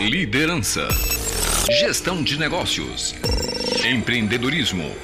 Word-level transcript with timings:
Liderança. 0.00 0.88
Gestão 1.78 2.22
de 2.22 2.38
negócios. 2.38 3.14
Empreendedorismo. 3.84 4.96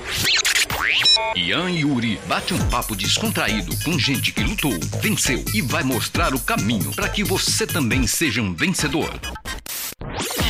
Ian 1.36 1.70
e 1.70 1.80
Yuri 1.80 2.18
bate 2.26 2.54
um 2.54 2.68
papo 2.70 2.96
descontraído 2.96 3.76
com 3.84 3.98
gente 3.98 4.32
que 4.32 4.42
lutou, 4.42 4.72
venceu 5.02 5.44
e 5.52 5.60
vai 5.60 5.84
mostrar 5.84 6.34
o 6.34 6.40
caminho 6.40 6.90
para 6.94 7.10
que 7.10 7.22
você 7.22 7.66
também 7.66 8.06
seja 8.06 8.40
um 8.40 8.54
vencedor. 8.54 9.12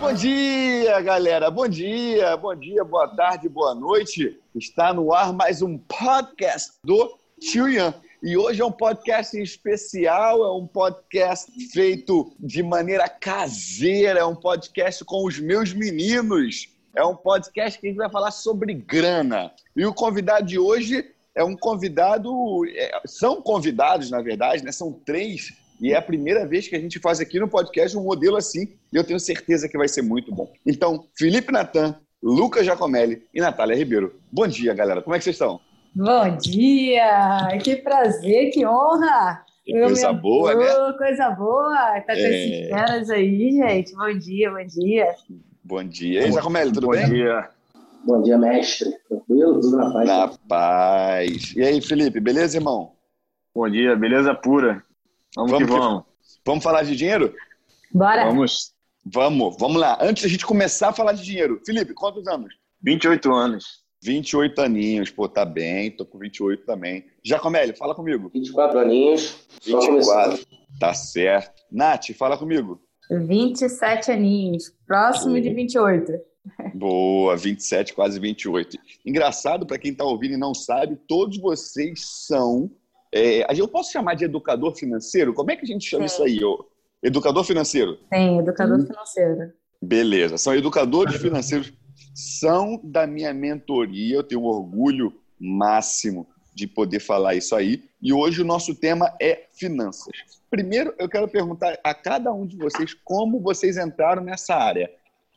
Bom 0.00 0.12
dia, 0.12 1.00
galera. 1.00 1.50
Bom 1.50 1.66
dia, 1.68 2.36
bom 2.36 2.54
dia, 2.54 2.84
boa 2.84 3.08
tarde, 3.08 3.48
boa 3.48 3.74
noite. 3.74 4.38
Está 4.54 4.92
no 4.92 5.10
ar 5.12 5.32
mais 5.32 5.62
um 5.62 5.78
podcast 5.78 6.72
do 6.82 7.16
Tio 7.40 7.68
Ian. 7.68 7.94
E 8.22 8.34
hoje 8.36 8.62
é 8.62 8.64
um 8.64 8.72
podcast 8.72 9.36
especial, 9.40 10.42
é 10.42 10.52
um 10.52 10.66
podcast 10.66 11.52
feito 11.70 12.32
de 12.40 12.62
maneira 12.62 13.08
caseira, 13.08 14.20
é 14.20 14.24
um 14.24 14.34
podcast 14.34 15.04
com 15.04 15.24
os 15.24 15.38
meus 15.38 15.72
meninos. 15.72 16.68
É 16.96 17.04
um 17.04 17.14
podcast 17.14 17.78
que 17.78 17.86
a 17.86 17.90
gente 17.90 17.98
vai 17.98 18.10
falar 18.10 18.32
sobre 18.32 18.74
grana. 18.74 19.52
E 19.76 19.86
o 19.86 19.94
convidado 19.94 20.46
de 20.46 20.58
hoje 20.58 21.08
é 21.36 21.44
um 21.44 21.54
convidado, 21.54 22.30
é, 22.66 23.00
são 23.04 23.42
convidados, 23.42 24.10
na 24.10 24.22
verdade, 24.22 24.64
né? 24.64 24.72
São 24.72 24.90
três 24.90 25.52
e 25.78 25.92
é 25.92 25.96
a 25.96 26.02
primeira 26.02 26.46
vez 26.46 26.66
que 26.66 26.74
a 26.74 26.80
gente 26.80 26.98
faz 26.98 27.20
aqui 27.20 27.38
no 27.38 27.46
podcast 27.46 27.96
um 27.96 28.02
modelo 28.02 28.36
assim, 28.36 28.72
e 28.90 28.96
eu 28.96 29.04
tenho 29.04 29.20
certeza 29.20 29.68
que 29.68 29.76
vai 29.76 29.86
ser 29.86 30.00
muito 30.00 30.34
bom. 30.34 30.50
Então, 30.64 31.04
Felipe 31.14 31.52
Natan, 31.52 32.00
Lucas 32.22 32.64
Giacomelli 32.64 33.22
e 33.34 33.40
Natália 33.40 33.76
Ribeiro. 33.76 34.18
Bom 34.32 34.46
dia, 34.48 34.72
galera. 34.72 35.02
Como 35.02 35.14
é 35.14 35.18
que 35.18 35.24
vocês 35.24 35.36
estão? 35.36 35.60
Bom 35.94 36.36
dia! 36.38 37.58
Que 37.62 37.76
prazer, 37.76 38.50
que 38.50 38.66
honra! 38.66 39.44
Que 39.64 39.72
coisa 39.72 40.12
boa, 40.14 40.54
né? 40.54 40.66
Coisa 40.96 41.30
boa! 41.30 42.00
Tá 42.06 42.14
com 42.14 42.20
é... 42.20 42.30
esses 42.30 42.70
caras 42.70 43.10
aí, 43.10 43.52
gente. 43.52 43.94
Bom 43.94 44.18
dia, 44.18 44.50
bom 44.50 44.66
dia. 44.66 45.14
Bom 45.62 45.84
dia. 45.84 46.20
E 46.20 46.24
aí, 46.24 46.32
Giacomelli, 46.32 46.72
tudo 46.72 46.86
bom 46.86 46.92
bem? 46.92 47.02
Bom 47.02 47.14
dia. 47.14 47.55
Bom 48.06 48.22
dia, 48.22 48.38
mestre. 48.38 48.96
Tranquilo? 49.08 49.60
Tudo 49.60 49.76
na 49.78 49.92
paz? 49.92 50.06
Na 50.08 50.28
paz. 50.48 51.56
E 51.56 51.62
aí, 51.62 51.80
Felipe, 51.80 52.20
beleza, 52.20 52.56
irmão? 52.56 52.92
Bom 53.52 53.68
dia, 53.68 53.96
beleza 53.96 54.32
pura. 54.32 54.84
Vamos, 55.34 55.50
vamos 55.50 55.66
que 55.66 55.76
vamos. 55.76 56.02
Que... 56.02 56.08
Vamos 56.46 56.62
falar 56.62 56.84
de 56.84 56.94
dinheiro? 56.94 57.34
Bora. 57.92 58.26
Vamos. 58.26 58.72
Vamos, 59.04 59.56
vamos 59.58 59.80
lá. 59.80 59.98
Antes 60.00 60.22
da 60.22 60.28
gente 60.28 60.46
começar 60.46 60.90
a 60.90 60.92
falar 60.92 61.14
de 61.14 61.24
dinheiro, 61.24 61.60
Felipe, 61.66 61.94
quantos 61.94 62.28
anos? 62.28 62.54
28 62.80 63.32
anos. 63.32 63.84
28 64.04 64.60
aninhos, 64.60 65.10
pô, 65.10 65.28
tá 65.28 65.44
bem, 65.44 65.90
tô 65.90 66.06
com 66.06 66.16
28 66.16 66.64
também. 66.64 67.06
Jacomelli, 67.24 67.74
fala 67.74 67.92
comigo. 67.92 68.30
24 68.32 68.78
aninhos. 68.78 69.36
24. 69.64 70.46
Tá 70.78 70.94
certo. 70.94 71.60
Nath, 71.72 72.12
fala 72.16 72.38
comigo. 72.38 72.80
27 73.10 74.12
aninhos, 74.12 74.72
próximo 74.86 75.40
de 75.40 75.52
28. 75.52 76.12
Boa, 76.74 77.36
27, 77.36 77.94
quase 77.94 78.18
28. 78.18 78.78
Engraçado, 79.04 79.66
para 79.66 79.78
quem 79.78 79.92
está 79.92 80.04
ouvindo 80.04 80.34
e 80.34 80.38
não 80.38 80.54
sabe, 80.54 80.98
todos 81.08 81.38
vocês 81.38 82.00
são. 82.26 82.70
É, 83.12 83.46
eu 83.58 83.68
posso 83.68 83.92
chamar 83.92 84.14
de 84.14 84.24
educador 84.24 84.74
financeiro? 84.74 85.32
Como 85.32 85.50
é 85.50 85.56
que 85.56 85.64
a 85.64 85.66
gente 85.66 85.88
chama 85.88 86.06
Sim. 86.08 86.14
isso 86.14 86.24
aí? 86.24 86.44
Ô? 86.44 86.66
Educador 87.02 87.44
financeiro? 87.44 87.98
Sim, 88.12 88.38
educador 88.38 88.80
hum. 88.80 88.86
financeiro. 88.86 89.52
Beleza, 89.80 90.38
são 90.38 90.54
educadores 90.54 91.16
financeiros, 91.16 91.72
são 92.14 92.80
da 92.82 93.06
minha 93.06 93.32
mentoria, 93.32 94.16
eu 94.16 94.22
tenho 94.22 94.40
um 94.40 94.46
orgulho 94.46 95.12
máximo 95.38 96.26
de 96.54 96.66
poder 96.66 97.00
falar 97.00 97.34
isso 97.34 97.54
aí. 97.54 97.84
E 98.00 98.12
hoje 98.12 98.40
o 98.40 98.44
nosso 98.44 98.74
tema 98.74 99.14
é 99.20 99.46
finanças. 99.52 100.12
Primeiro, 100.50 100.94
eu 100.98 101.08
quero 101.08 101.28
perguntar 101.28 101.78
a 101.84 101.92
cada 101.92 102.32
um 102.32 102.46
de 102.46 102.56
vocês 102.56 102.94
como 103.04 103.40
vocês 103.40 103.76
entraram 103.76 104.24
nessa 104.24 104.54
área. 104.54 104.90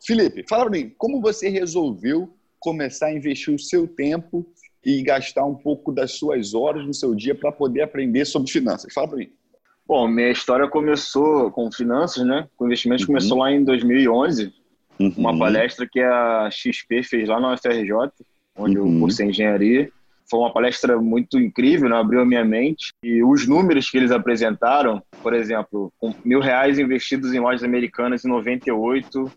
Felipe, 0.06 0.46
fala 0.48 0.64
para 0.64 0.80
mim, 0.80 0.94
como 0.98 1.22
você 1.22 1.50
resolveu 1.50 2.34
começar 2.60 3.08
a 3.08 3.14
investir 3.14 3.54
o 3.54 3.60
seu 3.60 3.88
tempo 3.88 4.46
e 4.86 5.02
gastar 5.02 5.46
um 5.46 5.56
pouco 5.56 5.92
das 5.92 6.14
suas 6.14 6.54
horas 6.54 6.86
no 6.86 6.94
seu 6.94 7.14
dia 7.14 7.36
para 7.36 7.52
poder 7.52 7.82
aprender 7.82 8.26
sobre 8.26 8.52
finanças? 8.52 8.94
Fala 8.94 9.10
para 9.10 9.18
mim. 9.18 9.32
Bom, 9.90 10.08
minha 10.08 10.30
história 10.30 10.68
começou 10.68 11.50
com 11.52 11.72
finanças, 11.72 12.26
né? 12.26 12.48
Com 12.56 12.68
investimentos 12.68 13.04
uhum. 13.04 13.08
começou 13.08 13.40
lá 13.40 13.52
em 13.52 13.64
2011, 13.64 14.54
uhum. 15.00 15.14
uma 15.18 15.38
palestra 15.38 15.88
que 15.92 16.00
a 16.00 16.48
XP 16.52 17.02
fez 17.02 17.28
lá 17.28 17.40
na 17.40 17.54
UFRJ, 17.54 17.92
onde 18.56 18.78
uhum. 18.78 18.94
eu 18.94 19.00
cursei 19.00 19.28
engenharia. 19.28 19.90
Foi 20.30 20.42
uma 20.42 20.54
palestra 20.54 21.02
muito 21.02 21.40
incrível, 21.40 21.90
né? 21.90 21.96
abriu 21.96 22.22
a 22.22 22.26
minha 22.26 22.46
mente. 22.46 22.94
E 23.04 23.24
os 23.24 23.48
números 23.48 23.90
que 23.90 23.98
eles 23.98 24.12
apresentaram, 24.12 25.02
por 25.24 25.34
exemplo, 25.34 25.92
com 25.98 26.14
mil 26.24 26.40
reais 26.40 26.78
investidos 26.78 27.34
em 27.34 27.40
lojas 27.40 27.64
americanas 27.64 28.24
em 28.24 28.28
98, 28.28 29.32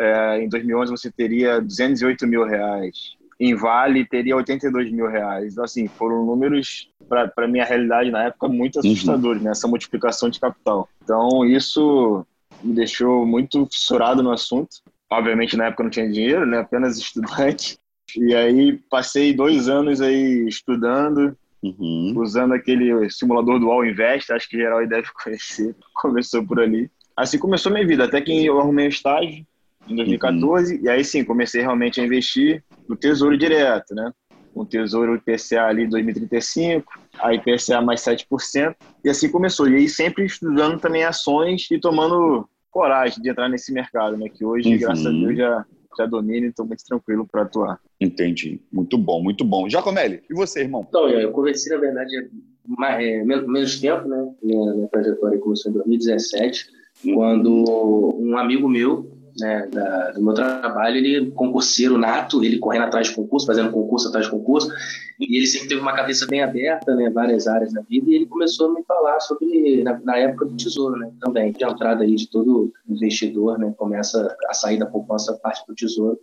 é, 0.00 0.42
em 0.42 0.48
2011 0.48 0.90
você 0.90 1.10
teria 1.10 1.60
208 1.60 2.26
mil 2.26 2.44
reais. 2.44 3.14
Em 3.38 3.54
Vale 3.54 4.04
teria 4.06 4.36
82 4.36 4.90
mil 4.90 5.06
reais. 5.06 5.52
Então, 5.52 5.64
assim, 5.64 5.86
foram 5.88 6.24
números, 6.24 6.90
para 7.08 7.32
a 7.36 7.48
minha 7.48 7.64
realidade 7.64 8.10
na 8.10 8.24
época, 8.24 8.48
muito 8.48 8.76
uhum. 8.76 8.80
assustadores, 8.80 9.40
uhum. 9.40 9.46
né? 9.46 9.50
Essa 9.52 9.68
multiplicação 9.68 10.28
de 10.30 10.40
capital. 10.40 10.88
Então, 11.02 11.44
isso 11.44 12.24
me 12.62 12.74
deixou 12.74 13.26
muito 13.26 13.66
fissurado 13.66 14.22
no 14.22 14.32
assunto. 14.32 14.70
Obviamente, 15.10 15.56
na 15.56 15.66
época 15.66 15.82
não 15.82 15.90
tinha 15.90 16.10
dinheiro, 16.10 16.46
né? 16.46 16.58
Apenas 16.58 16.98
estudante. 16.98 17.78
E 18.16 18.34
aí, 18.34 18.78
passei 18.90 19.32
dois 19.32 19.68
anos 19.68 20.00
aí 20.00 20.46
estudando, 20.46 21.36
uhum. 21.62 22.14
usando 22.16 22.52
aquele 22.52 23.08
simulador 23.10 23.58
do 23.58 23.70
All 23.70 23.84
Invest, 23.84 24.32
acho 24.32 24.48
que 24.48 24.58
geral 24.58 24.86
deve 24.86 25.08
conhecer. 25.22 25.74
Começou 25.94 26.46
por 26.46 26.60
ali. 26.60 26.90
Assim 27.16 27.38
começou 27.38 27.72
minha 27.72 27.86
vida, 27.86 28.04
até 28.04 28.20
que 28.20 28.46
eu 28.46 28.58
arrumei 28.58 28.86
um 28.86 28.88
estágio 28.88 29.44
em 29.90 29.96
2014, 29.96 30.74
uhum. 30.74 30.80
e 30.82 30.88
aí 30.88 31.04
sim, 31.04 31.24
comecei 31.24 31.60
realmente 31.60 32.00
a 32.00 32.04
investir 32.04 32.62
no 32.88 32.96
Tesouro 32.96 33.36
Direto, 33.36 33.94
né? 33.94 34.12
Um 34.54 34.64
Tesouro 34.64 35.14
IPCA 35.14 35.64
ali 35.64 35.86
2035, 35.86 36.92
a 37.18 37.34
IPCA 37.34 37.80
mais 37.80 38.00
7%, 38.00 38.74
e 39.04 39.08
assim 39.08 39.30
começou. 39.30 39.68
E 39.68 39.76
aí 39.76 39.88
sempre 39.88 40.24
estudando 40.24 40.80
também 40.80 41.04
ações 41.04 41.68
e 41.70 41.78
tomando 41.78 42.48
coragem 42.70 43.22
de 43.22 43.30
entrar 43.30 43.48
nesse 43.48 43.72
mercado, 43.72 44.16
né? 44.16 44.28
Que 44.28 44.44
hoje, 44.44 44.72
uhum. 44.72 44.78
graças 44.78 45.06
a 45.06 45.10
Deus, 45.10 45.36
já, 45.36 45.64
já 45.98 46.06
domina 46.06 46.46
e 46.46 46.50
estou 46.50 46.66
muito 46.66 46.84
tranquilo 46.84 47.26
para 47.30 47.42
atuar. 47.42 47.80
Entendi. 48.00 48.60
Muito 48.72 48.96
bom, 48.96 49.22
muito 49.22 49.44
bom. 49.44 49.68
Jacomelli, 49.68 50.22
e 50.28 50.34
você, 50.34 50.60
irmão? 50.60 50.86
Então, 50.88 51.08
eu 51.08 51.30
comecei, 51.32 51.72
na 51.72 51.80
verdade, 51.80 52.30
mais, 52.66 53.04
é, 53.04 53.24
menos, 53.24 53.46
menos 53.46 53.80
tempo, 53.80 54.08
né? 54.08 54.32
Minha, 54.42 54.74
minha 54.74 54.88
trajetória 54.88 55.38
começou 55.38 55.70
em 55.70 55.74
2017, 55.74 56.66
uhum. 57.04 57.14
quando 57.14 58.16
um 58.20 58.36
amigo 58.36 58.68
meu 58.68 59.19
né, 59.40 59.66
da, 59.72 60.12
do 60.12 60.22
meu 60.22 60.34
trabalho, 60.34 60.96
ele 60.96 61.30
concurseiro 61.32 61.98
nato, 61.98 62.44
ele 62.44 62.58
correndo 62.58 62.84
atrás 62.84 63.08
de 63.08 63.14
concurso, 63.14 63.46
fazendo 63.46 63.72
concurso 63.72 64.08
atrás 64.08 64.26
de 64.26 64.30
concurso, 64.30 64.70
e 65.18 65.36
ele 65.36 65.46
sempre 65.46 65.68
teve 65.68 65.80
uma 65.80 65.94
cabeça 65.94 66.26
bem 66.26 66.42
aberta, 66.42 66.94
né, 66.94 67.10
várias 67.10 67.46
áreas 67.46 67.72
da 67.72 67.80
vida, 67.82 68.10
e 68.10 68.14
ele 68.14 68.26
começou 68.26 68.68
a 68.68 68.74
me 68.74 68.84
falar 68.84 69.18
sobre, 69.20 69.82
na, 69.82 69.98
na 70.00 70.16
época 70.16 70.46
do 70.46 70.56
tesouro, 70.56 70.96
né, 70.96 71.10
também, 71.20 71.52
de 71.52 71.64
entrada 71.64 72.04
aí 72.04 72.14
de 72.14 72.28
todo 72.28 72.72
investidor, 72.88 73.58
né, 73.58 73.74
começa 73.76 74.36
a 74.48 74.54
sair 74.54 74.78
da 74.78 74.86
poupança 74.86 75.36
parte 75.42 75.66
do 75.66 75.74
tesouro, 75.74 76.18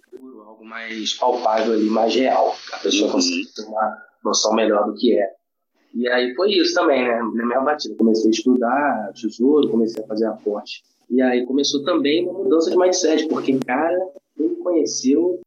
algo 0.45 0.63
mais 0.63 1.13
palpável 1.13 1.73
ali, 1.73 1.89
mais 1.89 2.15
real, 2.15 2.55
a 2.73 2.77
pessoa 2.77 3.11
consegue 3.11 3.47
ter 3.55 3.63
uma 3.63 3.97
noção 4.23 4.53
melhor 4.53 4.85
do 4.85 4.93
que 4.93 5.17
é. 5.17 5.29
E 5.93 6.07
aí 6.09 6.35
foi 6.35 6.51
isso 6.51 6.73
também, 6.75 7.03
né, 7.03 7.19
na 7.35 7.45
minha 7.45 7.61
batida, 7.61 7.95
comecei 7.95 8.29
a 8.29 8.31
estudar 8.31 9.11
tesouro, 9.13 9.69
comecei 9.69 10.03
a 10.03 10.07
fazer 10.07 10.25
aporte 10.25 10.83
e 11.09 11.21
aí 11.21 11.45
começou 11.45 11.83
também 11.83 12.27
uma 12.27 12.43
mudança 12.43 12.69
de 12.69 12.77
mindset, 12.77 13.27
porque, 13.27 13.57
cara, 13.59 13.97
quem 14.35 14.49
me 14.49 14.55
conheceu. 14.57 15.41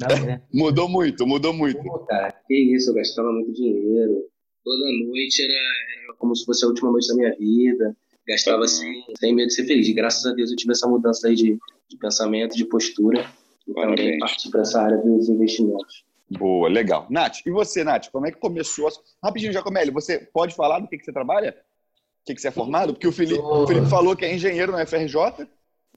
Né? 0.00 0.42
mudou 0.52 0.88
muito, 0.88 1.26
mudou 1.26 1.52
muito. 1.52 1.82
Pô, 1.82 1.98
cara, 2.00 2.32
que 2.46 2.54
isso, 2.54 2.90
eu 2.90 2.94
gastava 2.94 3.30
muito 3.32 3.52
dinheiro. 3.52 4.24
Toda 4.64 4.92
noite 5.06 5.42
era, 5.42 6.04
era 6.04 6.14
como 6.18 6.34
se 6.34 6.44
fosse 6.44 6.64
a 6.64 6.68
última 6.68 6.90
noite 6.90 7.08
da 7.08 7.14
minha 7.14 7.34
vida. 7.36 7.96
Gastava 8.26 8.66
sem, 8.66 9.04
sem 9.18 9.34
medo 9.34 9.48
de 9.48 9.54
ser 9.54 9.64
feliz. 9.64 9.88
E 9.88 9.94
graças 9.94 10.24
a 10.26 10.34
Deus 10.34 10.50
eu 10.50 10.56
tive 10.56 10.72
essa 10.72 10.86
mudança 10.86 11.28
aí 11.28 11.34
de, 11.34 11.58
de 11.88 11.96
pensamento, 11.98 12.56
de 12.56 12.64
postura. 12.64 13.24
E 13.66 13.74
também 13.74 14.18
parti 14.18 14.50
para 14.50 14.62
essa 14.62 14.80
área 14.80 14.98
dos 14.98 15.28
investimentos. 15.28 16.04
Boa, 16.30 16.68
legal. 16.68 17.06
Nath, 17.08 17.38
e 17.46 17.50
você, 17.50 17.82
Nath, 17.82 18.08
como 18.10 18.26
é 18.26 18.30
que 18.30 18.38
começou? 18.38 18.90
Rapidinho, 19.22 19.52
Jacomelli, 19.52 19.90
você 19.90 20.18
pode 20.18 20.54
falar 20.54 20.80
do 20.80 20.88
que, 20.88 20.98
que 20.98 21.04
você 21.04 21.12
trabalha? 21.12 21.56
Que, 22.28 22.34
que 22.34 22.40
você 22.40 22.48
é 22.48 22.52
formado? 22.52 22.92
Porque 22.92 23.08
o 23.08 23.12
Felipe, 23.12 23.40
o 23.40 23.66
Felipe 23.66 23.88
falou 23.88 24.14
que 24.14 24.24
é 24.24 24.34
engenheiro 24.34 24.72
na 24.72 24.84
FRJ. 24.86 25.46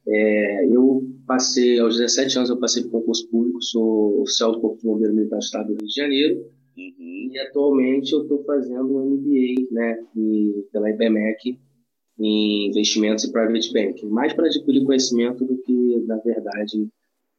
É, 0.07 0.65
eu 0.65 1.07
passei, 1.27 1.79
aos 1.79 1.97
17 1.97 2.37
anos, 2.37 2.49
eu 2.49 2.59
passei 2.59 2.83
por 2.83 2.91
concurso 2.91 3.29
público, 3.29 3.61
sou 3.61 4.21
oficial 4.21 4.53
do 4.53 4.61
Corpo 4.61 4.77
de 4.77 4.85
Bombeiro 4.85 5.13
Militar 5.13 5.37
do 5.37 5.43
Estado 5.43 5.67
do 5.67 5.73
Rio 5.73 5.87
de 5.87 5.93
Janeiro. 5.93 6.35
Uhum. 6.77 7.29
E 7.31 7.39
atualmente 7.39 8.13
eu 8.13 8.23
estou 8.23 8.43
fazendo 8.43 8.97
um 8.97 9.11
MBA, 9.11 9.67
né, 9.71 10.03
e, 10.15 10.65
pela 10.71 10.89
IBMEC, 10.89 11.59
em 12.19 12.67
investimentos 12.67 13.23
e 13.23 13.31
private 13.31 13.73
banking, 13.73 14.07
mais 14.07 14.33
para 14.33 14.47
adquirir 14.47 14.85
conhecimento 14.85 15.45
do 15.45 15.57
que, 15.57 16.03
na 16.07 16.17
verdade, 16.17 16.87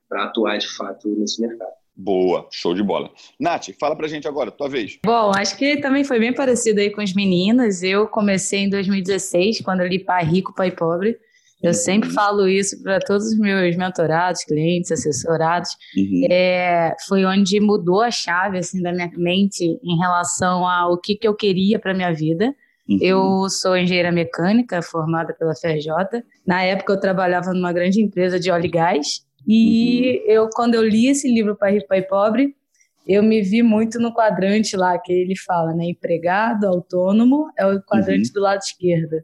para 0.09 0.25
atuar 0.25 0.59
de 0.59 0.69
fato 0.69 1.09
nesse 1.17 1.41
mercado. 1.41 1.82
Boa, 1.95 2.49
show 2.51 2.75
de 2.75 2.83
bola. 2.83 3.11
Nath, 3.39 3.69
fala 3.79 3.95
pra 3.95 4.09
gente 4.09 4.27
agora, 4.27 4.51
tua 4.51 4.69
vez. 4.69 4.99
Bom, 5.05 5.31
acho 5.37 5.57
que 5.57 5.77
também 5.77 6.05
foi 6.05 6.19
bem 6.19 6.33
parecido 6.33 6.81
aí 6.81 6.91
com 6.91 7.01
as 7.01 7.13
meninas. 7.13 7.83
Eu 7.83 8.09
comecei 8.09 8.61
em 8.61 8.71
2016, 8.71 9.61
quando 9.61 9.81
eu 9.81 9.87
li 9.87 9.99
Pai 9.99 10.25
Rico, 10.25 10.55
Pai 10.55 10.71
Pobre. 10.71 11.19
Eu 11.63 11.69
uhum. 11.69 11.75
sempre 11.75 12.11
falo 12.11 12.49
isso 12.49 12.83
para 12.83 12.99
todos 12.99 13.29
os 13.29 13.39
meus 13.39 13.77
mentorados, 13.77 14.43
clientes, 14.43 14.91
assessorados. 14.91 15.71
Uhum. 15.97 16.27
É, 16.29 16.95
foi 17.07 17.25
onde 17.25 17.61
mudou 17.61 18.01
a 18.01 18.11
chave 18.11 18.59
assim 18.59 18.83
da 18.83 18.91
minha 18.91 19.11
mente 19.17 19.63
em 19.65 19.97
relação 19.97 20.67
ao 20.67 20.99
que, 20.99 21.15
que 21.15 21.29
eu 21.29 21.35
queria 21.35 21.79
para 21.79 21.95
minha 21.95 22.13
vida. 22.13 22.53
Uhum. 22.89 22.99
Eu 23.01 23.49
sou 23.49 23.77
engenheira 23.77 24.11
mecânica, 24.11 24.83
formada 24.83 25.33
pela 25.35 25.55
FRJ. 25.55 26.25
Na 26.45 26.63
época 26.63 26.95
eu 26.95 27.01
trabalhava 27.01 27.53
numa 27.53 27.73
grande 27.73 28.03
empresa 28.03 28.41
de 28.41 28.51
óleo 28.51 28.67
e 28.67 28.71
gás. 28.71 29.25
E 29.47 30.23
uhum. 30.27 30.33
eu, 30.33 30.49
quando 30.51 30.75
eu 30.75 30.83
li 30.83 31.09
esse 31.09 31.33
livro 31.33 31.57
Pai 31.57 31.75
Rico, 31.75 31.89
Pai 31.89 32.03
Pobre, 32.03 32.55
eu 33.07 33.23
me 33.23 33.43
vi 33.43 33.63
muito 33.63 33.99
no 33.99 34.15
quadrante 34.15 34.77
lá 34.77 34.99
que 34.99 35.13
ele 35.13 35.37
fala, 35.37 35.75
né? 35.75 35.87
Empregado, 35.87 36.67
autônomo, 36.67 37.51
é 37.59 37.67
o 37.67 37.83
quadrante 37.83 38.29
uhum. 38.29 38.35
do 38.35 38.41
lado 38.41 38.61
esquerdo 38.61 39.17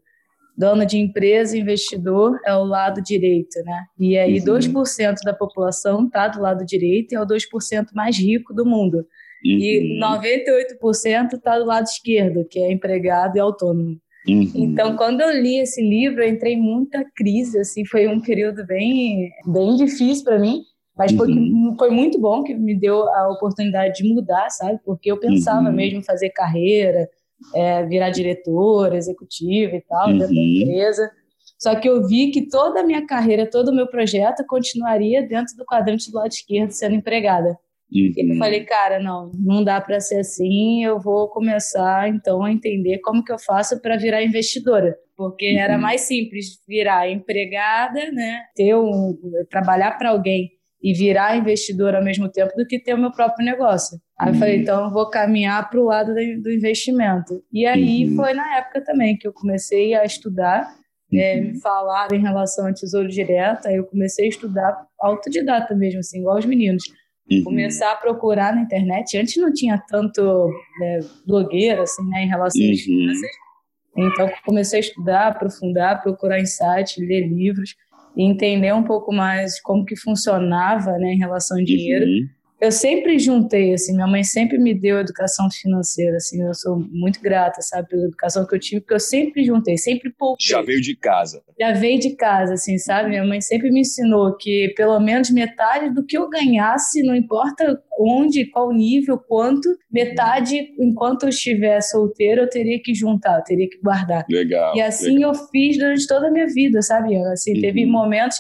dono 0.58 0.84
de 0.84 0.98
empresa, 0.98 1.56
investidor, 1.56 2.40
é 2.44 2.52
o 2.52 2.64
lado 2.64 3.00
direito, 3.00 3.62
né? 3.64 3.84
E 3.96 4.18
aí 4.18 4.40
uhum. 4.40 4.58
2% 4.58 5.14
da 5.24 5.32
população 5.32 6.04
está 6.04 6.26
do 6.26 6.40
lado 6.40 6.66
direito 6.66 7.12
e 7.12 7.14
é 7.14 7.20
o 7.20 7.24
2% 7.24 7.86
mais 7.94 8.18
rico 8.18 8.52
do 8.52 8.66
mundo. 8.66 8.96
Uhum. 8.96 9.04
E 9.44 10.00
98% 10.02 11.34
está 11.34 11.56
do 11.56 11.64
lado 11.64 11.84
esquerdo, 11.84 12.44
que 12.44 12.58
é 12.58 12.72
empregado 12.72 13.36
e 13.36 13.40
autônomo. 13.40 13.96
Uhum. 14.28 14.50
Então, 14.54 14.96
quando 14.96 15.20
eu 15.20 15.30
li 15.30 15.58
esse 15.58 15.80
livro, 15.82 16.22
eu 16.22 16.28
entrei 16.28 16.54
em 16.54 16.60
muita 16.60 17.04
crise, 17.16 17.58
assim, 17.58 17.84
foi 17.86 18.06
um 18.06 18.20
período 18.20 18.66
bem, 18.66 19.30
bem 19.46 19.76
difícil 19.76 20.24
para 20.24 20.38
mim, 20.38 20.62
mas 20.96 21.12
foi, 21.12 21.28
uhum. 21.28 21.74
foi 21.78 21.90
muito 21.90 22.20
bom 22.20 22.42
que 22.42 22.54
me 22.54 22.78
deu 22.78 23.08
a 23.08 23.30
oportunidade 23.32 24.02
de 24.02 24.12
mudar, 24.12 24.50
sabe? 24.50 24.78
Porque 24.84 25.10
eu 25.10 25.18
pensava 25.18 25.68
uhum. 25.68 25.74
mesmo 25.74 26.02
fazer 26.02 26.30
carreira, 26.30 27.08
é, 27.54 27.84
virar 27.86 28.10
diretora, 28.10 28.96
executiva 28.96 29.76
e 29.76 29.80
tal, 29.80 30.08
dentro 30.08 30.26
da 30.26 30.34
uhum. 30.34 30.62
empresa. 30.62 31.10
Só 31.58 31.74
que 31.74 31.88
eu 31.88 32.06
vi 32.06 32.30
que 32.30 32.48
toda 32.48 32.80
a 32.80 32.84
minha 32.84 33.06
carreira, 33.06 33.48
todo 33.48 33.68
o 33.68 33.74
meu 33.74 33.86
projeto 33.86 34.44
continuaria 34.46 35.26
dentro 35.26 35.56
do 35.56 35.64
quadrante 35.64 36.10
do 36.10 36.16
lado 36.16 36.30
esquerdo, 36.30 36.70
sendo 36.70 36.94
empregada. 36.94 37.56
Uhum. 37.90 38.12
E 38.16 38.32
eu 38.32 38.36
falei, 38.36 38.64
cara, 38.64 39.00
não, 39.00 39.30
não 39.34 39.64
dá 39.64 39.80
para 39.80 40.00
ser 40.00 40.20
assim. 40.20 40.84
Eu 40.84 41.00
vou 41.00 41.28
começar 41.28 42.08
então 42.08 42.42
a 42.42 42.52
entender 42.52 42.98
como 42.98 43.24
que 43.24 43.32
eu 43.32 43.38
faço 43.38 43.80
para 43.80 43.96
virar 43.96 44.22
investidora, 44.22 44.96
porque 45.16 45.52
uhum. 45.52 45.58
era 45.58 45.78
mais 45.78 46.02
simples 46.02 46.60
virar 46.66 47.10
empregada, 47.10 48.10
né? 48.12 48.42
Ter 48.54 48.74
um, 48.74 49.18
trabalhar 49.50 49.92
para 49.92 50.10
alguém 50.10 50.50
e 50.82 50.92
virar 50.92 51.36
investidor 51.36 51.94
ao 51.94 52.04
mesmo 52.04 52.30
tempo 52.30 52.52
do 52.56 52.66
que 52.66 52.78
ter 52.78 52.94
o 52.94 52.98
meu 52.98 53.10
próprio 53.10 53.44
negócio. 53.44 53.98
Aí 54.18 54.30
eu 54.30 54.34
falei, 54.34 54.56
uhum. 54.56 54.62
então 54.62 54.84
eu 54.84 54.90
vou 54.90 55.10
caminhar 55.10 55.68
para 55.68 55.80
o 55.80 55.84
lado 55.84 56.14
do 56.14 56.50
investimento. 56.50 57.42
E 57.52 57.66
aí 57.66 58.04
uhum. 58.04 58.16
foi 58.16 58.32
na 58.32 58.58
época 58.58 58.84
também 58.84 59.16
que 59.16 59.26
eu 59.26 59.32
comecei 59.32 59.94
a 59.94 60.04
estudar, 60.04 60.68
é, 61.12 61.36
uhum. 61.36 61.46
me 61.46 61.60
falaram 61.60 62.16
em 62.16 62.20
relação 62.20 62.66
ao 62.66 62.74
tesouro 62.74 63.08
direto, 63.08 63.66
aí 63.66 63.76
eu 63.76 63.86
comecei 63.86 64.26
a 64.26 64.28
estudar 64.28 64.86
autodidata 65.00 65.74
mesmo, 65.74 66.00
assim, 66.00 66.20
igual 66.20 66.38
os 66.38 66.46
meninos. 66.46 66.84
Uhum. 67.30 67.44
Começar 67.44 67.92
a 67.92 67.96
procurar 67.96 68.54
na 68.54 68.62
internet. 68.62 69.18
Antes 69.18 69.36
não 69.36 69.52
tinha 69.52 69.78
tanto 69.88 70.50
né, 70.80 71.00
blogueira, 71.26 71.82
assim, 71.82 72.08
né, 72.08 72.24
em 72.24 72.28
relação 72.28 72.62
às 72.62 72.78
uhum. 72.78 72.84
finanças. 72.84 73.30
Então 73.96 74.30
comecei 74.44 74.78
a 74.78 74.80
estudar, 74.80 75.28
aprofundar, 75.28 76.02
procurar 76.02 76.40
insights, 76.40 76.96
ler 76.98 77.26
livros 77.26 77.74
e 78.16 78.22
entender 78.22 78.72
um 78.72 78.82
pouco 78.82 79.12
mais 79.12 79.60
como 79.60 79.84
que 79.84 79.96
funcionava 79.96 80.92
né, 80.98 81.12
em 81.12 81.18
relação 81.18 81.58
ao 81.58 81.64
dinheiro. 81.64 82.06
Uhum 82.06 82.37
eu 82.60 82.72
sempre 82.72 83.18
juntei, 83.18 83.72
assim, 83.72 83.94
minha 83.94 84.06
mãe 84.06 84.24
sempre 84.24 84.58
me 84.58 84.74
deu 84.74 84.98
educação 84.98 85.48
financeira, 85.50 86.16
assim, 86.16 86.42
eu 86.42 86.54
sou 86.54 86.78
muito 86.90 87.20
grata, 87.20 87.62
sabe, 87.62 87.88
pela 87.88 88.04
educação 88.04 88.46
que 88.46 88.54
eu 88.54 88.58
tive, 88.58 88.80
porque 88.80 88.94
eu 88.94 89.00
sempre 89.00 89.44
juntei, 89.44 89.76
sempre 89.76 90.10
poupei. 90.10 90.46
Já 90.46 90.60
veio 90.60 90.80
de 90.80 90.96
casa. 90.96 91.42
Já 91.58 91.72
veio 91.72 92.00
de 92.00 92.16
casa, 92.16 92.54
assim, 92.54 92.76
sabe? 92.78 93.10
Minha 93.10 93.24
mãe 93.24 93.40
sempre 93.40 93.70
me 93.70 93.80
ensinou 93.80 94.36
que 94.36 94.72
pelo 94.76 94.98
menos 94.98 95.30
metade 95.30 95.94
do 95.94 96.04
que 96.04 96.18
eu 96.18 96.28
ganhasse, 96.28 97.02
não 97.02 97.14
importa 97.14 97.80
onde, 97.98 98.44
qual 98.46 98.72
nível, 98.72 99.18
quanto, 99.18 99.68
metade, 99.90 100.72
enquanto 100.78 101.24
eu 101.24 101.28
estiver 101.28 101.80
solteira, 101.80 102.42
eu 102.42 102.48
teria 102.48 102.80
que 102.82 102.94
juntar, 102.94 103.38
eu 103.38 103.44
teria 103.44 103.68
que 103.68 103.78
guardar. 103.80 104.24
Legal. 104.28 104.76
E 104.76 104.80
assim 104.80 105.14
legal. 105.14 105.32
eu 105.32 105.48
fiz 105.50 105.78
durante 105.78 106.06
toda 106.06 106.28
a 106.28 106.30
minha 106.30 106.46
vida, 106.46 106.82
sabe? 106.82 107.16
Assim, 107.16 107.54
uhum. 107.54 107.60
teve 107.60 107.86
momentos 107.86 108.38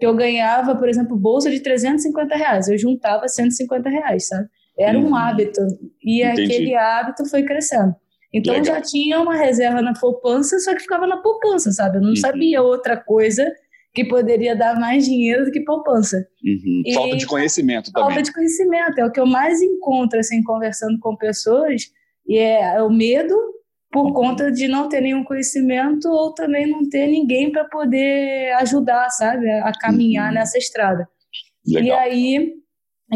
eu 0.00 0.14
ganhava, 0.14 0.76
por 0.76 0.88
exemplo, 0.88 1.16
bolsa 1.16 1.50
de 1.50 1.60
350 1.60 2.36
reais. 2.36 2.68
Eu 2.68 2.78
juntava 2.78 3.26
150 3.28 3.88
reais, 3.88 4.28
sabe? 4.28 4.48
Era 4.78 4.98
um 4.98 5.08
uhum. 5.08 5.16
hábito. 5.16 5.60
E 6.02 6.22
Entendi. 6.24 6.42
aquele 6.44 6.74
hábito 6.76 7.28
foi 7.28 7.42
crescendo. 7.42 7.94
Então 8.32 8.54
Legal. 8.54 8.76
já 8.76 8.82
tinha 8.82 9.20
uma 9.20 9.34
reserva 9.34 9.80
na 9.82 9.94
poupança, 9.94 10.58
só 10.58 10.74
que 10.74 10.82
ficava 10.82 11.06
na 11.06 11.16
poupança, 11.16 11.72
sabe? 11.72 11.96
Eu 11.96 12.02
não 12.02 12.10
uhum. 12.10 12.16
sabia 12.16 12.62
outra 12.62 12.96
coisa 12.96 13.44
que 13.94 14.04
poderia 14.04 14.54
dar 14.54 14.78
mais 14.78 15.04
dinheiro 15.04 15.46
do 15.46 15.50
que 15.50 15.60
poupança. 15.60 16.24
Uhum. 16.44 16.94
Falta 16.94 17.16
de 17.16 17.26
conhecimento 17.26 17.90
também. 17.90 18.08
Falta 18.08 18.22
de 18.22 18.32
conhecimento. 18.32 18.98
É 18.98 19.04
o 19.04 19.10
que 19.10 19.18
eu 19.18 19.26
mais 19.26 19.60
encontro, 19.60 20.18
assim, 20.18 20.42
conversando 20.42 20.98
com 21.00 21.16
pessoas. 21.16 21.82
E 22.26 22.38
é, 22.38 22.76
é 22.76 22.82
o 22.82 22.90
medo 22.90 23.34
por 23.90 24.12
conta 24.12 24.52
de 24.52 24.68
não 24.68 24.88
ter 24.88 25.00
nenhum 25.00 25.24
conhecimento 25.24 26.08
ou 26.08 26.34
também 26.34 26.66
não 26.66 26.88
ter 26.88 27.06
ninguém 27.06 27.50
para 27.50 27.64
poder 27.64 28.52
ajudar, 28.56 29.08
sabe, 29.10 29.48
a 29.50 29.72
caminhar 29.72 30.28
uhum. 30.28 30.34
nessa 30.34 30.58
estrada. 30.58 31.08
Legal. 31.66 31.84
E 31.84 31.90
aí 31.92 32.52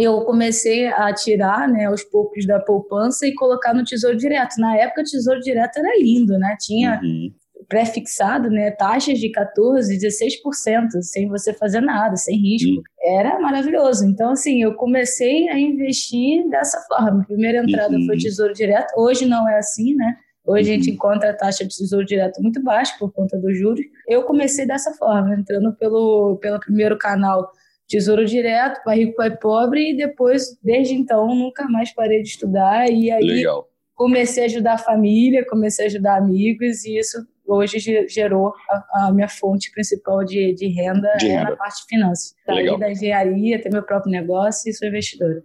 eu 0.01 0.23
comecei 0.25 0.87
a 0.87 1.13
tirar, 1.13 1.69
né, 1.69 1.85
aos 1.87 2.03
poucos 2.03 2.47
da 2.47 2.59
poupança 2.59 3.27
e 3.27 3.35
colocar 3.35 3.75
no 3.75 3.85
Tesouro 3.85 4.17
Direto. 4.17 4.59
Na 4.59 4.77
época, 4.77 5.03
o 5.03 5.05
Tesouro 5.05 5.41
Direto 5.41 5.79
era 5.79 5.99
lindo, 5.99 6.39
né? 6.39 6.57
Tinha 6.59 6.99
uhum. 7.03 7.31
pré-fixado, 7.69 8.49
né, 8.49 8.71
taxas 8.71 9.19
de 9.19 9.31
14, 9.31 9.95
16%, 9.99 11.03
sem 11.03 11.29
você 11.29 11.53
fazer 11.53 11.83
nada, 11.83 12.17
sem 12.17 12.39
risco. 12.39 12.71
Uhum. 12.71 12.83
Era 13.19 13.39
maravilhoso. 13.39 14.07
Então, 14.07 14.31
assim, 14.31 14.63
eu 14.63 14.75
comecei 14.75 15.51
a 15.51 15.59
investir 15.59 16.49
dessa 16.49 16.81
forma. 16.89 17.21
A 17.21 17.27
primeira 17.27 17.63
entrada 17.63 17.95
foi 18.07 18.15
uhum. 18.15 18.19
Tesouro 18.19 18.55
Direto. 18.55 18.95
Hoje 18.97 19.27
não 19.27 19.47
é 19.47 19.59
assim, 19.59 19.95
né? 19.95 20.17
Hoje 20.45 20.71
a 20.71 20.75
gente 20.75 20.89
uhum. 20.89 20.95
encontra 20.95 21.31
a 21.31 21.37
taxa 21.37 21.65
de 21.65 21.77
tesouro 21.77 22.05
direto 22.05 22.43
muito 22.43 22.63
baixa 22.63 22.95
por 22.99 23.13
conta 23.13 23.39
dos 23.39 23.57
juros. 23.57 23.81
Eu 24.09 24.25
comecei 24.25 24.67
dessa 24.67 24.93
forma, 24.95 25.35
entrando 25.35 25.73
pelo, 25.75 26.37
pelo 26.41 26.59
primeiro 26.59 26.99
canal 26.99 27.51
Tesouro 27.89 28.25
Direto, 28.25 28.83
Pai 28.85 28.99
Rico, 28.99 29.17
Pai 29.17 29.37
Pobre, 29.37 29.93
e 29.93 29.97
depois, 29.97 30.59
desde 30.63 30.95
então, 30.95 31.29
nunca 31.29 31.65
mais 31.69 31.93
parei 31.93 32.23
de 32.23 32.29
estudar. 32.29 32.91
E 32.91 33.11
aí 33.11 33.23
Legal. 33.23 33.69
comecei 33.95 34.45
a 34.45 34.47
ajudar 34.47 34.75
a 34.75 34.79
família, 34.79 35.47
comecei 35.47 35.85
a 35.85 35.89
ajudar 35.89 36.17
amigos, 36.17 36.85
e 36.85 36.99
isso 36.99 37.19
hoje 37.47 37.79
gerou 38.09 38.53
a, 38.71 39.07
a 39.07 39.13
minha 39.13 39.29
fonte 39.29 39.71
principal 39.73 40.25
de, 40.25 40.55
de 40.55 40.69
renda, 40.69 41.13
de 41.19 41.27
é 41.27 41.37
renda. 41.37 41.51
na 41.51 41.57
parte 41.57 41.83
de 41.83 41.87
finanças. 41.89 42.35
Saí 42.47 42.79
da 42.79 42.91
engenharia, 42.91 43.61
ter 43.61 43.71
meu 43.71 43.83
próprio 43.83 44.11
negócio 44.11 44.71
e 44.71 44.75
sou 44.75 44.89
investidora. 44.89 45.45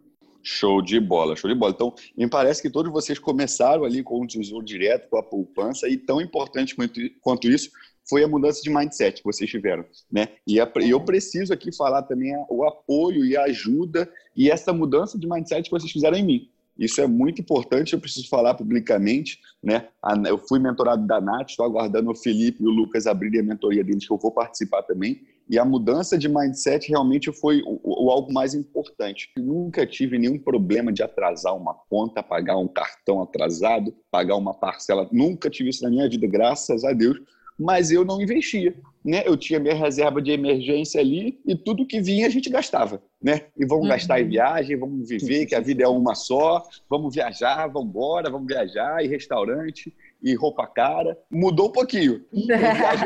Show 0.49 0.81
de 0.81 0.97
bola, 0.97 1.35
show 1.35 1.49
de 1.51 1.59
bola. 1.59 1.73
Então, 1.75 1.93
me 2.15 2.25
parece 2.25 2.61
que 2.61 2.69
todos 2.69 2.89
vocês 2.89 3.19
começaram 3.19 3.83
ali 3.83 4.01
com 4.01 4.21
o 4.21 4.25
tesouro 4.25 4.63
direto, 4.63 5.09
com 5.09 5.17
a 5.17 5.23
poupança, 5.23 5.89
e 5.89 5.97
tão 5.97 6.21
importante 6.21 6.73
quanto 7.19 7.49
isso 7.49 7.69
foi 8.09 8.23
a 8.23 8.29
mudança 8.29 8.61
de 8.61 8.69
mindset 8.69 9.17
que 9.17 9.25
vocês 9.25 9.49
tiveram, 9.49 9.83
né? 10.09 10.29
E 10.47 10.57
eu 10.57 11.01
preciso 11.01 11.51
aqui 11.51 11.75
falar 11.75 12.03
também 12.03 12.31
o 12.49 12.63
apoio 12.63 13.25
e 13.25 13.35
a 13.35 13.43
ajuda 13.43 14.09
e 14.33 14.49
essa 14.49 14.71
mudança 14.71 15.19
de 15.19 15.27
mindset 15.27 15.63
que 15.63 15.71
vocês 15.71 15.91
fizeram 15.91 16.17
em 16.17 16.23
mim. 16.23 16.49
Isso 16.79 17.01
é 17.01 17.07
muito 17.07 17.41
importante, 17.41 17.91
eu 17.91 17.99
preciso 17.99 18.29
falar 18.29 18.53
publicamente, 18.53 19.41
né? 19.61 19.89
Eu 20.25 20.37
fui 20.37 20.59
mentorado 20.59 21.05
da 21.05 21.19
Nath, 21.19 21.49
estou 21.49 21.65
aguardando 21.65 22.09
o 22.09 22.15
Felipe 22.15 22.63
e 22.63 22.67
o 22.67 22.69
Lucas 22.69 23.05
abrirem 23.05 23.41
a 23.41 23.43
mentoria 23.43 23.83
deles, 23.83 24.07
que 24.07 24.13
eu 24.13 24.17
vou 24.17 24.31
participar 24.31 24.83
também. 24.83 25.19
E 25.49 25.57
a 25.57 25.63
mudança 25.63 26.17
de 26.17 26.27
mindset 26.27 26.89
realmente 26.89 27.31
foi 27.31 27.61
o, 27.65 27.79
o, 27.83 28.11
algo 28.11 28.31
mais 28.33 28.53
importante. 28.53 29.29
Nunca 29.37 29.85
tive 29.85 30.17
nenhum 30.17 30.37
problema 30.37 30.91
de 30.91 31.01
atrasar 31.01 31.55
uma 31.55 31.73
conta, 31.89 32.21
pagar 32.21 32.57
um 32.57 32.67
cartão 32.67 33.21
atrasado, 33.21 33.95
pagar 34.11 34.35
uma 34.35 34.53
parcela. 34.53 35.07
Nunca 35.11 35.49
tive 35.49 35.69
isso 35.69 35.83
na 35.83 35.89
minha 35.89 36.09
vida, 36.09 36.27
graças 36.27 36.83
a 36.83 36.91
Deus. 36.91 37.17
Mas 37.59 37.91
eu 37.91 38.05
não 38.05 38.21
investia, 38.21 38.75
né? 39.03 39.23
Eu 39.25 39.35
tinha 39.35 39.59
minha 39.59 39.73
reserva 39.73 40.21
de 40.21 40.31
emergência 40.31 41.01
ali 41.01 41.39
e 41.45 41.55
tudo 41.55 41.87
que 41.87 41.99
vinha 41.99 42.27
a 42.27 42.29
gente 42.29 42.49
gastava, 42.49 43.01
né? 43.21 43.43
E 43.57 43.65
vamos 43.65 43.85
uhum. 43.85 43.89
gastar 43.89 44.21
em 44.21 44.27
viagem, 44.27 44.77
vamos 44.77 45.07
viver, 45.07 45.45
que 45.45 45.55
a 45.55 45.59
vida 45.59 45.83
é 45.83 45.87
uma 45.87 46.13
só, 46.13 46.63
vamos 46.89 47.15
viajar, 47.15 47.67
vamos 47.67 47.89
embora, 47.89 48.29
vamos 48.29 48.47
viajar, 48.47 49.03
e 49.03 49.07
restaurante 49.07 49.93
e 50.21 50.35
roupa 50.35 50.67
cara. 50.67 51.17
Mudou 51.31 51.69
um 51.69 51.71
pouquinho. 51.71 52.25
Eu 52.33 52.45
viajo, 52.47 53.05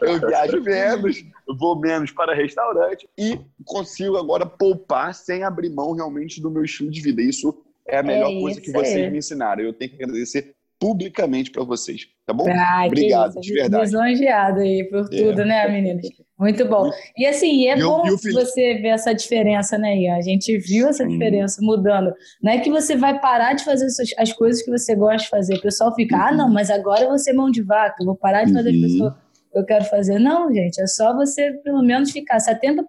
eu 0.00 0.28
viajo 0.28 0.62
menos, 0.62 1.24
vou 1.58 1.78
menos 1.78 2.10
para 2.10 2.34
restaurante 2.34 3.08
e 3.18 3.38
consigo 3.64 4.16
agora 4.16 4.46
poupar 4.46 5.14
sem 5.14 5.44
abrir 5.44 5.70
mão 5.70 5.92
realmente 5.92 6.40
do 6.40 6.50
meu 6.50 6.64
estilo 6.64 6.90
de 6.90 7.00
vida. 7.00 7.22
Isso 7.22 7.62
é 7.86 7.98
a 7.98 8.02
melhor 8.02 8.30
é 8.30 8.40
coisa 8.40 8.60
que 8.60 8.72
vocês 8.72 9.10
me 9.10 9.18
ensinaram. 9.18 9.62
Eu 9.62 9.72
tenho 9.72 9.90
que 9.90 10.02
agradecer 10.02 10.54
publicamente 10.82 11.52
para 11.52 11.62
vocês, 11.62 12.08
tá 12.26 12.32
bom? 12.32 12.44
Ah, 12.50 12.86
Obrigado, 12.86 13.40
de 13.40 13.54
verdade. 13.54 13.84
Lisonjeado 13.84 14.58
aí 14.58 14.82
por 14.90 15.06
é. 15.12 15.16
tudo, 15.16 15.42
é. 15.42 15.44
né, 15.44 15.68
meninas? 15.68 16.08
Muito 16.36 16.66
bom. 16.66 16.90
E 17.16 17.24
assim, 17.24 17.68
é 17.68 17.76
bom 17.76 18.02
você 18.02 18.74
ver 18.74 18.88
essa 18.88 19.14
diferença, 19.14 19.78
né, 19.78 19.96
Ian? 19.96 20.16
A 20.16 20.20
gente 20.20 20.58
viu 20.58 20.88
essa 20.88 21.06
diferença 21.06 21.62
mudando. 21.62 22.12
Não 22.42 22.50
é 22.50 22.58
que 22.58 22.68
você 22.68 22.96
vai 22.96 23.20
parar 23.20 23.52
de 23.52 23.64
fazer 23.64 23.86
as 24.18 24.32
coisas 24.32 24.60
que 24.60 24.72
você 24.72 24.96
gosta 24.96 25.18
de 25.18 25.28
fazer. 25.28 25.54
O 25.54 25.62
pessoal 25.62 25.94
fica, 25.94 26.16
uhum. 26.16 26.22
ah, 26.22 26.32
não, 26.32 26.50
mas 26.50 26.68
agora 26.68 27.02
eu 27.02 27.10
vou 27.10 27.18
ser 27.18 27.32
mão 27.32 27.48
de 27.48 27.62
vaca, 27.62 28.04
vou 28.04 28.16
parar 28.16 28.42
de 28.42 28.52
fazer 28.52 28.70
uhum. 28.70 28.84
as 28.84 28.90
coisas 28.90 29.18
que 29.52 29.58
eu 29.58 29.64
quero 29.64 29.84
fazer. 29.84 30.18
Não, 30.18 30.52
gente, 30.52 30.80
é 30.80 30.86
só 30.88 31.14
você 31.14 31.52
pelo 31.62 31.80
menos 31.80 32.10
ficar 32.10 32.38
70% 32.38 32.84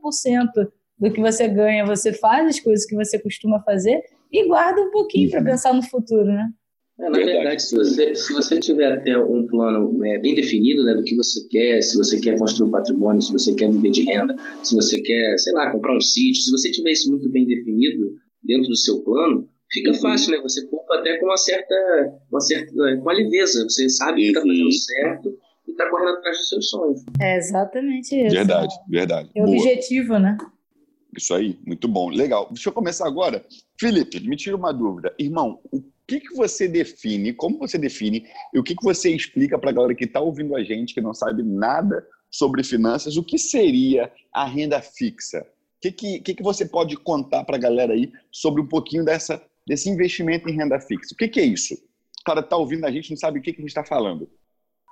do 0.98 1.12
que 1.12 1.22
você 1.22 1.48
ganha, 1.48 1.86
você 1.86 2.12
faz 2.12 2.48
as 2.48 2.60
coisas 2.60 2.88
que 2.88 2.96
você 2.96 3.20
costuma 3.20 3.62
fazer 3.62 4.02
e 4.32 4.48
guarda 4.48 4.82
um 4.82 4.90
pouquinho 4.90 5.26
uhum. 5.26 5.32
para 5.32 5.52
pensar 5.52 5.74
no 5.76 5.84
futuro, 5.84 6.26
né? 6.26 6.50
É, 7.04 7.10
na 7.10 7.18
verdade, 7.18 7.62
se 7.62 7.76
você, 7.76 8.16
se 8.16 8.32
você 8.32 8.60
tiver 8.60 8.94
até 8.94 9.18
um 9.18 9.46
plano 9.46 10.06
é, 10.06 10.18
bem 10.20 10.36
definido 10.36 10.86
né, 10.86 10.94
do 10.94 11.04
que 11.04 11.16
você 11.16 11.46
quer, 11.50 11.82
se 11.82 11.98
você 11.98 12.18
quer 12.18 12.38
construir 12.38 12.70
um 12.70 12.72
patrimônio, 12.72 13.22
se 13.22 13.34
você 13.34 13.54
quer 13.54 13.70
viver 13.70 13.92
de 13.92 14.04
renda, 14.04 14.34
se 14.64 14.74
você 14.74 15.02
quer, 15.02 15.38
sei 15.38 15.52
lá, 15.52 15.70
comprar 15.70 15.98
um 15.98 16.00
sítio, 16.00 16.42
se 16.42 16.52
você 16.52 16.72
tiver 16.72 16.92
isso 16.92 17.12
muito 17.12 17.30
bem 17.30 17.46
definido 17.46 18.16
dentro 18.42 18.70
do 18.70 18.78
seu 18.78 19.04
plano, 19.04 19.50
fica 19.70 19.92
uhum. 19.92 20.00
fácil, 20.00 20.32
né? 20.32 20.42
Você 20.44 20.66
poupa 20.68 20.96
até 20.96 21.18
com 21.18 21.26
uma 21.26 21.36
certa, 21.36 21.76
uma 22.32 22.40
certa 22.40 22.72
com 22.72 23.10
a 23.10 23.14
leveza. 23.14 23.64
Você 23.64 23.90
sabe 23.90 24.22
que 24.22 24.28
está 24.28 24.40
fazendo 24.40 24.64
uhum. 24.64 24.72
certo 24.72 25.38
e 25.68 25.72
está 25.72 25.90
correndo 25.90 26.18
atrás 26.18 26.38
dos 26.38 26.48
seus 26.48 26.70
sonhos. 26.70 27.02
É 27.20 27.38
exatamente 27.38 28.16
isso. 28.16 28.34
Verdade, 28.34 28.74
verdade. 28.90 29.30
É 29.36 29.44
o 29.44 29.50
objetivo, 29.50 30.18
né? 30.20 30.38
Isso 31.18 31.34
aí, 31.34 31.60
muito 31.66 31.88
bom. 31.88 32.10
Legal. 32.10 32.48
Deixa 32.50 32.70
eu 32.70 32.74
começar 32.74 33.06
agora. 33.08 33.46
Felipe, 33.78 34.20
me 34.22 34.36
tira 34.36 34.56
uma 34.56 34.72
dúvida. 34.72 35.14
Irmão, 35.20 35.60
o 35.72 35.84
que, 36.08 36.20
que 36.20 36.36
você 36.36 36.68
define, 36.68 37.34
como 37.34 37.58
você 37.58 37.78
define 37.78 38.28
e 38.54 38.60
o 38.60 38.64
que, 38.64 38.76
que 38.76 38.84
você 38.84 39.10
explica 39.10 39.58
para 39.58 39.70
a 39.70 39.74
galera 39.74 39.96
que 39.96 40.04
está 40.04 40.20
ouvindo 40.20 40.56
a 40.56 40.64
gente, 40.64 40.94
que 40.94 41.02
não 41.02 41.14
sabe 41.14 41.44
nada 41.44 42.06
sobre 42.30 42.64
finanças, 42.64 43.16
o 43.16 43.24
que 43.24 43.38
seria 43.38 44.12
a 44.34 44.46
renda 44.46 44.82
fixa? 44.82 45.42
O 45.42 45.82
que, 45.82 45.92
que, 45.92 46.20
que, 46.20 46.34
que 46.36 46.44
você 46.44 46.66
pode 46.66 46.98
contar 46.98 47.44
para 47.44 47.56
a 47.56 47.60
galera 47.60 47.94
aí 47.94 48.12
sobre 48.32 48.62
um 48.62 48.68
pouquinho 48.68 49.06
dessa, 49.06 49.42
desse 49.66 49.90
investimento 49.90 50.50
em 50.50 50.56
renda 50.56 50.80
fixa? 50.80 51.14
O 51.14 51.18
que, 51.18 51.28
que 51.28 51.40
é 51.40 51.46
isso? 51.46 51.76
O 51.76 52.24
cara 52.26 52.40
está 52.40 52.58
ouvindo 52.58 52.86
a 52.86 52.92
gente 52.92 53.10
não 53.10 53.18
sabe 53.18 53.40
o 53.40 53.42
que, 53.42 53.54
que 53.54 53.60
a 53.60 53.62
gente 53.62 53.70
está 53.70 53.84
falando. 53.84 54.30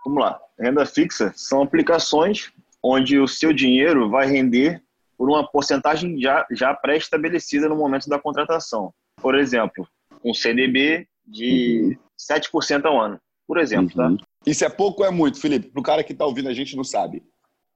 Vamos 0.06 0.22
lá. 0.22 0.40
Renda 0.60 0.86
fixa 0.86 1.34
são 1.36 1.62
aplicações 1.62 2.52
onde 2.84 3.20
o 3.20 3.28
seu 3.28 3.54
dinheiro 3.54 4.10
vai 4.10 4.28
render 4.28 4.82
por 5.18 5.30
uma 5.30 5.48
porcentagem 5.48 6.20
já, 6.20 6.46
já 6.52 6.74
pré-estabelecida 6.74 7.70
no 7.70 7.76
momento 7.76 8.10
da 8.10 8.20
contratação. 8.20 8.94
Por 9.22 9.38
exemplo, 9.38 9.88
um 10.24 10.34
CDB 10.34 11.08
de 11.26 11.98
uhum. 11.98 12.36
7% 12.36 12.86
ao 12.86 13.00
ano, 13.00 13.20
por 13.48 13.58
exemplo. 13.58 13.96
Tá? 13.96 14.08
Uhum. 14.08 14.18
Tá? 14.18 14.26
Isso 14.46 14.66
é 14.66 14.70
pouco 14.70 15.02
ou 15.02 15.08
é 15.08 15.12
muito, 15.12 15.40
Felipe? 15.40 15.70
Para 15.70 15.80
o 15.80 15.84
cara 15.84 16.04
que 16.04 16.14
está 16.14 16.26
ouvindo 16.26 16.50
a 16.50 16.54
gente 16.54 16.76
não 16.76 16.84
sabe. 16.84 17.24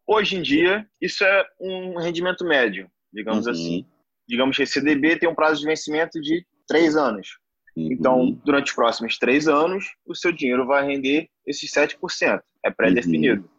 Hoje 0.07 0.35
em 0.35 0.41
dia, 0.41 0.87
isso 1.01 1.23
é 1.23 1.45
um 1.59 1.97
rendimento 1.99 2.45
médio, 2.45 2.89
digamos 3.13 3.45
uhum. 3.45 3.51
assim. 3.51 3.85
Digamos 4.27 4.57
que 4.57 4.63
esse 4.63 4.73
CDB 4.73 5.17
tem 5.17 5.29
um 5.29 5.35
prazo 5.35 5.61
de 5.61 5.67
vencimento 5.67 6.19
de 6.19 6.45
três 6.67 6.95
anos. 6.95 7.37
Uhum. 7.75 7.89
Então, 7.91 8.41
durante 8.43 8.67
os 8.69 8.75
próximos 8.75 9.17
três 9.17 9.47
anos, 9.47 9.85
o 10.05 10.15
seu 10.15 10.31
dinheiro 10.31 10.65
vai 10.65 10.85
render 10.85 11.27
esses 11.45 11.71
7%. 11.71 12.39
É 12.63 12.71
pré-definido. 12.71 13.41
Uhum. 13.41 13.49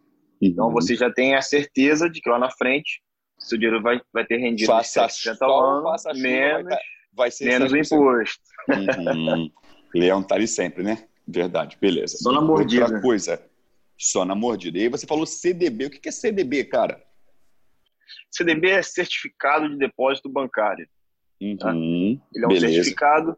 Então, 0.43 0.71
você 0.71 0.95
já 0.95 1.11
tem 1.11 1.35
a 1.35 1.43
certeza 1.43 2.11
de 2.11 2.21
que 2.21 2.28
lá 2.28 2.38
na 2.38 2.50
frente 2.50 3.00
seu 3.38 3.59
dinheiro 3.59 3.83
vai, 3.83 4.00
vai 4.12 4.25
ter 4.25 4.38
rendido 4.38 4.66
faça 4.66 5.07
7% 5.07 5.37
ao 5.43 5.61
ano, 5.61 5.95
menos, 6.14 6.64
vai, 6.64 6.78
vai 7.16 7.30
ser 7.30 7.46
menos 7.46 7.73
o 7.73 7.76
imposto. 7.76 8.42
Uhum. 8.68 9.50
Leão 9.94 10.23
tá 10.23 10.35
ali 10.35 10.46
sempre, 10.46 10.82
né? 10.82 11.08
Verdade, 11.26 11.76
beleza. 11.80 12.18
Só 12.18 12.30
na 12.30 12.40
mordida. 12.40 12.85
Outra 12.85 13.00
coisa, 13.00 13.42
só 13.99 14.25
na 14.25 14.35
mordida. 14.35 14.78
E 14.78 14.82
aí 14.82 14.88
você 14.88 15.06
falou 15.06 15.26
CDB. 15.26 15.87
O 15.87 15.90
que 15.90 16.08
é 16.08 16.12
CDB, 16.12 16.64
cara? 16.64 17.02
CDB 18.30 18.70
é 18.70 18.82
Certificado 18.82 19.68
de 19.68 19.76
Depósito 19.78 20.28
Bancário. 20.28 20.87
Tá? 21.58 21.73
Uhum. 21.73 22.20
Ele 22.35 22.44
é 22.44 22.46
um 22.46 22.49
beleza. 22.49 22.75
certificado 22.75 23.37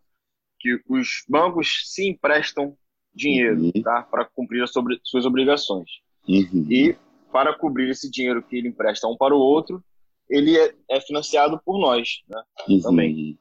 que 0.61 0.81
os 0.89 1.25
bancos 1.29 1.85
se 1.87 2.09
emprestam 2.09 2.77
dinheiro 3.15 3.61
uhum. 3.63 3.83
tá? 3.83 4.03
para 4.03 4.25
cumprir 4.25 4.63
as 4.63 4.73
sobre, 4.73 4.99
suas 5.03 5.25
obrigações. 5.25 5.89
Uhum. 6.29 6.67
E 6.69 6.97
para 7.33 7.57
cobrir 7.57 7.91
esse 7.91 8.11
dinheiro 8.11 8.43
que 8.43 8.57
ele 8.57 8.69
empresta 8.69 9.07
um 9.07 9.17
para 9.17 9.35
o 9.35 9.39
outro, 9.39 9.83
ele 10.29 10.57
é, 10.57 10.75
é 10.91 11.01
financiado 11.01 11.61
por 11.65 11.79
nós 11.79 12.23
né? 12.29 12.43
Uhum. 12.69 12.81
também. 12.81 13.39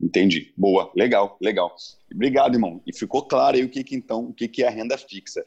Entendi. 0.00 0.52
Boa, 0.56 0.92
legal, 0.94 1.36
legal. 1.40 1.74
Obrigado, 2.12 2.54
irmão. 2.54 2.82
E 2.86 2.96
ficou 2.96 3.22
claro 3.22 3.56
aí 3.56 3.64
o 3.64 3.68
que, 3.68 3.82
que 3.82 3.96
então, 3.96 4.26
o 4.26 4.32
que, 4.32 4.46
que 4.46 4.62
é 4.62 4.68
a 4.68 4.70
renda 4.70 4.96
fixa. 4.98 5.44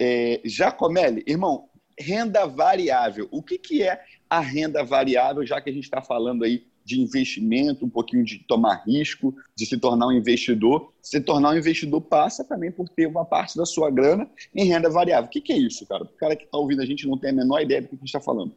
É, 0.00 0.40
Jacomelli, 0.44 1.24
irmão, 1.26 1.68
renda 1.98 2.46
variável. 2.46 3.28
O 3.30 3.42
que, 3.42 3.58
que 3.58 3.82
é 3.82 4.00
a 4.28 4.40
renda 4.40 4.84
variável, 4.84 5.44
já 5.46 5.60
que 5.60 5.70
a 5.70 5.72
gente 5.72 5.84
está 5.84 6.02
falando 6.02 6.44
aí 6.44 6.66
de 6.84 7.00
investimento, 7.00 7.84
um 7.84 7.90
pouquinho 7.90 8.24
de 8.24 8.38
tomar 8.38 8.82
risco, 8.86 9.34
de 9.54 9.66
se 9.66 9.76
tornar 9.76 10.06
um 10.06 10.12
investidor. 10.12 10.92
Se 11.02 11.20
tornar 11.20 11.50
um 11.50 11.58
investidor 11.58 12.00
passa 12.00 12.42
também 12.42 12.72
por 12.72 12.88
ter 12.88 13.06
uma 13.06 13.26
parte 13.26 13.58
da 13.58 13.66
sua 13.66 13.90
grana 13.90 14.28
em 14.54 14.64
renda 14.64 14.88
variável. 14.88 15.26
O 15.26 15.30
que, 15.30 15.42
que 15.42 15.52
é 15.52 15.58
isso, 15.58 15.86
cara? 15.86 16.04
O 16.04 16.08
cara 16.08 16.34
que 16.34 16.44
está 16.44 16.56
ouvindo 16.56 16.80
a 16.80 16.86
gente 16.86 17.06
não 17.06 17.18
tem 17.18 17.30
a 17.30 17.34
menor 17.34 17.60
ideia 17.60 17.82
do 17.82 17.88
que 17.88 17.94
a 17.94 17.98
gente 17.98 18.06
está 18.06 18.20
falando. 18.20 18.54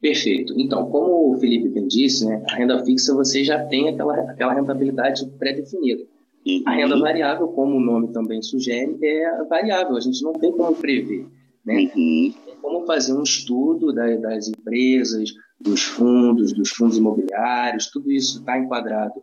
Perfeito. 0.00 0.54
Então, 0.58 0.90
como 0.90 1.34
o 1.34 1.38
Felipe 1.38 1.68
bem 1.68 1.86
disse, 1.86 2.26
né, 2.26 2.42
a 2.50 2.56
renda 2.56 2.84
fixa 2.84 3.14
você 3.14 3.42
já 3.42 3.64
tem 3.64 3.88
aquela, 3.88 4.14
aquela 4.30 4.54
rentabilidade 4.54 5.26
pré-definida. 5.38 6.04
Uhum. 6.46 6.62
A 6.66 6.70
renda 6.72 6.98
variável, 6.98 7.48
como 7.48 7.76
o 7.76 7.80
nome 7.80 8.12
também 8.12 8.40
sugere, 8.42 8.96
é 9.02 9.44
variável, 9.44 9.96
a 9.96 10.00
gente 10.00 10.22
não 10.22 10.32
tem 10.32 10.52
como 10.52 10.74
prever. 10.76 11.26
Né? 11.64 11.90
Uhum. 11.96 12.34
Tem 12.44 12.54
como 12.62 12.86
fazer 12.86 13.14
um 13.14 13.22
estudo 13.22 13.92
das, 13.92 14.20
das 14.20 14.48
empresas, 14.48 15.30
dos 15.60 15.82
fundos, 15.82 16.52
dos 16.52 16.70
fundos 16.70 16.98
imobiliários, 16.98 17.90
tudo 17.90 18.12
isso 18.12 18.38
está 18.38 18.58
enquadrado 18.58 19.14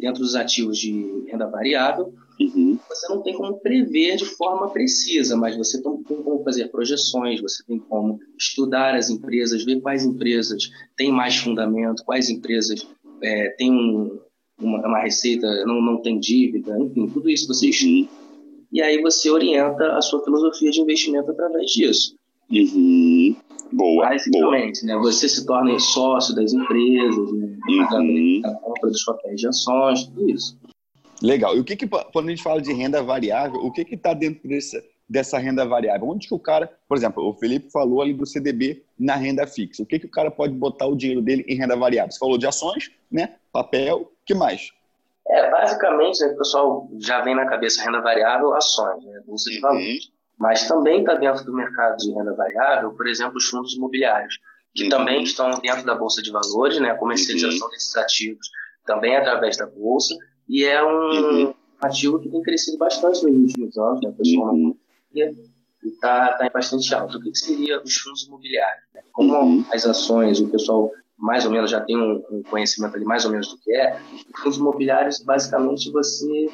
dentro 0.00 0.22
dos 0.22 0.34
ativos 0.34 0.76
de 0.78 1.24
renda 1.30 1.46
variável. 1.46 2.12
Uhum. 2.40 2.78
Você 2.88 3.08
não 3.12 3.22
tem 3.22 3.34
como 3.34 3.60
prever 3.60 4.16
de 4.16 4.24
forma 4.24 4.70
precisa, 4.70 5.36
mas 5.36 5.56
você 5.56 5.82
tem 5.82 6.02
como 6.02 6.42
fazer 6.42 6.68
projeções, 6.68 7.40
você 7.40 7.62
tem 7.64 7.78
como 7.78 8.18
estudar 8.38 8.94
as 8.94 9.10
empresas, 9.10 9.62
ver 9.62 9.80
quais 9.80 10.04
empresas 10.04 10.70
têm 10.96 11.12
mais 11.12 11.36
fundamento, 11.36 12.02
quais 12.04 12.30
empresas 12.30 12.86
é, 13.22 13.50
têm 13.50 13.70
um, 13.70 14.18
uma, 14.58 14.78
uma, 14.86 15.00
receita, 15.00 15.46
não, 15.66 15.82
não 15.82 16.00
tem 16.00 16.18
dívida, 16.18 16.78
enfim, 16.78 17.06
tudo 17.08 17.28
isso 17.28 17.46
você 17.46 17.66
uhum. 17.66 17.70
estuda. 17.70 18.20
E 18.72 18.80
aí 18.80 19.02
você 19.02 19.28
orienta 19.28 19.96
a 19.96 20.00
sua 20.00 20.24
filosofia 20.24 20.70
de 20.70 20.80
investimento 20.80 21.30
através 21.30 21.70
disso. 21.70 22.14
Uhum. 22.50 23.36
Boa. 23.72 24.08
Basicamente, 24.08 24.86
boa. 24.86 24.96
né? 24.96 25.02
Você 25.02 25.28
se 25.28 25.44
torna 25.44 25.78
sócio 25.78 26.34
das 26.34 26.52
empresas, 26.52 27.32
né? 27.32 27.56
Uhum. 27.68 28.42
A 28.44 28.54
compra 28.54 28.90
dos 28.90 29.04
papéis 29.04 29.40
de 29.40 29.48
ações, 29.48 30.04
tudo 30.04 30.30
isso. 30.30 30.56
Legal. 31.22 31.56
E 31.56 31.60
o 31.60 31.64
que, 31.64 31.76
que 31.76 31.86
quando 31.86 32.26
a 32.26 32.30
gente 32.30 32.42
fala 32.42 32.60
de 32.60 32.72
renda 32.72 33.02
variável, 33.02 33.60
o 33.60 33.70
que 33.70 33.82
está 33.94 34.14
dentro 34.14 34.48
desse, 34.48 34.82
dessa 35.08 35.38
renda 35.38 35.66
variável? 35.66 36.08
Onde 36.08 36.26
que 36.26 36.34
o 36.34 36.38
cara, 36.38 36.72
por 36.88 36.96
exemplo, 36.96 37.28
o 37.28 37.34
Felipe 37.34 37.70
falou 37.70 38.00
ali 38.00 38.14
do 38.14 38.26
CDB 38.26 38.82
na 38.98 39.16
renda 39.16 39.46
fixa. 39.46 39.82
O 39.82 39.86
que, 39.86 39.98
que 39.98 40.06
o 40.06 40.10
cara 40.10 40.30
pode 40.30 40.54
botar 40.54 40.86
o 40.86 40.96
dinheiro 40.96 41.20
dele 41.20 41.44
em 41.46 41.56
renda 41.56 41.76
variável? 41.76 42.10
Você 42.10 42.18
falou 42.18 42.38
de 42.38 42.46
ações, 42.46 42.90
né? 43.10 43.34
Papel, 43.52 44.10
que 44.24 44.34
mais? 44.34 44.72
É, 45.28 45.50
basicamente, 45.50 46.20
né, 46.20 46.32
o 46.32 46.38
pessoal 46.38 46.88
já 46.98 47.20
vem 47.20 47.34
na 47.34 47.46
cabeça 47.46 47.84
renda 47.84 48.00
variável, 48.00 48.54
ações, 48.54 49.04
né? 49.04 49.20
Bolsa 49.26 49.50
de 49.50 49.56
uhum. 49.56 49.62
valores. 49.62 50.12
Mas 50.38 50.66
também 50.66 51.00
está 51.00 51.14
dentro 51.14 51.44
do 51.44 51.52
mercado 51.52 51.98
de 51.98 52.12
renda 52.12 52.34
variável, 52.34 52.92
por 52.92 53.06
exemplo, 53.06 53.36
os 53.36 53.44
fundos 53.44 53.74
imobiliários, 53.74 54.38
que 54.74 54.84
uhum. 54.84 54.88
também 54.88 55.22
estão 55.22 55.50
dentro 55.60 55.84
da 55.84 55.94
Bolsa 55.94 56.22
de 56.22 56.32
Valores, 56.32 56.80
né? 56.80 56.90
a 56.90 56.94
comercialização 56.94 57.66
uhum. 57.66 57.72
desses 57.72 57.94
ativos 57.96 58.48
também 58.86 59.14
através 59.16 59.56
da 59.56 59.66
Bolsa, 59.66 60.16
e 60.50 60.64
é 60.64 60.84
um 60.84 61.44
uhum. 61.46 61.54
ativo 61.80 62.18
que 62.18 62.28
tem 62.28 62.42
crescido 62.42 62.76
bastante 62.76 63.24
nos 63.24 63.52
últimos 63.52 63.78
anos, 63.78 64.00
né? 64.02 64.12
pessoal 64.18 64.52
uhum. 64.52 64.76
e 65.14 65.32
está 65.84 66.32
tá 66.32 66.50
bastante 66.52 66.92
alto. 66.92 67.18
O 67.18 67.22
que, 67.22 67.30
que 67.30 67.38
seria 67.38 67.80
os 67.80 67.94
fundos 67.94 68.26
imobiliários? 68.26 68.84
Né? 68.92 69.02
Como 69.12 69.32
uhum. 69.32 69.64
as 69.72 69.86
ações, 69.86 70.40
o 70.40 70.48
pessoal 70.48 70.90
mais 71.16 71.44
ou 71.44 71.52
menos 71.52 71.70
já 71.70 71.80
tem 71.80 71.96
um, 71.96 72.20
um 72.32 72.42
conhecimento 72.42 72.96
ali 72.96 73.04
mais 73.04 73.24
ou 73.24 73.30
menos 73.30 73.48
do 73.48 73.58
que 73.58 73.72
é, 73.72 73.96
fundos 74.42 74.58
imobiliários, 74.58 75.22
basicamente, 75.22 75.90
você 75.92 76.48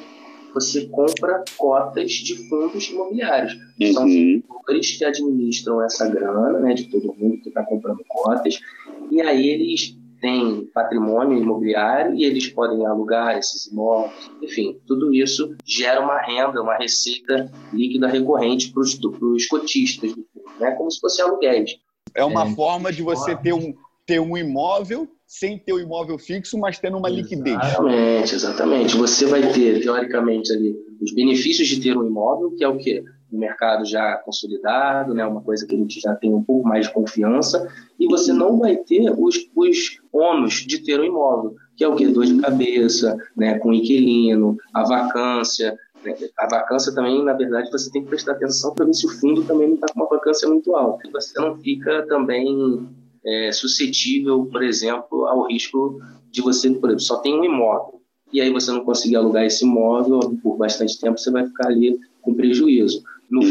você 0.52 0.86
compra 0.86 1.44
cotas 1.58 2.10
de 2.10 2.48
fundos 2.48 2.88
imobiliários. 2.88 3.52
Uhum. 3.78 3.92
São 3.92 4.08
setores 4.08 4.96
que 4.96 5.04
administram 5.04 5.82
essa 5.82 6.08
grana, 6.08 6.58
né, 6.60 6.72
de 6.72 6.90
todo 6.90 7.14
mundo 7.14 7.42
que 7.42 7.48
está 7.48 7.62
comprando 7.62 8.02
cotas, 8.08 8.58
e 9.10 9.20
aí 9.20 9.48
eles 9.48 9.98
têm 10.26 10.68
patrimônio 10.74 11.38
imobiliário 11.38 12.16
e 12.16 12.24
eles 12.24 12.48
podem 12.48 12.84
alugar 12.84 13.38
esses 13.38 13.66
imóveis. 13.66 14.28
Enfim, 14.42 14.76
tudo 14.84 15.14
isso 15.14 15.54
gera 15.64 16.00
uma 16.00 16.20
renda, 16.20 16.60
uma 16.60 16.76
receita 16.76 17.48
líquida 17.72 18.08
recorrente 18.08 18.72
para 18.72 18.82
os 18.82 19.46
cotistas 19.46 20.10
do 20.10 20.26
fundo, 20.32 20.58
né, 20.58 20.72
como 20.72 20.90
se 20.90 20.98
fosse 20.98 21.22
aluguéis. 21.22 21.76
É 22.12 22.24
uma 22.24 22.44
é, 22.44 22.54
forma 22.54 22.92
de 22.92 23.02
você 23.02 23.36
ter 23.36 23.52
um, 23.52 23.72
ter 24.04 24.20
um 24.20 24.36
imóvel 24.36 25.08
sem 25.24 25.58
ter 25.58 25.72
o 25.72 25.78
imóvel 25.78 26.18
fixo, 26.18 26.58
mas 26.58 26.78
tendo 26.78 26.98
uma 26.98 27.08
liquidez. 27.08 27.56
Exatamente, 27.56 28.34
exatamente. 28.34 28.96
Você 28.96 29.26
vai 29.26 29.52
ter, 29.52 29.80
teoricamente, 29.80 30.52
ali 30.52 30.74
os 31.00 31.14
benefícios 31.14 31.68
de 31.68 31.80
ter 31.80 31.96
um 31.96 32.04
imóvel, 32.04 32.52
que 32.56 32.64
é 32.64 32.68
o 32.68 32.78
quê? 32.78 33.04
Um 33.32 33.38
mercado 33.38 33.84
já 33.84 34.16
consolidado, 34.18 35.12
né? 35.12 35.26
uma 35.26 35.40
coisa 35.40 35.66
que 35.66 35.74
a 35.74 35.78
gente 35.78 36.00
já 36.00 36.14
tem 36.14 36.32
um 36.32 36.42
pouco 36.42 36.66
mais 36.66 36.86
de 36.86 36.92
confiança, 36.92 37.68
e 37.98 38.06
você 38.06 38.32
não 38.32 38.58
vai 38.58 38.76
ter 38.76 39.10
os, 39.10 39.48
os 39.54 40.00
ônus 40.12 40.54
de 40.54 40.82
ter 40.84 41.00
um 41.00 41.04
imóvel, 41.04 41.54
que 41.76 41.84
é 41.84 41.88
o 41.88 41.96
quê? 41.96 42.06
Dor 42.06 42.24
de 42.24 42.40
cabeça, 42.40 43.16
né? 43.36 43.58
com 43.58 43.72
inquilino, 43.72 44.56
a 44.72 44.84
vacância, 44.84 45.76
a 46.38 46.46
vacância 46.48 46.94
também, 46.94 47.24
na 47.24 47.32
verdade, 47.32 47.70
você 47.70 47.90
tem 47.90 48.02
que 48.02 48.08
prestar 48.08 48.32
atenção 48.32 48.74
para 48.74 48.86
ver 48.86 48.94
se 48.94 49.06
o 49.06 49.10
fundo 49.10 49.42
também 49.42 49.68
não 49.68 49.74
está 49.74 49.88
com 49.92 50.00
uma 50.00 50.08
vacância 50.08 50.48
muito 50.48 50.74
alta. 50.76 51.08
Você 51.12 51.38
não 51.40 51.56
fica 51.56 52.06
também 52.06 52.88
é, 53.24 53.50
suscetível, 53.50 54.46
por 54.46 54.62
exemplo, 54.62 55.26
ao 55.26 55.48
risco 55.48 56.00
de 56.30 56.40
você, 56.40 56.70
por 56.70 56.90
exemplo, 56.90 57.00
só 57.00 57.16
tem 57.18 57.38
um 57.38 57.44
imóvel 57.44 57.96
e 58.32 58.40
aí 58.40 58.50
você 58.50 58.70
não 58.70 58.84
conseguir 58.84 59.16
alugar 59.16 59.44
esse 59.44 59.64
imóvel 59.64 60.20
por 60.42 60.56
bastante 60.56 60.98
tempo, 61.00 61.18
você 61.18 61.30
vai 61.30 61.46
ficar 61.46 61.68
ali 61.68 61.98
com 62.20 62.34
prejuízo. 62.34 63.02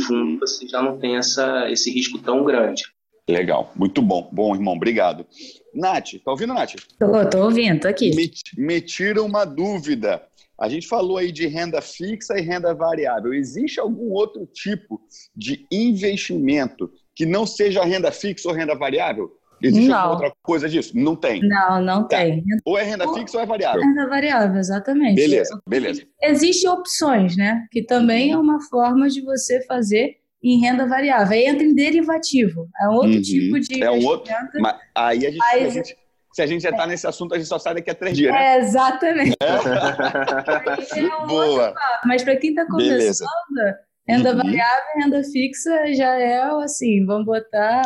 No 0.10 0.18
uhum. 0.18 0.26
fundo, 0.26 0.40
você 0.40 0.68
já 0.68 0.82
não 0.82 0.98
tem 0.98 1.18
essa, 1.18 1.70
esse 1.70 1.92
risco 1.92 2.18
tão 2.20 2.44
grande. 2.44 2.84
Legal, 3.28 3.72
muito 3.76 4.02
bom. 4.02 4.30
Bom, 4.32 4.54
irmão, 4.54 4.76
obrigado. 4.76 5.26
Nath, 5.74 6.14
tá 6.24 6.32
ouvindo, 6.32 6.54
Nath? 6.54 6.76
Tô, 7.00 7.30
tô 7.30 7.44
ouvindo, 7.44 7.82
tô 7.82 7.88
aqui. 7.88 8.16
Me, 8.16 8.32
me 8.56 8.82
tira 8.82 9.22
uma 9.24 9.46
dúvida. 9.46 10.22
A 10.60 10.70
gente 10.70 10.88
falou 10.88 11.18
aí 11.18 11.32
de 11.32 11.48
renda 11.48 11.82
fixa 11.82 12.38
e 12.38 12.42
renda 12.42 12.74
variável. 12.74 13.34
Existe 13.34 13.80
algum 13.80 14.12
outro 14.12 14.46
tipo 14.46 15.02
de 15.36 15.66
investimento 15.72 16.92
que 17.16 17.26
não 17.26 17.46
seja 17.46 17.84
renda 17.84 18.12
fixa 18.12 18.48
ou 18.48 18.54
renda 18.54 18.76
variável? 18.76 19.32
Existe 19.62 19.90
não. 19.90 20.12
outra 20.12 20.32
coisa 20.44 20.70
disso? 20.70 20.92
Não 20.96 21.16
tem. 21.16 21.42
Não, 21.42 21.82
não 21.82 22.08
tá. 22.08 22.18
tem. 22.18 22.44
Ou 22.66 22.78
é 22.78 22.84
renda 22.84 23.12
fixa 23.14 23.38
ou 23.38 23.44
é 23.44 23.46
variável. 23.46 23.82
Renda 23.82 24.08
variável, 24.08 24.60
exatamente. 24.60 25.16
Beleza, 25.16 25.60
beleza. 25.68 26.04
Existem 26.22 26.70
opções, 26.70 27.36
né? 27.38 27.66
Que 27.72 27.84
também 27.84 28.32
é 28.32 28.38
uma 28.38 28.62
forma 28.62 29.08
de 29.10 29.22
você 29.22 29.66
fazer 29.66 30.18
em 30.44 30.60
renda 30.60 30.86
variável. 30.86 31.34
Aí 31.34 31.46
entra 31.46 31.64
em 31.64 31.74
derivativo. 31.74 32.68
É 32.82 32.90
um 32.90 32.94
outro 32.94 33.16
uhum. 33.16 33.22
tipo 33.22 33.60
de. 33.60 33.84
É 33.84 33.92
um 33.92 34.06
outro. 34.06 34.32
Mas 34.60 34.76
aí 34.94 35.26
a 35.26 35.32
gente, 35.32 35.44
a 35.44 35.70
gente 35.70 35.98
se 36.36 36.42
a 36.42 36.46
gente 36.46 36.64
já 36.64 36.70
está 36.70 36.84
é. 36.84 36.88
nesse 36.88 37.08
assunto, 37.08 37.34
a 37.34 37.38
gente 37.38 37.48
só 37.48 37.58
sai 37.58 37.76
daqui 37.76 37.90
a 37.90 37.96
três 37.96 38.18
dias, 38.18 38.34
né? 38.34 38.56
É, 38.56 38.60
exatamente. 38.60 39.38
É. 39.42 41.00
é 41.00 41.16
um 41.16 41.28
Boa. 41.28 41.74
Mas 42.04 42.24
para 42.24 42.36
quem 42.36 42.50
está 42.50 42.66
começando, 42.66 42.98
Beleza. 42.98 43.26
Renda 44.08 44.32
uhum. 44.32 44.38
variável 44.38 44.84
e 44.96 45.04
renda 45.04 45.24
fixa 45.24 45.94
já 45.94 46.20
é 46.20 46.42
assim, 46.64 47.06
vamos 47.06 47.26
botar 47.26 47.84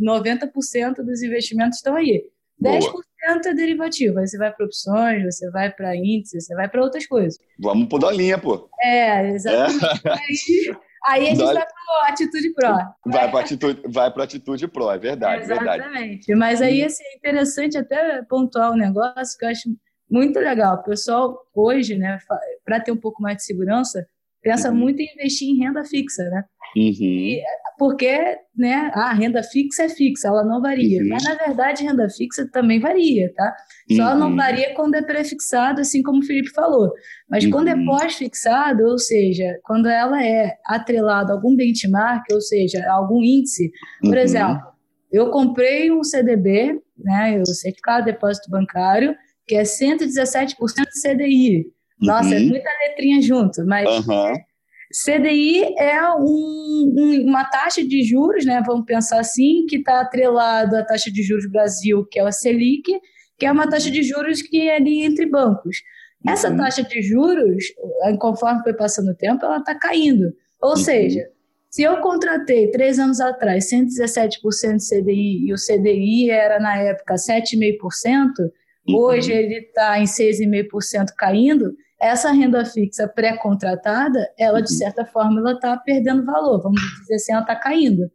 90% 0.00 0.96
dos 1.04 1.22
investimentos 1.22 1.78
estão 1.78 1.96
aí. 1.96 2.24
10% 2.62 2.80
Boa. 2.80 3.02
é 3.26 3.54
derivativo. 3.54 4.18
Aí 4.18 4.26
você 4.26 4.38
vai 4.38 4.52
para 4.52 4.64
opções, 4.64 5.24
você 5.24 5.50
vai 5.50 5.70
para 5.70 5.96
índice, 5.96 6.40
você 6.40 6.54
vai 6.54 6.68
para 6.68 6.82
outras 6.82 7.06
coisas. 7.06 7.38
Vamos 7.58 7.88
por 7.88 8.00
linha, 8.12 8.38
pô. 8.38 8.68
É, 8.82 9.30
exatamente. 9.30 9.84
É. 10.06 10.76
Aí, 11.08 11.24
aí 11.24 11.26
a 11.26 11.34
gente 11.34 11.44
vai 11.44 11.54
para 11.54 12.08
Atitude 12.08 12.52
Pro. 12.54 12.74
Vai 13.06 13.30
para 13.30 13.40
Atitude, 13.40 13.82
vai 13.88 14.10
Atitude 14.24 14.68
Pro, 14.68 14.90
é 14.90 14.98
verdade, 14.98 15.44
Exatamente. 15.44 16.26
verdade. 16.26 16.34
Mas 16.34 16.62
aí 16.62 16.82
assim, 16.82 17.04
é 17.04 17.16
interessante 17.16 17.76
até 17.76 18.22
pontuar 18.22 18.72
um 18.72 18.76
negócio 18.76 19.38
que 19.38 19.44
eu 19.44 19.50
acho 19.50 19.68
muito 20.10 20.38
legal. 20.38 20.76
O 20.76 20.82
pessoal 20.82 21.36
hoje, 21.54 21.96
né, 21.96 22.18
para 22.64 22.80
ter 22.80 22.92
um 22.92 22.96
pouco 22.96 23.22
mais 23.22 23.36
de 23.38 23.44
segurança, 23.44 24.06
pensa 24.46 24.70
uhum. 24.70 24.76
muito 24.76 25.00
em 25.00 25.12
investir 25.12 25.48
em 25.48 25.58
renda 25.58 25.84
fixa, 25.84 26.22
né? 26.30 26.44
Uhum. 26.76 26.92
E, 27.00 27.42
porque 27.76 28.38
né, 28.56 28.92
a 28.94 29.12
renda 29.12 29.42
fixa 29.42 29.82
é 29.82 29.88
fixa, 29.88 30.28
ela 30.28 30.44
não 30.44 30.62
varia. 30.62 31.02
Uhum. 31.02 31.08
Mas, 31.08 31.24
na 31.24 31.34
verdade, 31.34 31.82
renda 31.82 32.08
fixa 32.08 32.48
também 32.52 32.78
varia, 32.78 33.32
tá? 33.34 33.56
Só 33.96 34.14
não 34.14 34.30
uhum. 34.30 34.36
varia 34.36 34.72
quando 34.74 34.94
é 34.94 35.02
prefixado, 35.02 35.80
assim 35.80 36.00
como 36.00 36.20
o 36.20 36.22
Felipe 36.22 36.50
falou. 36.50 36.92
Mas 37.28 37.44
quando 37.46 37.68
é 37.68 37.74
uhum. 37.74 37.86
pós-fixado, 37.86 38.84
ou 38.84 38.98
seja, 38.98 39.58
quando 39.64 39.88
ela 39.88 40.24
é 40.24 40.56
atrelada 40.64 41.32
a 41.32 41.34
algum 41.34 41.56
benchmark, 41.56 42.24
ou 42.30 42.40
seja, 42.40 42.88
algum 42.88 43.22
índice, 43.24 43.68
por 44.00 44.14
uhum. 44.14 44.18
exemplo, 44.18 44.62
eu 45.10 45.30
comprei 45.30 45.90
um 45.90 46.04
CDB, 46.04 46.80
né, 46.96 47.40
o 47.40 47.46
Certificado 47.46 48.04
de 48.04 48.12
Depósito 48.12 48.48
Bancário, 48.48 49.16
que 49.44 49.56
é 49.56 49.62
117% 49.62 50.54
CDI. 51.02 51.66
Nossa, 52.00 52.34
é 52.34 52.40
muita 52.40 52.70
letrinha 52.84 53.22
junto, 53.22 53.64
mas 53.66 53.88
CDI 54.92 55.74
é 55.78 56.12
um, 56.14 56.94
um, 56.96 57.24
uma 57.26 57.44
taxa 57.44 57.84
de 57.84 58.02
juros, 58.04 58.44
né? 58.44 58.62
Vamos 58.64 58.86
pensar 58.86 59.20
assim, 59.20 59.66
que 59.66 59.76
está 59.76 60.00
atrelado 60.00 60.76
à 60.76 60.84
taxa 60.84 61.10
de 61.10 61.22
juros 61.22 61.50
Brasil, 61.50 62.06
que 62.10 62.18
é 62.18 62.22
a 62.22 62.30
Selic, 62.30 62.84
que 63.38 63.46
é 63.46 63.52
uma 63.52 63.68
taxa 63.68 63.90
de 63.90 64.02
juros 64.02 64.42
que 64.42 64.68
é 64.68 64.76
ali 64.76 65.02
entre 65.02 65.26
bancos. 65.26 65.78
Essa 66.26 66.50
uhum. 66.50 66.56
taxa 66.56 66.82
de 66.82 67.02
juros, 67.02 67.64
conforme 68.18 68.62
foi 68.62 68.74
passando 68.74 69.10
o 69.10 69.16
tempo, 69.16 69.44
ela 69.44 69.58
está 69.58 69.74
caindo. 69.74 70.32
Ou 70.60 70.70
uhum. 70.70 70.76
seja, 70.76 71.28
se 71.70 71.82
eu 71.82 71.98
contratei 72.00 72.70
três 72.70 72.98
anos 72.98 73.20
atrás 73.20 73.68
117% 73.70 74.76
de 74.76 74.88
CDI 74.88 75.48
e 75.48 75.52
o 75.52 75.56
CDI 75.56 76.30
era 76.30 76.58
na 76.58 76.78
época 76.78 77.14
7,5%, 77.14 77.76
uhum. 78.88 78.96
hoje 78.96 79.32
ele 79.32 79.58
está 79.58 79.98
em 80.00 80.04
6,5% 80.04 81.08
caindo, 81.16 81.74
essa 82.00 82.30
renda 82.30 82.64
fixa 82.64 83.08
pré-contratada, 83.08 84.28
ela 84.38 84.60
de 84.60 84.70
uhum. 84.72 84.78
certa 84.78 85.04
forma 85.04 85.40
ela 85.40 85.52
está 85.52 85.76
perdendo 85.76 86.24
valor, 86.24 86.62
vamos 86.62 86.80
dizer 87.00 87.14
assim, 87.14 87.32
ela 87.32 87.42
está 87.42 87.56
caindo, 87.56 88.10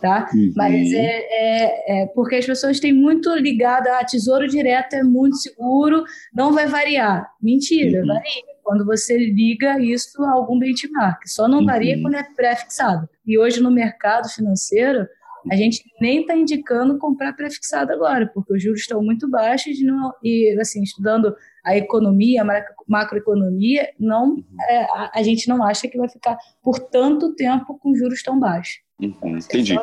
tá? 0.00 0.28
Uhum. 0.34 0.52
Mas 0.56 0.92
é, 0.92 1.26
é, 1.30 2.02
é, 2.02 2.06
porque 2.14 2.36
as 2.36 2.46
pessoas 2.46 2.80
têm 2.80 2.92
muito 2.92 3.34
ligada 3.34 3.92
a 3.92 4.00
ah, 4.00 4.04
tesouro 4.04 4.48
direto 4.48 4.94
é 4.94 5.02
muito 5.02 5.36
seguro, 5.36 6.04
não 6.34 6.52
vai 6.52 6.66
variar. 6.66 7.30
Mentira, 7.42 8.00
uhum. 8.00 8.06
varia 8.06 8.58
quando 8.62 8.84
você 8.84 9.16
liga 9.16 9.80
isso 9.80 10.22
a 10.22 10.32
algum 10.32 10.58
benchmark. 10.58 11.26
Só 11.26 11.48
não 11.48 11.64
varia 11.64 11.96
uhum. 11.96 12.02
quando 12.02 12.16
é 12.16 12.22
pré-fixado. 12.22 13.08
E 13.26 13.38
hoje 13.38 13.60
no 13.60 13.70
mercado 13.70 14.28
financeiro 14.28 15.06
a 15.50 15.56
gente 15.56 15.82
nem 16.00 16.20
está 16.20 16.36
indicando 16.36 16.98
comprar 16.98 17.32
pré-fixado 17.32 17.92
agora, 17.92 18.30
porque 18.34 18.52
os 18.52 18.62
juros 18.62 18.80
estão 18.80 19.02
muito 19.02 19.28
baixos 19.28 19.80
não, 19.82 20.12
e, 20.22 20.56
assim, 20.60 20.82
estudando 20.82 21.34
a 21.68 21.76
economia, 21.76 22.42
a 22.42 22.64
macroeconomia, 22.88 23.90
não, 24.00 24.30
uhum. 24.30 24.44
é, 24.70 24.84
a, 24.84 25.10
a, 25.16 25.22
gente 25.22 25.46
não 25.48 25.62
acha 25.62 25.86
que 25.86 25.98
vai 25.98 26.08
ficar 26.08 26.38
por 26.62 26.78
tanto 26.78 27.34
tempo 27.34 27.78
com 27.78 27.94
juros 27.94 28.22
tão 28.22 28.40
baixos. 28.40 28.80
Uhum, 28.98 29.36
entendi. 29.36 29.76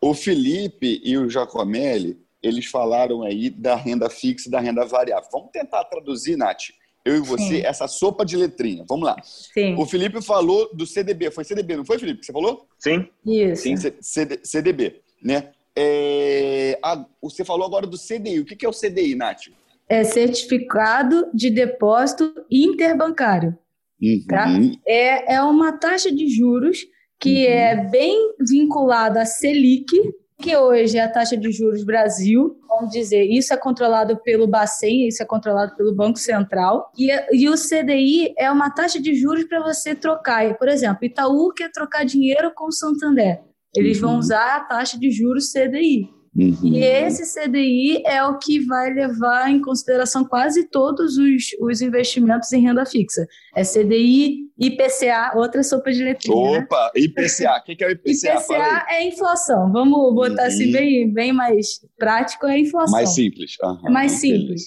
o 0.00 0.14
Felipe 0.14 0.98
e 1.04 1.18
o 1.18 1.28
Jacomelli, 1.28 2.18
eles 2.42 2.66
falaram 2.66 3.22
aí 3.22 3.50
da 3.50 3.76
renda 3.76 4.08
fixa 4.08 4.48
e 4.48 4.50
da 4.50 4.60
renda 4.60 4.86
variável. 4.86 5.28
Vamos 5.30 5.50
tentar 5.52 5.84
traduzir, 5.84 6.38
Nath, 6.38 6.70
eu 7.04 7.16
e 7.16 7.20
você, 7.20 7.60
Sim. 7.60 7.66
essa 7.66 7.86
sopa 7.86 8.24
de 8.24 8.34
letrinha. 8.34 8.82
Vamos 8.88 9.04
lá. 9.04 9.16
Sim. 9.22 9.74
O 9.74 9.84
Felipe 9.84 10.22
falou 10.22 10.74
do 10.74 10.86
CDB. 10.86 11.30
Foi 11.30 11.44
CDB, 11.44 11.76
não 11.76 11.84
foi, 11.84 11.98
Felipe? 11.98 12.20
Que 12.20 12.26
você 12.26 12.32
falou? 12.32 12.66
Sim. 12.78 13.06
Isso. 13.26 13.62
Sim, 13.62 13.76
CD, 14.00 14.40
CDB, 14.42 15.02
né? 15.22 15.50
É, 15.76 16.78
a, 16.82 17.04
você 17.20 17.44
falou 17.44 17.66
agora 17.66 17.86
do 17.86 17.98
CDI. 17.98 18.40
O 18.40 18.44
que, 18.46 18.56
que 18.56 18.64
é 18.64 18.68
o 18.68 18.72
CDI, 18.72 19.14
Nath? 19.14 19.48
É 19.90 20.04
Certificado 20.04 21.28
de 21.34 21.50
Depósito 21.50 22.32
Interbancário. 22.50 23.58
Uhum. 24.00 24.24
Tá? 24.26 24.46
É, 24.86 25.34
é 25.34 25.42
uma 25.42 25.72
taxa 25.72 26.10
de 26.10 26.28
juros 26.28 26.78
que 27.18 27.46
uhum. 27.46 27.52
é 27.52 27.88
bem 27.90 28.34
vinculada 28.48 29.20
à 29.20 29.26
Selic, 29.26 29.92
que 30.40 30.56
hoje 30.56 30.96
é 30.96 31.02
a 31.02 31.08
taxa 31.08 31.36
de 31.36 31.52
juros 31.52 31.84
Brasil, 31.84 32.58
vamos 32.66 32.90
dizer, 32.90 33.24
isso 33.24 33.52
é 33.52 33.56
controlado 33.56 34.16
pelo 34.22 34.46
Bacen, 34.46 35.06
isso 35.06 35.22
é 35.22 35.26
controlado 35.26 35.76
pelo 35.76 35.94
Banco 35.94 36.18
Central, 36.18 36.90
e, 36.98 37.10
e 37.32 37.48
o 37.48 37.54
CDI 37.54 38.32
é 38.38 38.50
uma 38.50 38.70
taxa 38.70 39.00
de 39.00 39.14
juros 39.14 39.44
para 39.44 39.62
você 39.62 39.94
trocar. 39.94 40.56
Por 40.56 40.68
exemplo, 40.68 41.04
Itaú 41.04 41.52
quer 41.54 41.70
trocar 41.70 42.04
dinheiro 42.04 42.50
com 42.54 42.68
o 42.68 42.72
Santander. 42.72 43.42
Eles 43.76 44.00
uhum. 44.00 44.08
vão 44.08 44.18
usar 44.18 44.56
a 44.56 44.60
taxa 44.60 44.98
de 44.98 45.10
juros 45.10 45.52
CDI. 45.52 46.08
Uhum. 46.40 46.74
E 46.74 46.82
esse 46.82 47.34
CDI 47.34 48.02
é 48.06 48.24
o 48.24 48.38
que 48.38 48.60
vai 48.60 48.94
levar 48.94 49.50
em 49.50 49.60
consideração 49.60 50.24
quase 50.24 50.64
todos 50.64 51.18
os, 51.18 51.44
os 51.60 51.82
investimentos 51.82 52.50
em 52.52 52.62
renda 52.62 52.86
fixa. 52.86 53.26
É 53.54 53.62
CDI, 53.62 54.48
IPCA, 54.58 55.32
outra 55.36 55.62
sopa 55.62 55.92
de 55.92 56.02
letrinha. 56.02 56.52
Né? 56.52 56.58
Opa, 56.60 56.92
né? 56.94 57.02
IPCA. 57.02 57.58
O 57.58 57.62
que 57.62 57.84
é 57.84 57.88
o 57.88 57.90
IPCA? 57.90 58.40
IPCA 58.40 58.86
é 58.88 59.04
inflação. 59.06 59.70
Vamos 59.70 60.14
botar 60.14 60.46
assim 60.46 60.64
uhum. 60.64 60.70
assim 60.70 60.72
bem, 60.72 61.12
bem 61.12 61.32
mais 61.32 61.80
prático, 61.98 62.46
é 62.46 62.58
inflação. 62.58 62.92
Mais 62.92 63.14
simples. 63.14 63.56
Uhum. 63.62 63.88
É 63.88 63.90
mais 63.90 64.12
simples. 64.12 64.62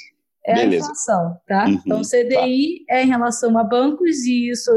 É 0.46 0.56
Beleza. 0.56 0.76
a 0.76 0.78
inflação, 0.78 1.38
tá? 1.48 1.66
Uhum, 1.66 1.82
então, 1.86 2.02
CDI 2.02 2.86
tá. 2.86 2.96
é 2.96 3.04
em 3.04 3.08
relação 3.08 3.58
a 3.58 3.64
bancos 3.64 4.26
e 4.26 4.50
isso 4.50 4.70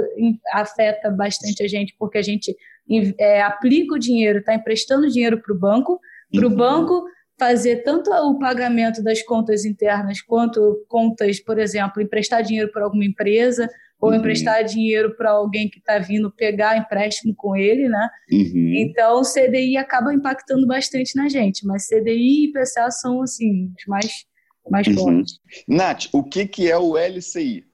afeta 0.52 1.10
bastante 1.10 1.62
a 1.62 1.68
gente, 1.68 1.94
porque 1.98 2.18
a 2.18 2.22
gente 2.22 2.56
é, 3.18 3.42
aplica 3.42 3.96
o 3.96 3.98
dinheiro, 3.98 4.38
está 4.38 4.54
emprestando 4.54 5.10
dinheiro 5.10 5.42
para 5.42 5.52
o 5.52 5.58
banco, 5.58 6.00
para 6.32 6.46
o 6.46 6.50
uhum. 6.50 6.56
banco 6.56 7.04
fazer 7.38 7.82
tanto 7.82 8.10
o 8.10 8.38
pagamento 8.38 9.02
das 9.02 9.22
contas 9.22 9.64
internas 9.64 10.22
quanto 10.22 10.84
contas, 10.88 11.38
por 11.38 11.58
exemplo, 11.58 12.00
emprestar 12.00 12.42
dinheiro 12.42 12.70
para 12.72 12.84
alguma 12.84 13.04
empresa, 13.04 13.68
ou 14.00 14.10
uhum. 14.10 14.16
emprestar 14.16 14.62
dinheiro 14.64 15.16
para 15.16 15.30
alguém 15.30 15.68
que 15.68 15.78
está 15.78 15.98
vindo 15.98 16.30
pegar 16.30 16.76
empréstimo 16.76 17.34
com 17.34 17.56
ele, 17.56 17.88
né? 17.88 18.08
Uhum. 18.30 18.74
Então, 18.76 19.20
o 19.20 19.22
CDI 19.22 19.76
acaba 19.76 20.12
impactando 20.12 20.66
bastante 20.66 21.16
na 21.16 21.28
gente, 21.28 21.66
mas 21.66 21.86
CDI 21.86 22.12
e 22.12 22.44
IPCA 22.48 22.90
são, 22.90 23.22
assim, 23.22 23.70
os 23.76 23.86
mais, 23.86 24.12
mais 24.70 24.86
uhum. 24.86 24.94
fortes. 24.94 25.38
Nath, 25.66 26.06
o 26.12 26.22
que, 26.22 26.46
que 26.46 26.70
é 26.70 26.76
o 26.76 26.96
LCI? 26.96 27.64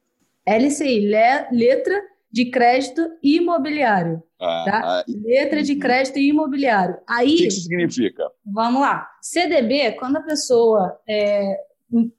LCI, 0.46 1.00
le 1.00 1.48
letra 1.52 2.00
de 2.32 2.50
crédito 2.50 3.02
imobiliário. 3.22 4.22
Ah, 4.40 4.64
tá? 4.66 4.80
Ah, 4.84 5.04
letra 5.06 5.62
de 5.62 5.76
crédito 5.76 6.18
imobiliário. 6.18 6.96
Aí, 7.06 7.34
o 7.34 7.36
que 7.36 7.46
isso 7.46 7.62
significa? 7.62 8.24
Vamos 8.44 8.80
lá. 8.80 9.06
CDB, 9.20 9.92
quando 9.92 10.16
a 10.16 10.22
pessoa 10.22 10.98
é, 11.08 11.56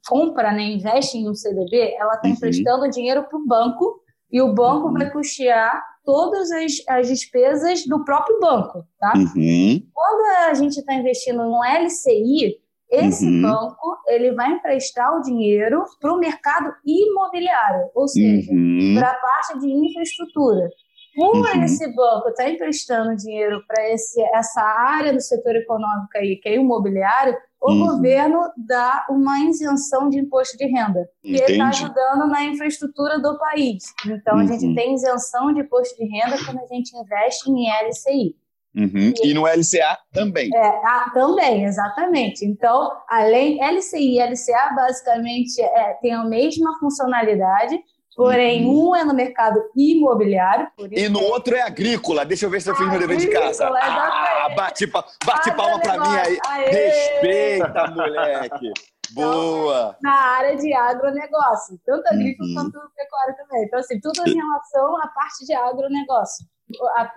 compra, 0.07 0.51
né, 0.51 0.63
investe 0.63 1.17
em 1.17 1.27
um 1.27 1.33
CDB, 1.33 1.95
ela 1.97 2.13
está 2.13 2.27
uhum. 2.27 2.33
emprestando 2.35 2.89
dinheiro 2.89 3.23
para 3.23 3.37
o 3.37 3.45
banco 3.45 4.01
e 4.31 4.41
o 4.41 4.53
banco 4.53 4.87
uhum. 4.87 4.93
vai 4.93 5.11
custear 5.11 5.83
todas 6.05 6.51
as, 6.51 6.73
as 6.87 7.07
despesas 7.07 7.85
do 7.85 8.03
próprio 8.03 8.39
banco, 8.39 8.85
tá? 8.99 9.13
Uhum. 9.15 9.81
Quando 9.93 10.49
a 10.49 10.53
gente 10.53 10.77
está 10.77 10.93
investindo 10.93 11.43
no 11.43 11.63
LCI, 11.63 12.57
esse 12.93 13.25
uhum. 13.25 13.41
banco 13.41 13.97
ele 14.07 14.33
vai 14.33 14.51
emprestar 14.51 15.17
o 15.17 15.21
dinheiro 15.21 15.83
para 15.99 16.13
o 16.13 16.19
mercado 16.19 16.71
imobiliário, 16.85 17.89
ou 17.95 18.07
seja, 18.07 18.51
uhum. 18.51 18.95
para 18.97 19.09
a 19.09 19.15
parte 19.15 19.59
de 19.59 19.67
infraestrutura. 19.67 20.69
Como 21.15 21.43
uhum. 21.43 21.63
esse 21.63 21.93
banco 21.95 22.29
está 22.29 22.49
emprestando 22.49 23.15
dinheiro 23.15 23.63
para 23.67 23.83
essa 23.83 24.61
área 24.61 25.13
do 25.13 25.21
setor 25.21 25.55
econômico 25.55 26.09
aí, 26.15 26.37
que 26.37 26.49
é 26.49 26.55
imobiliário, 26.55 27.35
o 27.61 27.71
uhum. 27.71 27.87
governo 27.87 28.39
dá 28.57 29.05
uma 29.09 29.39
isenção 29.39 30.09
de 30.09 30.19
imposto 30.19 30.57
de 30.57 30.65
renda. 30.65 31.07
E 31.23 31.35
ele 31.35 31.53
está 31.53 31.69
ajudando 31.69 32.27
na 32.27 32.43
infraestrutura 32.43 33.19
do 33.19 33.37
país. 33.37 33.83
Então, 34.05 34.35
uhum. 34.35 34.41
a 34.41 34.45
gente 34.45 34.65
uhum. 34.65 34.75
tem 34.75 34.93
isenção 34.93 35.53
de 35.53 35.61
imposto 35.61 35.95
de 35.95 36.05
renda 36.05 36.35
quando 36.45 36.59
a 36.59 36.65
gente 36.65 36.95
investe 36.97 37.49
em 37.49 37.69
LCI. 37.87 38.35
Uhum. 38.75 39.13
E, 39.23 39.29
e, 39.29 39.33
no 39.33 39.45
LCA 39.45 39.97
também. 40.11 40.49
É, 40.53 40.67
ah, 40.85 41.11
também, 41.13 41.63
exatamente. 41.63 42.43
Então, 42.43 42.91
além 43.07 43.59
LCI 43.63 44.17
e 44.17 44.21
LCA, 44.21 44.73
basicamente, 44.75 45.61
é, 45.61 45.93
tem 46.01 46.13
a 46.13 46.23
mesma 46.23 46.77
funcionalidade, 46.79 47.79
Porém, 48.15 48.65
uhum. 48.65 48.91
um 48.91 48.95
é 48.95 49.03
no 49.03 49.13
mercado 49.13 49.59
imobiliário. 49.75 50.67
e 50.91 51.09
no 51.09 51.19
outro 51.19 51.55
é 51.55 51.61
agrícola. 51.61 52.23
Deixa 52.23 52.45
eu 52.45 52.49
ver 52.49 52.61
se 52.61 52.69
eu 52.69 52.75
fiz 52.75 52.87
meu 52.87 52.99
dever 52.99 53.17
de 53.17 53.27
casa. 53.27 53.67
Ah, 53.67 54.49
bate, 54.55 54.85
bate 54.85 55.51
palma 55.55 55.79
para 55.79 55.99
mim 55.99 56.15
aí. 56.15 56.37
Aê. 56.45 56.69
Respeita, 56.69 57.87
moleque. 57.87 58.71
Boa! 59.13 59.95
Na 60.01 60.13
área 60.13 60.55
de 60.55 60.73
agronegócio, 60.73 61.79
tanto 61.85 62.07
agrícola 62.07 62.49
uhum. 62.49 62.55
quanto 62.55 62.79
pecuária 62.95 63.35
também. 63.35 63.65
Então, 63.65 63.79
assim, 63.79 63.99
tudo 63.99 64.27
em 64.27 64.35
relação 64.35 64.97
à 64.97 65.07
parte 65.07 65.45
de 65.45 65.53
agronegócio. 65.53 66.45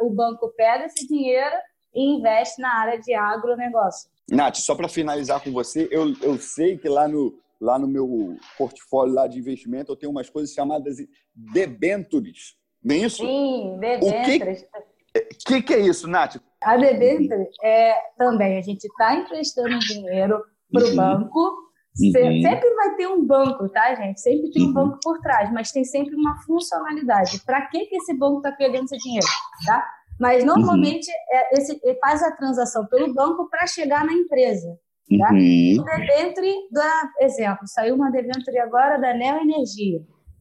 O, 0.01 0.07
o 0.07 0.11
banco 0.11 0.53
pega 0.57 0.87
esse 0.87 1.07
dinheiro 1.07 1.57
e 1.95 2.17
investe 2.17 2.61
na 2.61 2.81
área 2.81 3.01
de 3.01 3.15
agronegócio. 3.15 4.11
Nath, 4.31 4.57
só 4.57 4.75
para 4.75 4.89
finalizar 4.89 5.43
com 5.43 5.53
você, 5.53 5.89
eu, 5.91 6.13
eu 6.21 6.37
sei 6.39 6.77
que 6.77 6.89
lá 6.89 7.07
no, 7.07 7.39
lá 7.61 7.79
no 7.79 7.87
meu 7.87 8.37
portfólio 8.59 9.15
lá 9.15 9.27
de 9.27 9.39
investimento, 9.39 9.93
eu 9.93 9.97
tenho 9.97 10.11
umas 10.11 10.29
coisas 10.29 10.53
chamadas 10.53 10.97
debentures. 11.35 12.57
Nem 12.83 13.03
é 13.03 13.07
isso? 13.07 13.25
Sim, 13.25 13.79
debentures. 13.79 14.63
O 14.63 15.47
que, 15.47 15.63
que, 15.63 15.75
é 15.75 15.81
isso, 15.81 16.07
Nath? 16.07 16.37
A 16.61 16.77
debenture 16.77 17.49
é 17.63 17.95
também, 18.19 18.59
a 18.59 18.61
gente 18.61 18.85
está 18.85 19.15
emprestando 19.15 19.79
dinheiro 19.79 20.45
para 20.71 20.85
o 20.85 20.89
uhum. 20.89 20.97
banco. 20.97 21.66
Uhum. 21.99 22.43
Sempre 22.43 22.75
vai 22.75 22.95
ter 22.97 23.09
um 23.09 23.25
banco, 23.25 23.69
tá, 23.71 23.95
gente? 23.95 24.21
Sempre 24.21 24.51
tem 24.51 24.65
um 24.65 24.67
uhum. 24.67 24.73
banco 24.73 24.99
por 25.03 25.19
trás, 25.21 25.51
mas 25.53 25.73
tem 25.73 25.85
sempre 25.85 26.15
uma 26.15 26.37
funcionalidade. 26.43 27.41
Para 27.45 27.63
que, 27.69 27.87
que 27.87 27.97
esse 27.97 28.15
banco 28.15 28.39
está 28.39 28.53
pegando 28.53 28.85
esse 28.85 28.99
dinheiro, 28.99 29.27
tá? 29.65 29.87
Mas 30.21 30.45
normalmente 30.45 31.11
uhum. 31.11 31.39
é, 31.39 31.59
esse, 31.59 31.81
ele 31.83 31.99
faz 31.99 32.23
a 32.23 32.33
transação 32.33 32.87
pelo 32.87 33.13
banco 33.15 33.49
para 33.49 33.67
chegar 33.67 34.05
na 34.05 34.13
empresa. 34.13 34.79
Tá? 35.19 35.31
Uhum. 35.33 35.77
O 35.81 35.85
debenture, 35.85 36.55
da, 36.73 37.11
exemplo, 37.21 37.67
saiu 37.67 37.95
uma 37.95 38.11
debenture 38.11 38.59
agora 38.59 38.99
da 38.99 39.15
Neo 39.15 39.39
Energia. 39.39 40.01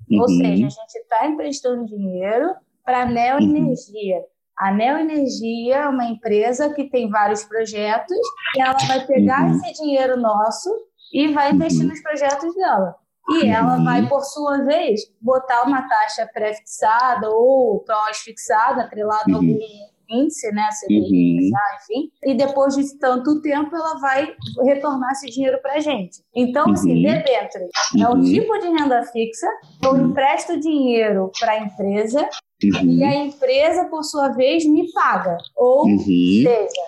Uhum. 0.10 0.22
Ou 0.22 0.28
seja, 0.28 0.66
a 0.66 0.70
gente 0.70 0.96
está 0.96 1.28
emprestando 1.28 1.86
dinheiro 1.86 2.54
para 2.84 3.04
a 3.04 3.06
Neo 3.06 3.38
Energia. 3.40 4.18
Uhum. 4.18 4.26
A 4.58 4.72
Neo 4.72 4.98
Energia 4.98 5.76
é 5.76 5.88
uma 5.88 6.06
empresa 6.06 6.74
que 6.74 6.90
tem 6.90 7.10
vários 7.10 7.44
projetos 7.44 8.18
e 8.56 8.62
ela 8.62 8.78
vai 8.88 9.06
pegar 9.06 9.46
uhum. 9.46 9.56
esse 9.58 9.84
dinheiro 9.84 10.20
nosso 10.20 10.70
e 11.14 11.28
vai 11.34 11.52
investir 11.52 11.84
uhum. 11.84 11.90
nos 11.90 12.02
projetos 12.02 12.54
dela. 12.56 12.96
E 13.28 13.48
ela 13.48 13.84
vai, 13.84 14.02
uhum. 14.02 14.08
por 14.08 14.22
sua 14.22 14.64
vez, 14.64 15.02
botar 15.20 15.64
uma 15.64 15.88
taxa 15.88 16.30
pré-fixada 16.32 17.28
ou 17.30 17.84
pós-fixada, 17.84 18.84
atrelada 18.84 19.32
a 19.32 19.36
algum 19.36 19.58
índice, 20.10 20.52
né, 20.52 20.70
CDI, 20.80 21.40
uhum. 21.40 21.50
enfim, 21.76 22.12
e 22.24 22.36
depois 22.36 22.76
de 22.76 22.98
tanto 23.00 23.42
tempo 23.42 23.76
ela 23.76 24.00
vai 24.00 24.36
retornar 24.64 25.12
esse 25.12 25.30
dinheiro 25.32 25.60
para 25.62 25.74
a 25.74 25.80
gente. 25.80 26.22
Então, 26.36 26.72
assim, 26.72 26.92
uhum. 26.92 27.02
debenture 27.02 27.68
é 28.00 28.08
um 28.08 28.14
uhum. 28.14 28.22
tipo 28.22 28.60
de 28.60 28.68
renda 28.68 29.04
fixa, 29.06 29.48
eu 29.84 29.98
empresto 29.98 30.60
dinheiro 30.60 31.32
para 31.40 31.54
a 31.54 31.60
empresa 31.60 32.30
uhum. 32.64 32.92
e 32.92 33.04
a 33.04 33.16
empresa, 33.16 33.86
por 33.86 34.04
sua 34.04 34.30
vez, 34.30 34.66
me 34.66 34.92
paga. 34.94 35.38
Ou 35.56 35.86
uhum. 35.86 35.98
seja, 35.98 36.82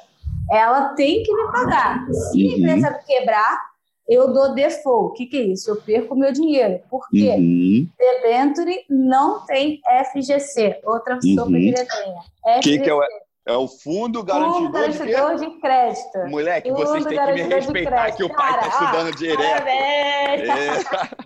ela 0.52 0.90
tem 0.94 1.24
que 1.24 1.34
me 1.34 1.52
pagar. 1.52 2.06
Se 2.12 2.48
a 2.48 2.58
empresa 2.58 3.00
quebrar, 3.06 3.60
eu 4.08 4.32
dou 4.32 4.54
default. 4.54 5.12
O 5.12 5.14
que, 5.14 5.26
que 5.26 5.38
é 5.38 5.42
isso? 5.42 5.70
Eu 5.70 5.82
perco 5.82 6.16
meu 6.16 6.32
dinheiro. 6.32 6.80
Por 6.90 7.08
quê? 7.10 7.36
Uhum. 7.38 7.88
Debenture 7.98 8.86
não 8.90 9.46
tem 9.46 9.82
FGC, 10.12 10.80
outra 10.84 11.16
uhum. 11.16 11.36
sobre 11.36 11.72
letrinha. 11.72 12.22
O 12.58 12.60
que, 12.62 12.80
que 12.80 12.90
é 12.90 12.94
o, 12.94 13.02
é 13.48 13.56
o 13.56 13.68
Fundo 13.68 14.24
Garantidor, 14.24 14.60
fundo 14.60 14.72
garantidor 14.72 15.36
de, 15.36 15.46
de, 15.46 15.62
Crédito. 15.62 16.30
Moleque, 16.30 16.70
fundo 16.70 16.86
vocês 16.86 17.06
têm 17.06 17.18
que 17.18 17.34
me 17.34 17.42
respeitar 17.44 18.12
que 18.12 18.24
o 18.24 18.30
pai 18.30 18.56
está 18.56 18.68
estudando 18.68 19.16
direto. 19.16 19.68
É. 19.68 21.18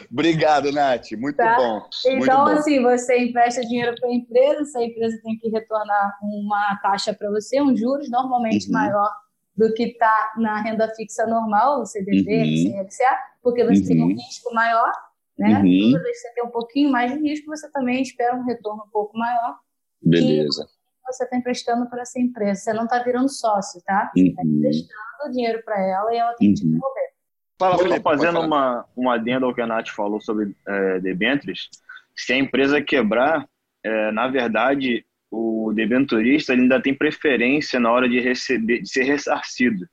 Obrigado, 0.12 0.72
Nath. 0.72 1.12
Muito 1.12 1.36
tá? 1.36 1.56
bom. 1.56 1.82
Então, 2.04 2.18
Muito 2.18 2.36
bom. 2.36 2.46
assim, 2.48 2.82
você 2.82 3.18
empresta 3.18 3.62
dinheiro 3.62 3.94
para 3.98 4.08
a 4.08 4.12
empresa, 4.12 4.60
essa 4.62 4.82
empresa 4.82 5.20
tem 5.22 5.38
que 5.38 5.48
retornar 5.48 6.18
uma 6.22 6.78
taxa 6.82 7.14
para 7.14 7.30
você, 7.30 7.60
um 7.62 7.74
juros 7.74 8.10
normalmente 8.10 8.66
uhum. 8.66 8.72
maior 8.72 9.10
do 9.60 9.74
que 9.74 9.82
está 9.82 10.32
na 10.38 10.62
renda 10.62 10.88
fixa 10.94 11.26
normal, 11.26 11.82
o 11.82 11.86
CDB, 11.86 12.42
uhum. 12.42 12.82
CLCA, 12.82 13.18
porque 13.42 13.62
você 13.62 13.82
uhum. 13.82 13.86
tem 13.86 14.02
um 14.02 14.06
uhum. 14.06 14.14
risco 14.14 14.54
maior, 14.54 14.90
né? 15.38 15.58
Uhum. 15.58 15.92
Toda 15.92 16.02
vez 16.02 16.16
que 16.16 16.28
você 16.28 16.34
tem 16.34 16.44
um 16.44 16.50
pouquinho 16.50 16.90
mais 16.90 17.12
de 17.12 17.18
risco, 17.18 17.46
você 17.46 17.70
também 17.70 18.00
espera 18.00 18.34
um 18.34 18.44
retorno 18.44 18.84
um 18.86 18.90
pouco 18.90 19.18
maior. 19.18 19.58
Beleza. 20.00 20.64
E 20.64 21.12
você 21.12 21.24
está 21.24 21.36
emprestando 21.36 21.90
para 21.90 22.00
essa 22.00 22.18
empresa, 22.18 22.58
você 22.58 22.72
não 22.72 22.84
está 22.84 23.02
virando 23.02 23.28
sócio, 23.28 23.82
tá? 23.84 24.10
Você 24.14 24.28
está 24.28 24.42
uhum. 24.42 24.58
emprestando 24.58 25.32
dinheiro 25.32 25.62
para 25.62 25.78
ela 25.78 26.14
e 26.14 26.16
ela 26.16 26.32
tem 26.32 26.54
que 26.54 26.60
te 26.60 26.64
uhum. 26.64 26.72
devolver. 26.72 27.10
Fala, 27.58 27.76
Felipe, 27.76 28.00
fazendo 28.00 28.40
uma, 28.40 28.86
uma 28.96 29.14
adenda 29.16 29.44
ao 29.44 29.54
que 29.54 29.60
a 29.60 29.66
Nath 29.66 29.88
falou 29.88 30.22
sobre 30.22 30.56
é, 30.66 31.00
debêntures, 31.00 31.68
se 32.16 32.32
a 32.32 32.38
empresa 32.38 32.80
quebrar, 32.80 33.46
é, 33.84 34.10
na 34.12 34.26
verdade, 34.28 35.04
o 35.30 35.72
debenturista 35.72 36.52
ainda 36.52 36.80
tem 36.80 36.94
preferência 36.94 37.78
na 37.78 37.92
hora 37.92 38.08
de 38.08 38.20
receber, 38.20 38.82
de 38.82 38.90
ser 38.90 39.04
ressarcido 39.04 39.86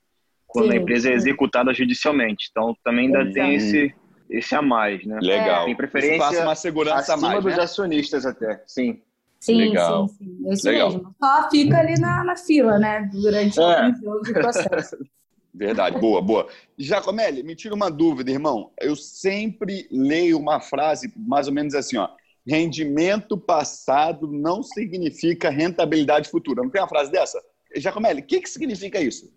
quando 0.48 0.72
sim, 0.72 0.78
a 0.78 0.82
empresa 0.82 1.08
é 1.08 1.12
sim. 1.12 1.14
é 1.14 1.18
executada 1.18 1.74
judicialmente. 1.74 2.48
Então 2.50 2.76
também 2.84 3.06
ainda 3.08 3.22
Exatamente. 3.22 3.34
tem 3.34 3.56
esse 3.56 3.96
esse 4.30 4.56
a 4.56 4.62
mais, 4.62 5.06
né? 5.06 5.20
Legal. 5.22 5.66
Tem 5.66 5.76
preferência 5.76 6.44
uma 6.44 6.56
segurança 6.56 7.14
acima 7.14 7.30
mais, 7.30 7.44
dos 7.44 7.56
né? 7.56 7.64
acionistas 7.64 8.26
até. 8.26 8.62
Sim. 8.66 9.02
Sim, 9.40 9.56
Legal. 9.56 10.08
sim, 10.10 10.16
sim. 10.18 10.50
É 10.50 10.54
isso 10.54 10.68
Legal. 10.68 10.92
mesmo. 10.92 11.16
Só 11.18 11.50
fica 11.50 11.78
ali 11.78 11.94
na, 12.00 12.24
na 12.24 12.36
fila, 12.36 12.80
né? 12.80 13.08
Durante 13.12 13.60
é. 13.60 13.88
o 13.88 14.34
processo. 14.34 14.98
Verdade, 15.54 16.00
boa, 16.00 16.22
boa. 16.22 16.48
Giacomelli, 16.78 17.42
me 17.42 17.56
tira 17.56 17.74
uma 17.74 17.90
dúvida, 17.90 18.30
irmão. 18.30 18.72
Eu 18.80 18.96
sempre 18.96 19.88
leio 19.92 20.38
uma 20.38 20.60
frase 20.60 21.12
mais 21.16 21.48
ou 21.48 21.54
menos 21.54 21.74
assim, 21.74 21.98
ó 21.98 22.10
rendimento 22.48 23.38
passado 23.38 24.28
não 24.32 24.64
significa 24.64 25.50
rentabilidade 25.50 26.30
futura. 26.30 26.64
Não 26.64 26.70
tem 26.70 26.82
uma 26.82 26.88
frase 26.88 27.12
dessa? 27.12 27.40
Giacomelli, 27.76 28.22
o 28.22 28.26
que, 28.26 28.40
que 28.40 28.50
significa 28.50 29.00
isso? 29.02 29.30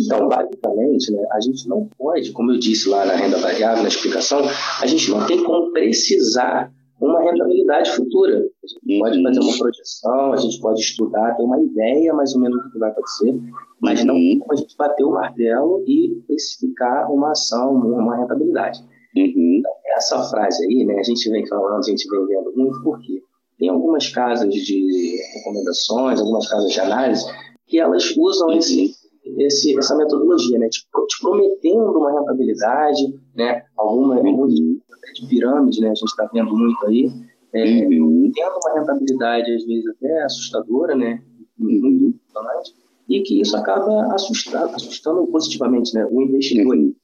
Então, 0.00 0.28
basicamente, 0.28 1.10
né, 1.12 1.24
a 1.32 1.40
gente 1.40 1.68
não 1.68 1.88
pode, 1.98 2.32
como 2.32 2.52
eu 2.52 2.58
disse 2.58 2.88
lá 2.88 3.04
na 3.04 3.14
renda 3.14 3.38
variável, 3.38 3.82
na 3.82 3.88
explicação, 3.88 4.42
a 4.80 4.86
gente 4.86 5.10
não 5.10 5.26
tem 5.26 5.42
como 5.42 5.72
precisar 5.72 6.72
uma 7.00 7.20
rentabilidade 7.20 7.90
futura. 7.92 8.38
A 8.38 8.66
gente 8.66 8.98
pode 8.98 9.22
fazer 9.22 9.40
uma 9.40 9.58
projeção, 9.58 10.32
a 10.32 10.36
gente 10.36 10.60
pode 10.60 10.80
estudar, 10.80 11.36
ter 11.36 11.42
uma 11.42 11.60
ideia 11.60 12.12
mais 12.12 12.34
ou 12.34 12.40
menos 12.40 12.62
do 12.62 12.70
que 12.70 12.78
vai 12.78 12.90
acontecer, 12.90 13.40
mas 13.80 14.04
não 14.04 14.14
tem 14.14 14.38
como 14.38 14.52
a 14.52 14.56
gente 14.56 14.76
bater 14.76 15.04
o 15.04 15.12
martelo 15.12 15.84
e 15.86 16.18
especificar 16.30 17.10
uma 17.12 17.32
ação, 17.32 17.74
uma 17.74 18.16
rentabilidade. 18.16 18.80
Uhum. 19.16 19.58
Então, 19.58 19.72
essa 19.96 20.22
frase 20.24 20.64
aí, 20.64 20.84
né, 20.84 20.98
a 20.98 21.02
gente 21.02 21.30
vem 21.30 21.46
falando, 21.46 21.78
a 21.78 21.90
gente 21.90 22.08
vem 22.08 22.26
vendo 22.26 22.52
muito, 22.54 22.82
porque 22.82 23.22
tem 23.58 23.68
algumas 23.68 24.08
casas 24.08 24.52
de 24.52 25.18
recomendações, 25.34 26.20
algumas 26.20 26.48
casas 26.48 26.72
de 26.72 26.80
análise, 26.80 27.24
que 27.66 27.78
elas 27.78 28.14
usam 28.16 28.52
esse, 28.52 28.92
esse, 29.38 29.76
essa 29.78 29.96
metodologia, 29.96 30.58
né, 30.58 30.68
te, 30.68 30.80
te 30.80 31.20
prometendo 31.20 31.98
uma 31.98 32.12
rentabilidade, 32.12 33.02
né, 33.34 33.62
alguma, 33.76 34.16
alguns 34.16 34.54
de 34.54 35.26
pirâmide, 35.28 35.80
né, 35.80 35.90
a 35.90 35.94
gente 35.94 36.04
está 36.04 36.28
vendo 36.32 36.56
muito 36.56 36.86
aí, 36.86 37.10
é, 37.52 37.86
uhum. 37.86 38.30
tendo 38.34 38.58
uma 38.62 38.80
rentabilidade, 38.80 39.54
às 39.54 39.64
vezes, 39.64 39.86
até 39.88 40.22
assustadora, 40.22 40.94
né? 40.94 41.22
Muito 41.58 42.16
impressionante, 42.16 42.74
e 43.08 43.22
que 43.22 43.40
isso 43.40 43.56
acaba 43.56 44.14
assustando, 44.14 44.74
assustando 44.74 45.26
positivamente 45.26 45.94
né? 45.94 46.06
o 46.10 46.22
investidor. 46.22 46.76
Uhum. 46.76 46.94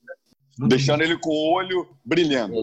Deixando 0.59 1.03
ele 1.03 1.19
com 1.19 1.31
o 1.31 1.55
olho 1.55 1.87
brilhando. 2.05 2.55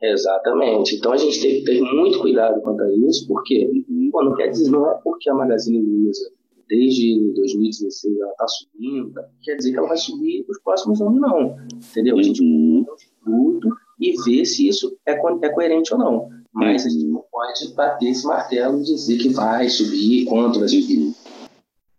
Exatamente. 0.00 0.96
Então 0.96 1.12
a 1.12 1.16
gente 1.16 1.40
tem 1.40 1.58
que 1.58 1.64
ter 1.64 1.80
muito 1.80 2.18
cuidado 2.20 2.60
quanto 2.62 2.82
a 2.82 2.92
isso, 3.08 3.26
porque 3.26 3.68
pô, 4.10 4.24
não 4.24 4.34
quer 4.34 4.48
dizer, 4.48 4.70
não 4.70 4.90
é 4.90 5.00
porque 5.02 5.30
a 5.30 5.34
Magazine 5.34 5.80
Luiza 5.80 6.30
desde 6.68 7.32
2016 7.34 8.18
ela 8.18 8.30
está 8.30 8.48
subindo, 8.48 9.12
quer 9.42 9.56
dizer 9.56 9.72
que 9.72 9.78
ela 9.78 9.88
vai 9.88 9.96
subir 9.96 10.44
nos 10.48 10.60
próximos 10.60 11.00
anos, 11.00 11.20
não. 11.20 11.56
Entendeu? 11.90 12.18
A 12.18 12.22
gente 12.22 12.42
uhum. 12.42 12.84
tudo 13.24 13.76
e 14.00 14.12
ver 14.24 14.44
se 14.44 14.68
isso 14.68 14.96
é, 15.06 15.14
co 15.14 15.38
é 15.42 15.48
coerente 15.50 15.92
ou 15.92 15.98
não. 15.98 16.28
Mas 16.52 16.86
a 16.86 16.88
gente 16.88 17.06
não 17.06 17.24
pode 17.30 17.74
bater 17.74 18.10
esse 18.10 18.26
martelo 18.26 18.80
e 18.80 18.84
dizer 18.84 19.18
que 19.18 19.28
vai 19.28 19.68
subir, 19.68 20.24
quanto 20.26 20.60
vai 20.60 20.68
subir. 20.68 21.12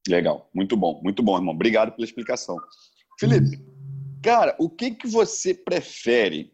Legal, 0.07 0.49
muito 0.53 0.77
bom, 0.77 1.01
muito 1.03 1.21
bom, 1.21 1.35
irmão. 1.37 1.53
Obrigado 1.53 1.91
pela 1.91 2.05
explicação. 2.05 2.55
Felipe, 3.19 3.59
cara, 4.25 4.55
o 4.57 4.67
que, 4.67 4.91
que 4.91 5.07
você 5.07 5.53
prefere? 5.53 6.51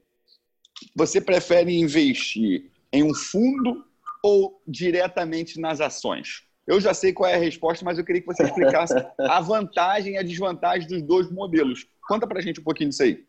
Você 0.94 1.22
prefere 1.22 1.72
investir 1.72 2.70
em 2.92 3.02
um 3.02 3.14
fundo 3.14 3.86
ou 4.22 4.62
diretamente 4.68 5.60
nas 5.60 5.80
ações? 5.80 6.44
Eu 6.68 6.82
já 6.82 6.94
sei 6.94 7.14
qual 7.14 7.30
é 7.30 7.36
a 7.36 7.40
resposta, 7.40 7.86
mas 7.86 7.98
eu 7.98 8.04
queria 8.04 8.22
que 8.22 8.28
você 8.28 8.44
explicasse 8.44 8.94
a 9.20 9.40
vantagem 9.42 10.14
e 10.14 10.18
a 10.18 10.24
desvantagem 10.24 10.88
dos 10.88 11.02
dois 11.02 11.32
modelos. 11.32 11.88
Conta 12.08 12.28
pra 12.28 12.42
gente 12.42 12.60
um 12.60 12.64
pouquinho 12.64 12.90
disso 12.90 13.04
aí. 13.04 13.24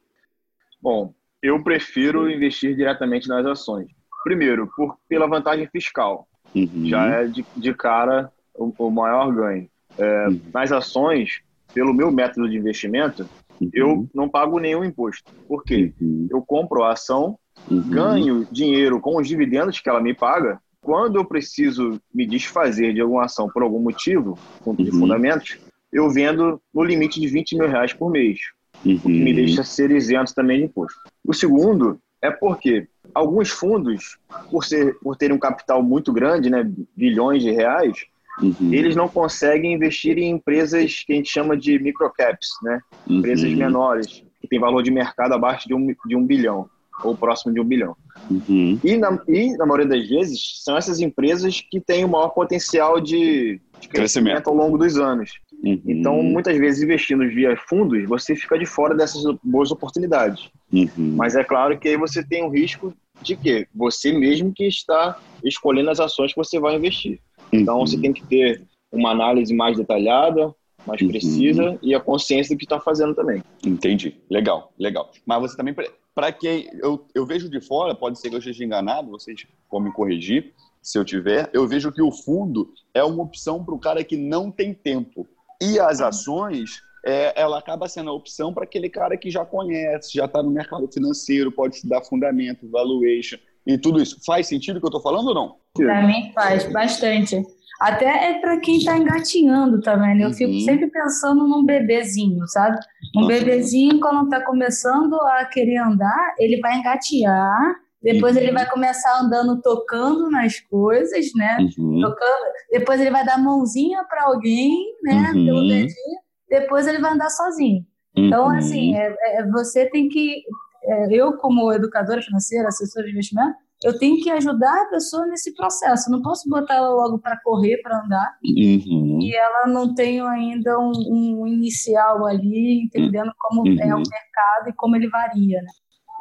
Bom, 0.81 1.15
eu 1.41 1.63
prefiro 1.63 2.29
investir 2.29 2.75
diretamente 2.75 3.29
nas 3.29 3.47
ações. 3.47 3.89
Primeiro, 4.25 4.67
por, 4.77 4.99
pela 5.09 5.29
vantagem 5.29 5.69
fiscal. 5.69 6.29
Uhum. 6.55 6.87
Já 6.87 7.07
é 7.07 7.27
de, 7.27 7.45
de 7.57 7.75
cara 7.75 8.31
o, 8.55 8.73
o, 8.77 8.91
maior 8.91 9.33
ganho. 9.33 9.69
É, 9.97 10.29
uhum. 10.29 10.41
Nas 10.53 10.73
ações, 10.73 11.43
pelo 11.73 11.95
meu 11.95 12.11
método 12.11 12.49
de 12.49 12.57
investimento, 12.57 13.29
uhum. 13.65 13.71
eu 13.73 14.09
não 14.15 14.29
pago 14.29 14.59
nenhum 14.59 14.85
imposto. 14.85 15.33
Por 15.47 15.65
quê? 15.65 15.93
Uhum. 16.01 16.29
Eu 16.31 16.43
compro 16.43 16.83
a 16.83 16.93
ação, 16.93 17.39
uhum. 17.71 17.89
ganho 17.89 18.47
dinheiro 18.51 19.01
com 19.01 19.17
os 19.17 19.27
dividendos 19.27 19.81
que 19.81 19.89
ela 19.89 20.01
me 20.01 20.15
paga. 20.15 20.61
Quando 20.81 21.17
eu 21.17 21.25
preciso 21.25 22.01
me 22.13 22.27
desfazer 22.27 22.93
de 22.93 23.01
alguma 23.01 23.25
ação 23.25 23.49
por 23.49 23.63
algum 23.63 23.79
motivo, 23.79 24.39
de 24.79 24.91
uhum. 24.91 25.01
fundamentos, 25.01 25.59
eu 25.93 26.11
vendo 26.11 26.61
no 26.75 26.83
limite 26.83 27.21
de 27.21 27.29
20 27.29 27.57
mil 27.57 27.69
reais 27.69 27.93
por 27.93 28.11
mês. 28.11 28.39
Uhum. 28.85 28.97
O 28.97 29.01
que 29.01 29.09
me 29.09 29.33
deixa 29.33 29.63
ser 29.63 29.91
isento 29.91 30.35
também 30.35 30.59
de 30.59 30.65
imposto. 30.65 30.99
O 31.25 31.33
segundo 31.33 32.01
é 32.21 32.31
porque 32.31 32.89
alguns 33.15 33.51
fundos, 33.51 34.19
por, 34.51 34.65
ser, 34.65 34.99
por 35.01 35.17
terem 35.17 35.37
um 35.37 35.41
capital 35.41 35.83
muito 35.83 36.13
grande, 36.13 36.49
né, 36.49 36.71
bilhões 36.97 37.43
de 37.43 37.51
reais, 37.51 38.07
uhum. 38.41 38.73
eles 38.73 38.97
não 38.97 39.09
conseguem 39.09 39.73
investir 39.73 40.19
em 40.19 40.31
empresas 40.31 41.03
que 41.05 41.13
a 41.13 41.17
gente 41.17 41.31
chama 41.31 41.57
de 41.57 41.79
microcaps, 41.79 42.49
né? 42.63 42.81
Uhum. 43.09 43.19
Empresas 43.19 43.53
menores, 43.53 44.25
que 44.41 44.49
têm 44.49 44.61
valor 44.61 44.83
de 44.83 44.91
mercado 44.91 45.35
abaixo 45.35 45.69
de 45.69 45.75
um, 45.75 45.95
de 46.07 46.17
um 46.17 46.25
bilhão, 46.25 46.69
ou 47.05 47.17
próximo 47.17 47.53
de 47.53 47.61
um 47.61 47.65
bilhão. 47.65 47.97
Uhum. 48.31 48.79
E, 48.83 48.97
na, 48.97 49.19
e, 49.29 49.57
na 49.57 49.67
maioria 49.67 49.87
das 49.89 50.09
vezes, 50.09 50.63
são 50.65 50.77
essas 50.77 51.01
empresas 51.01 51.61
que 51.61 51.81
têm 51.81 52.05
o 52.05 52.09
maior 52.09 52.29
potencial 52.29 53.01
de, 53.01 53.61
de 53.81 53.89
crescimento, 53.89 53.93
crescimento 53.93 54.49
ao 54.49 54.55
longo 54.55 54.79
dos 54.79 54.99
anos. 54.99 55.33
Uhum. 55.65 55.81
Então, 55.87 56.23
muitas 56.23 56.57
vezes, 56.59 56.83
investindo 56.83 57.27
via 57.29 57.57
fundos, 57.57 58.05
você 58.09 58.35
fica 58.35 58.59
de 58.59 58.67
fora 58.67 58.95
dessas 58.95 59.23
boas 59.43 59.71
oportunidades. 59.71 60.51
Uhum. 60.73 61.15
Mas 61.17 61.37
é 61.37 61.45
claro 61.45 61.79
que 61.79 61.89
aí 61.89 61.97
você 61.97 62.23
tem 62.23 62.43
o 62.43 62.49
risco 62.49 62.93
de 63.23 63.37
que 63.37 63.69
você 63.73 64.13
mesmo 64.13 64.53
que 64.53 64.67
está 64.67 65.17
escolhendo 65.45 65.91
as 65.91 66.01
ações 66.01 66.33
que 66.33 66.37
você 66.37 66.59
vai 66.59 66.75
investir. 66.75 67.21
Então, 67.53 67.81
você 67.81 67.97
uhum. 67.97 68.03
tem 68.03 68.13
que 68.13 68.27
ter 68.27 68.63
uma 68.91 69.11
análise 69.11 69.55
mais 69.55 69.77
detalhada, 69.77 70.55
mais 70.87 71.01
uhum. 71.01 71.09
precisa 71.09 71.79
e 71.83 71.95
a 71.95 72.01
consciência 72.01 72.55
do 72.55 72.59
que 72.59 72.65
está 72.65 72.81
fazendo 72.81 73.15
também. 73.15 73.43
Entendi. 73.65 74.17
Legal, 74.31 74.73
legal. 74.79 75.11
Mas 75.27 75.41
você 75.41 75.57
também, 75.57 75.75
para 76.15 76.33
quem 76.33 76.69
eu, 76.83 77.07
eu 77.15 77.27
vejo 77.27 77.49
de 77.49 77.61
fora, 77.61 77.95
pode 77.95 78.19
ser 78.19 78.29
que 78.29 78.35
eu 78.35 78.39
esteja 78.39 78.65
enganado, 78.65 79.11
vocês 79.11 79.47
vão 79.71 79.81
me 79.81 79.93
corrigir 79.93 80.53
se 80.83 80.99
eu 80.99 81.05
tiver, 81.05 81.49
eu 81.53 81.67
vejo 81.67 81.93
que 81.93 82.03
o 82.03 82.11
fundo 82.11 82.75
é 82.93 83.05
uma 83.05 83.23
opção 83.23 83.65
para 83.65 83.75
o 83.75 83.79
cara 83.79 84.03
que 84.03 84.17
não 84.17 84.51
tem 84.51 84.75
tempo. 84.75 85.29
E 85.63 85.79
as 85.79 86.01
ações, 86.01 86.83
é, 87.07 87.41
ela 87.41 87.59
acaba 87.59 87.89
sendo 87.89 88.11
a 88.11 88.13
opção 88.13 88.53
para 88.53 88.65
aquele 88.65 88.91
cara 88.91 89.17
que 89.17 89.31
já 89.31 89.45
conhece, 89.45 90.13
já 90.13 90.25
está 90.25 90.43
no 90.43 90.51
mercado 90.51 90.91
financeiro, 90.93 91.53
pode 91.53 91.77
estudar 91.77 92.03
fundamento, 92.03 92.69
valuation 92.69 93.39
e 93.67 93.79
tudo 93.79 94.03
isso. 94.03 94.19
Faz 94.25 94.49
sentido 94.49 94.77
o 94.77 94.81
que 94.81 94.87
eu 94.87 94.89
estou 94.89 95.03
falando 95.03 95.29
ou 95.29 95.35
não? 95.35 95.57
Para 95.75 96.07
mim 96.07 96.33
faz, 96.35 96.71
bastante. 96.73 97.43
Até 97.81 98.31
é 98.31 98.41
para 98.41 98.61
quem 98.61 98.77
está 98.77 98.97
engatinhando 98.97 99.81
também. 99.81 100.17
Né? 100.17 100.25
Eu 100.25 100.29
uhum. 100.29 100.35
fico 100.35 100.61
sempre 100.61 100.89
pensando 100.89 101.49
num 101.49 101.65
bebezinho, 101.65 102.47
sabe? 102.49 102.79
Um 103.17 103.23
Nossa. 103.23 103.33
bebezinho, 103.33 103.99
quando 103.99 104.25
está 104.25 104.45
começando 104.45 105.15
a 105.15 105.45
querer 105.47 105.79
andar, 105.79 106.35
ele 106.39 106.61
vai 106.61 106.79
engatear 106.79 107.77
depois 108.03 108.35
uhum. 108.35 108.43
ele 108.43 108.53
vai 108.53 108.69
começar 108.69 109.21
andando 109.21 109.61
tocando 109.63 110.29
nas 110.29 110.59
coisas, 110.59 111.27
né? 111.37 111.57
Uhum. 111.79 112.01
Tocando. 112.01 112.53
Depois 112.73 113.01
ele 113.01 113.11
vai 113.11 113.25
dar 113.25 113.39
mãozinha 113.39 114.03
para 114.05 114.25
alguém, 114.25 114.97
né? 115.05 115.33
Uhum. 115.35 115.47
Pelo 115.47 115.69
dedinho. 115.69 116.21
Depois 116.49 116.87
ele 116.87 116.99
vai 116.99 117.13
andar 117.13 117.31
sozinho. 117.31 117.87
Então, 118.15 118.47
uhum. 118.47 118.57
assim, 118.57 118.97
é, 118.97 119.15
é, 119.39 119.47
você 119.51 119.89
tem 119.89 120.09
que. 120.09 120.43
É, 120.85 121.15
eu, 121.15 121.37
como 121.39 121.73
educadora 121.73 122.23
financeira, 122.23 122.69
assessora 122.69 123.07
de 123.07 123.13
investimento, 123.13 123.55
eu 123.85 123.99
tenho 123.99 124.23
que 124.23 124.31
ajudar 124.31 124.83
a 124.83 124.91
pessoa 124.91 125.27
nesse 125.27 125.55
processo. 125.55 126.09
Eu 126.09 126.13
não 126.13 126.23
posso 126.23 126.49
botar 126.49 126.75
ela 126.75 126.91
logo 126.91 127.19
para 127.19 127.41
correr, 127.43 127.79
para 127.83 128.05
andar, 128.05 128.37
uhum. 128.45 129.19
e 129.21 129.35
ela 129.35 129.67
não 129.67 129.95
tem 129.95 130.21
ainda 130.21 130.79
um, 130.79 130.93
um 131.09 131.47
inicial 131.47 132.25
ali, 132.27 132.85
entendendo 132.85 133.33
como 133.39 133.67
é 133.67 133.95
o 133.95 133.99
uhum. 133.99 134.03
mercado 134.09 134.69
e 134.69 134.73
como 134.75 134.97
ele 134.97 135.09
varia, 135.09 135.61
né? 135.61 135.69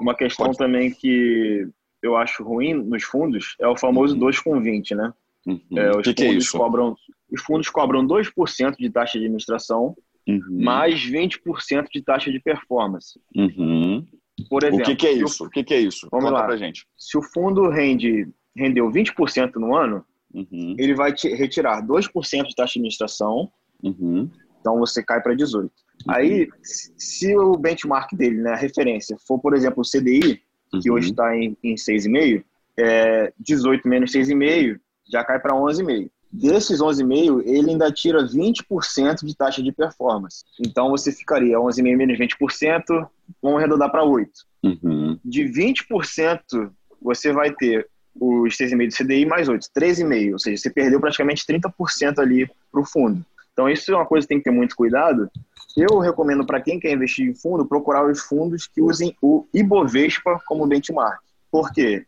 Uma 0.01 0.15
questão 0.15 0.47
Pode. 0.47 0.57
também 0.57 0.91
que 0.91 1.67
eu 2.01 2.17
acho 2.17 2.43
ruim 2.43 2.73
nos 2.73 3.03
fundos 3.03 3.55
é 3.59 3.67
o 3.67 3.77
famoso 3.77 4.15
uhum. 4.15 4.21
2 4.21 4.39
com 4.39 4.59
20, 4.59 4.95
né? 4.95 5.13
Uhum. 5.45 5.61
É, 5.75 5.91
os, 5.91 5.97
que 5.97 6.03
fundos 6.03 6.13
que 6.15 6.23
é 6.23 6.33
isso? 6.33 6.57
Cobram, 6.57 6.95
os 7.31 7.41
fundos 7.41 7.69
cobram 7.69 8.07
2% 8.07 8.75
de 8.77 8.89
taxa 8.89 9.19
de 9.19 9.25
administração 9.25 9.95
uhum. 10.27 10.41
mais 10.49 10.99
20% 10.99 11.87
de 11.93 12.01
taxa 12.01 12.31
de 12.31 12.39
performance. 12.39 13.19
Uhum. 13.35 14.05
Por 14.49 14.63
exemplo, 14.63 14.81
o 14.81 14.85
que, 14.85 14.95
que 14.95 15.07
é 15.07 15.11
isso? 15.11 15.45
O, 15.45 15.49
que, 15.49 15.63
que, 15.63 15.73
é 15.73 15.79
isso? 15.79 16.07
Vamos 16.11 16.29
Conta 16.29 16.41
lá. 16.41 16.47
pra 16.47 16.57
gente. 16.57 16.85
Se 16.97 17.17
o 17.17 17.21
fundo 17.21 17.69
rende, 17.69 18.27
rendeu 18.55 18.89
20% 18.91 19.55
no 19.55 19.75
ano, 19.75 20.05
uhum. 20.33 20.75
ele 20.77 20.93
vai 20.93 21.13
te 21.13 21.29
retirar 21.29 21.81
2% 21.85 22.47
de 22.47 22.55
taxa 22.55 22.73
de 22.73 22.79
administração, 22.79 23.51
uhum. 23.83 24.29
então 24.59 24.77
você 24.79 25.03
cai 25.03 25.21
para 25.21 25.35
18%. 25.35 25.69
Aí, 26.07 26.47
se 26.63 27.35
o 27.37 27.55
benchmark 27.55 28.15
dele, 28.15 28.37
né, 28.37 28.51
a 28.51 28.55
referência, 28.55 29.15
for, 29.27 29.39
por 29.39 29.53
exemplo, 29.53 29.83
o 29.83 29.87
CDI, 29.87 30.41
que 30.81 30.89
uhum. 30.89 30.95
hoje 30.95 31.11
está 31.11 31.35
em, 31.35 31.55
em 31.63 31.75
6,5, 31.75 32.43
é, 32.79 33.33
18 33.39 33.87
menos 33.87 34.11
6,5 34.11 34.79
já 35.11 35.23
cai 35.23 35.39
para 35.39 35.53
11,5. 35.53 36.09
Desses 36.31 36.79
11,5, 36.79 37.41
ele 37.45 37.71
ainda 37.71 37.91
tira 37.91 38.25
20% 38.25 39.25
de 39.25 39.35
taxa 39.35 39.61
de 39.61 39.71
performance. 39.71 40.43
Então, 40.59 40.89
você 40.89 41.11
ficaria 41.11 41.57
11,5 41.57 41.97
menos 41.97 42.17
20%, 42.17 43.07
vamos 43.41 43.59
arredondar 43.59 43.91
para 43.91 44.03
8. 44.03 44.31
Uhum. 44.63 45.19
De 45.23 45.43
20%, 45.43 46.71
você 47.01 47.33
vai 47.33 47.51
ter 47.53 47.87
os 48.15 48.55
6,5 48.55 48.87
do 48.87 48.95
CDI 48.95 49.25
mais 49.25 49.49
8, 49.49 49.67
13,5. 49.77 50.33
Ou 50.33 50.39
seja, 50.39 50.61
você 50.61 50.69
perdeu 50.69 50.99
praticamente 50.99 51.45
30% 51.45 52.19
ali 52.19 52.49
para 52.71 52.81
o 52.81 52.85
fundo. 52.85 53.25
Então, 53.51 53.69
isso 53.69 53.91
é 53.91 53.95
uma 53.95 54.05
coisa 54.05 54.25
que 54.25 54.29
tem 54.29 54.37
que 54.37 54.45
ter 54.45 54.51
muito 54.51 54.75
cuidado, 54.75 55.29
eu 55.75 55.99
recomendo 55.99 56.45
para 56.45 56.61
quem 56.61 56.79
quer 56.79 56.91
investir 56.91 57.27
em 57.27 57.33
fundo 57.33 57.65
procurar 57.65 58.05
os 58.05 58.21
fundos 58.21 58.67
que 58.67 58.81
usem 58.81 59.15
o 59.21 59.47
Ibovespa 59.53 60.39
como 60.45 60.67
benchmark. 60.67 61.19
Por 61.49 61.71
quê? 61.71 62.05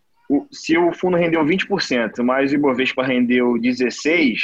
Se 0.51 0.77
o 0.77 0.93
fundo 0.93 1.17
rendeu 1.17 1.43
20%, 1.43 2.23
mas 2.23 2.51
o 2.51 2.55
Ibovespa 2.55 3.03
rendeu 3.03 3.53
16%, 3.53 4.37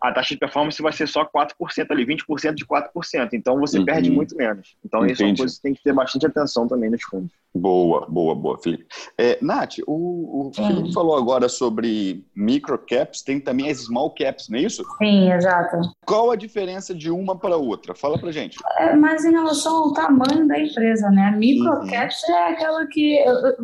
a 0.00 0.12
taxa 0.12 0.34
de 0.34 0.40
performance 0.40 0.80
vai 0.80 0.92
ser 0.92 1.06
só 1.06 1.24
4% 1.24 1.90
ali, 1.90 2.06
20% 2.06 2.54
de 2.54 2.64
4%. 2.64 3.30
Então 3.34 3.58
você 3.58 3.78
uhum. 3.78 3.84
perde 3.84 4.10
muito 4.10 4.34
menos. 4.36 4.76
Então 4.84 5.00
Entendi. 5.00 5.12
isso 5.12 5.22
é 5.22 5.26
uma 5.26 5.36
coisa 5.36 5.54
que 5.54 5.62
tem 5.62 5.74
que 5.74 5.82
ter 5.82 5.92
bastante 5.92 6.26
atenção 6.26 6.66
também 6.66 6.90
nos 6.90 7.02
fundos. 7.02 7.30
Boa, 7.52 8.06
boa, 8.08 8.34
boa, 8.34 8.58
Felipe. 8.58 8.86
É, 9.18 9.36
Nath, 9.42 9.78
o, 9.84 10.46
o 10.46 10.52
Felipe 10.54 10.92
falou 10.92 11.16
agora 11.16 11.48
sobre 11.48 12.24
microcaps, 12.34 13.22
tem 13.22 13.40
também 13.40 13.68
as 13.68 13.78
small 13.84 14.14
caps, 14.14 14.48
não 14.48 14.56
é 14.56 14.62
isso? 14.62 14.84
Sim, 14.98 15.32
exato. 15.32 15.76
Qual 16.06 16.30
a 16.30 16.36
diferença 16.36 16.94
de 16.94 17.10
uma 17.10 17.36
para 17.36 17.56
outra? 17.56 17.92
Fala 17.94 18.16
pra 18.18 18.30
gente. 18.30 18.56
É, 18.78 18.94
mas 18.94 19.24
em 19.24 19.32
relação 19.32 19.74
ao 19.76 19.92
tamanho 19.92 20.46
da 20.46 20.60
empresa, 20.60 21.10
né? 21.10 21.24
A 21.24 21.32
microcaps 21.32 22.22
uhum. 22.28 22.34
é 22.34 22.52
aquela 22.52 22.86
que, 22.86 23.18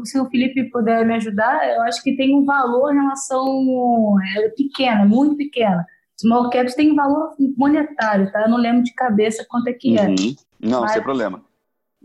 se 0.05 0.19
o 0.19 0.29
Felipe 0.29 0.65
puder 0.65 1.07
me 1.07 1.15
ajudar, 1.15 1.69
eu 1.77 1.83
acho 1.83 2.03
que 2.03 2.17
tem 2.17 2.35
um 2.35 2.45
valor 2.45 2.93
em 2.93 3.01
relação 3.01 4.17
é, 4.37 4.49
pequena, 4.49 5.07
muito 5.07 5.37
pequena. 5.37 5.87
Small 6.19 6.49
caps 6.51 6.75
tem 6.75 6.95
valor 6.95 7.35
monetário, 7.57 8.31
tá? 8.33 8.43
Eu 8.43 8.51
não 8.51 8.59
lembro 8.59 8.83
de 8.83 8.95
cabeça 8.95 9.45
quanto 9.49 9.69
é 9.69 9.73
que 9.73 9.99
é. 9.99 10.07
Uhum. 10.07 10.35
Não, 10.61 10.81
Mas, 10.81 10.93
sem 10.93 11.03
problema. 11.03 11.43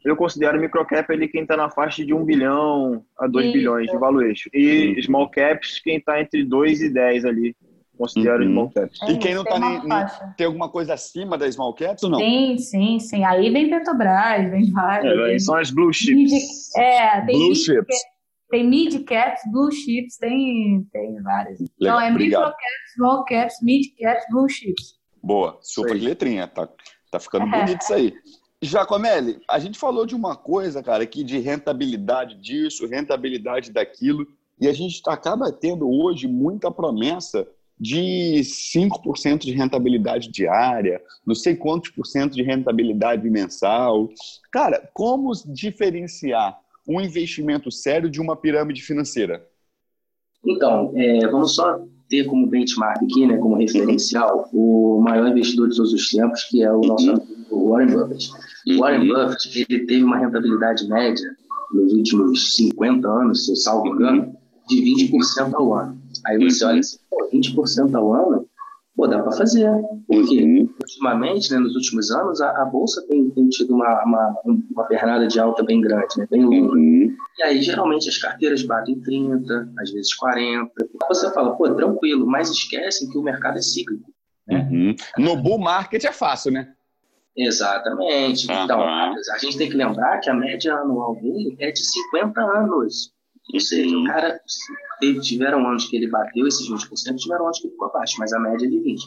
eu 0.04 0.16
considero 0.16 0.60
microcap 0.60 1.12
ali 1.12 1.28
quem 1.28 1.44
está 1.44 1.56
na 1.56 1.70
faixa 1.70 2.06
de 2.06 2.14
1 2.14 2.26
bilhão 2.26 3.06
a 3.18 3.28
2 3.28 3.46
Isso. 3.46 3.54
bilhões 3.54 3.90
de 3.90 3.98
valuation. 3.98 4.50
E 4.54 4.96
uhum. 4.96 5.04
small 5.04 5.30
caps 5.30 5.80
quem 5.80 5.98
está 5.98 6.20
entre 6.20 6.44
2 6.44 6.82
e 6.82 6.90
10 6.90 7.26
ali. 7.26 7.56
Considero 7.98 8.44
uhum. 8.44 8.52
small 8.52 8.72
caps. 8.72 9.02
É, 9.04 9.12
e 9.12 9.18
quem 9.18 9.36
não 9.36 9.44
está 9.44 9.60
nem, 9.60 9.80
nem, 9.84 10.06
Tem 10.36 10.48
alguma 10.48 10.68
coisa 10.70 10.94
acima 10.94 11.38
da 11.38 11.50
small 11.50 11.74
caps 11.74 12.04
ou 12.04 12.10
não? 12.10 12.20
Sim, 12.20 12.58
sim, 12.58 13.00
sim. 13.00 13.24
Aí 13.24 13.50
vem 13.50 13.70
Petrobras, 13.70 14.50
vem 14.50 14.72
vários. 14.72 15.30
É, 15.30 15.40
são 15.40 15.56
as 15.56 15.72
blue 15.72 15.94
chips. 15.94 16.76
É, 16.76 17.22
tem 17.22 17.38
blue 17.38 17.56
chips. 17.56 17.96
Tem 18.52 18.68
mid 18.68 19.04
caps, 19.06 19.42
blue 19.50 19.72
chips, 19.72 20.18
tem, 20.18 20.86
tem 20.92 21.22
várias. 21.22 21.60
Legal, 21.60 21.72
então 21.80 22.02
é 22.02 22.12
micro 22.12 22.42
caps, 22.42 22.94
small 22.96 23.26
caps, 23.26 23.56
mid 23.64 23.86
caps, 23.98 24.26
blue 24.30 24.50
chips. 24.50 25.00
Boa, 25.24 25.58
super 25.62 25.94
letrinha, 25.94 26.48
tá, 26.48 26.68
tá 27.10 27.20
ficando 27.20 27.48
é. 27.48 27.50
bonito 27.66 27.82
isso 27.82 27.94
aí. 27.94 28.14
Jacomelli, 28.62 29.40
a 29.50 29.58
gente 29.58 29.80
falou 29.80 30.06
de 30.06 30.14
uma 30.14 30.36
coisa, 30.36 30.84
cara, 30.84 31.02
aqui 31.02 31.24
de 31.24 31.40
rentabilidade 31.40 32.36
disso, 32.36 32.86
rentabilidade 32.86 33.72
daquilo, 33.72 34.28
e 34.60 34.68
a 34.68 34.74
gente 34.74 35.02
acaba 35.08 35.52
tendo 35.52 35.90
hoje 35.90 36.28
muita 36.28 36.70
promessa 36.70 37.48
de 37.80 38.42
5% 38.44 39.40
de 39.40 39.54
rentabilidade 39.54 40.30
diária, 40.30 41.02
não 41.26 41.34
sei 41.34 41.56
quantos 41.56 41.90
por 41.90 42.06
cento 42.06 42.36
de 42.36 42.44
rentabilidade 42.44 43.28
mensal. 43.28 44.08
Cara, 44.52 44.88
como 44.94 45.32
diferenciar 45.48 46.60
um 46.92 47.02
investimento 47.02 47.72
sério 47.72 48.10
de 48.10 48.20
uma 48.20 48.36
pirâmide 48.36 48.82
financeira? 48.82 49.46
Então, 50.46 50.92
é, 50.96 51.28
vamos 51.28 51.56
só 51.56 51.80
ter 52.10 52.26
como 52.26 52.48
benchmark 52.48 53.02
aqui, 53.04 53.26
né, 53.26 53.38
como 53.38 53.56
referencial, 53.56 54.50
uhum. 54.52 54.98
o 54.98 55.02
maior 55.02 55.28
investidor 55.30 55.70
de 55.70 55.78
todos 55.78 55.94
os 55.94 56.10
tempos, 56.10 56.44
que 56.44 56.62
é 56.62 56.72
o 56.72 56.82
nosso 56.82 57.10
uhum. 57.10 57.16
amigo 57.16 57.70
Warren 57.70 57.88
Buffett. 57.88 58.32
Uhum. 58.68 58.80
Warren 58.80 59.08
Buffett 59.08 59.66
ele 59.70 59.86
teve 59.86 60.04
uma 60.04 60.18
rentabilidade 60.18 60.88
média 60.90 61.36
nos 61.74 61.94
últimos 61.94 62.56
50 62.56 63.08
anos, 63.08 63.46
se 63.46 63.52
eu 63.52 63.56
salvo 63.56 63.88
engano, 63.88 64.36
de 64.68 64.82
20% 65.10 65.54
ao 65.54 65.74
ano. 65.74 66.02
Aí 66.26 66.38
você 66.38 66.66
olha 66.66 66.80
assim, 66.80 66.98
pô, 67.10 67.30
20% 67.32 67.96
ao 67.96 68.14
ano, 68.14 68.46
pô, 68.96 69.08
dá 69.08 69.20
para 69.22 69.32
fazer. 69.32 69.70
Porque, 70.08 70.44
uhum. 70.44 70.70
ultimamente, 70.80 71.52
né, 71.52 71.60
nos 71.60 71.76
últimos 71.76 72.12
anos, 72.12 72.42
a, 72.42 72.62
a 72.62 72.66
Bolsa 72.66 73.06
tem, 73.08 73.30
tem, 73.32 73.48
tido 73.50 73.76
uma, 73.76 74.04
uma, 74.04 74.42
uma 74.46 74.84
pernada 74.86 75.28
de 75.28 75.40
alta 75.40 75.64
bem 75.64 75.82
grande, 75.82 76.18
né, 76.18 76.28
bem 76.30 76.44
longa. 76.44 76.74
Uhum. 76.74 77.16
E 77.38 77.44
aí, 77.44 77.62
geralmente, 77.62 78.10
as 78.10 78.18
carteiras 78.18 78.64
batem 78.64 79.00
30, 79.02 79.74
às 79.80 79.92
vezes 79.92 80.14
40. 80.16 80.72
Você 81.08 81.34
fala, 81.34 81.56
pô, 81.56 81.70
tranquilo, 81.74 82.26
mas 82.26 82.50
esquecem 82.50 83.10
que 83.10 83.18
o 83.18 83.24
mercado 83.24 83.58
é 83.58 83.62
cíclico. 83.62 84.12
Né? 84.48 84.68
Uhum. 84.72 84.96
No 85.18 85.38
bull 85.38 85.60
market 85.60 86.04
é 86.04 86.12
fácil, 86.12 86.52
né? 86.52 86.74
Exatamente. 87.36 88.46
Então, 88.52 88.82
a 88.82 89.38
gente 89.40 89.58
tem 89.58 89.70
que 89.70 89.78
lembrar 89.78 90.20
que 90.20 90.30
a 90.30 90.34
média 90.34 90.74
anual 90.76 91.16
dele 91.16 91.56
é 91.60 91.72
de 91.72 91.80
50 91.80 92.42
anos. 92.42 93.14
Ou 93.54 93.60
seja, 93.60 93.98
o 93.98 94.04
cara 94.06 94.40
tiveram 95.22 95.68
anos 95.68 95.86
que 95.86 95.98
ele 95.98 96.08
bateu 96.08 96.48
esses 96.48 96.70
20%, 96.70 97.16
tiveram 97.18 97.46
anos 97.46 97.60
que 97.60 97.68
ele 97.68 97.74
ficou 97.74 97.88
abaixo, 97.88 98.16
mas 98.20 98.32
a 98.34 98.40
média 98.40 98.66
é 98.66 98.70
de 98.70 98.78
20%. 98.78 98.98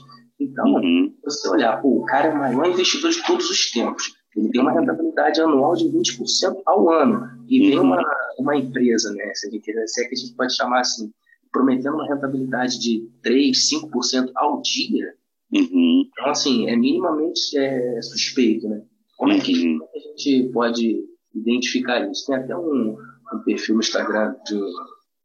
Então, 0.41 0.67
uhum. 0.67 1.15
você 1.25 1.49
olhar, 1.49 1.81
pô, 1.81 2.03
o 2.03 2.05
cara 2.05 2.29
é 2.29 2.33
o 2.33 2.39
maior 2.39 2.67
investidor 2.67 3.11
de 3.11 3.25
todos 3.25 3.49
os 3.49 3.71
tempos. 3.71 4.15
Ele 4.37 4.51
tem 4.51 4.61
uma 4.61 4.73
rentabilidade 4.73 5.41
anual 5.41 5.75
de 5.75 5.85
20% 5.85 6.57
ao 6.67 6.91
ano. 6.91 7.23
E 7.49 7.61
uhum. 7.61 7.69
vem 7.69 7.79
uma, 7.79 8.03
uma 8.39 8.57
empresa, 8.57 9.13
né? 9.13 9.33
Se, 9.35 9.47
a 9.47 9.51
gente, 9.51 9.89
se 9.89 10.05
é 10.05 10.09
que 10.09 10.15
a 10.15 10.19
gente 10.19 10.35
pode 10.35 10.57
chamar 10.57 10.81
assim, 10.81 11.13
prometendo 11.53 11.95
uma 11.95 12.07
rentabilidade 12.07 12.81
de 12.81 13.09
3, 13.23 13.57
5% 13.57 14.31
ao 14.35 14.61
dia. 14.61 15.15
Uhum. 15.53 16.09
Então, 16.11 16.31
assim, 16.31 16.69
é 16.69 16.77
minimamente 16.77 17.57
é, 17.57 18.03
suspeito, 18.03 18.69
né? 18.69 18.83
Como 19.17 19.33
é, 19.33 19.39
que, 19.39 19.53
uhum. 19.53 19.79
como 19.79 19.85
é 19.85 19.93
que 19.93 19.99
a 19.99 20.01
gente 20.11 20.53
pode 20.53 21.05
identificar 21.33 22.11
isso? 22.11 22.27
Tem 22.27 22.35
até 22.35 22.57
um, 22.57 22.97
um 23.33 23.39
perfil 23.41 23.75
no 23.75 23.81
Instagram 23.81 24.35
de, 24.45 24.61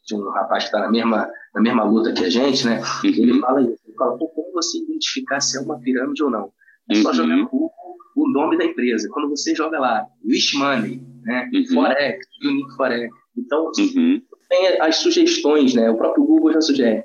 de 0.07 0.15
um 0.15 0.29
rapaz 0.29 0.63
que 0.63 0.69
está 0.69 0.79
na 0.79 0.91
mesma, 0.91 1.29
na 1.53 1.61
mesma 1.61 1.83
luta 1.83 2.13
que 2.13 2.25
a 2.25 2.29
gente, 2.29 2.65
né? 2.65 2.81
Uhum. 3.03 3.09
Ele 3.09 3.39
fala 3.39 3.61
isso. 3.61 3.79
Ele 3.85 3.97
fala, 3.97 4.17
como 4.17 4.51
você 4.53 4.77
identificar 4.77 5.39
se 5.39 5.57
é 5.57 5.61
uma 5.61 5.79
pirâmide 5.79 6.23
ou 6.23 6.29
não? 6.29 6.51
É 6.89 6.95
só 6.95 7.09
uhum. 7.09 7.15
jogar 7.15 7.35
no 7.35 7.49
Google 7.49 7.71
o 8.15 8.29
nome 8.29 8.57
da 8.57 8.65
empresa. 8.65 9.07
Quando 9.11 9.29
você 9.29 9.55
joga 9.55 9.79
lá, 9.79 10.05
Wish 10.25 10.57
Money, 10.57 11.01
né? 11.23 11.49
Uhum. 11.53 11.65
Forex, 11.73 12.27
Unique 12.43 12.75
Forex. 12.75 13.15
Então, 13.37 13.71
uhum. 13.77 14.21
tem 14.49 14.81
as 14.81 14.97
sugestões, 14.97 15.73
né? 15.73 15.89
O 15.89 15.97
próprio 15.97 16.25
Google 16.25 16.53
já 16.53 16.61
sugere. 16.61 17.03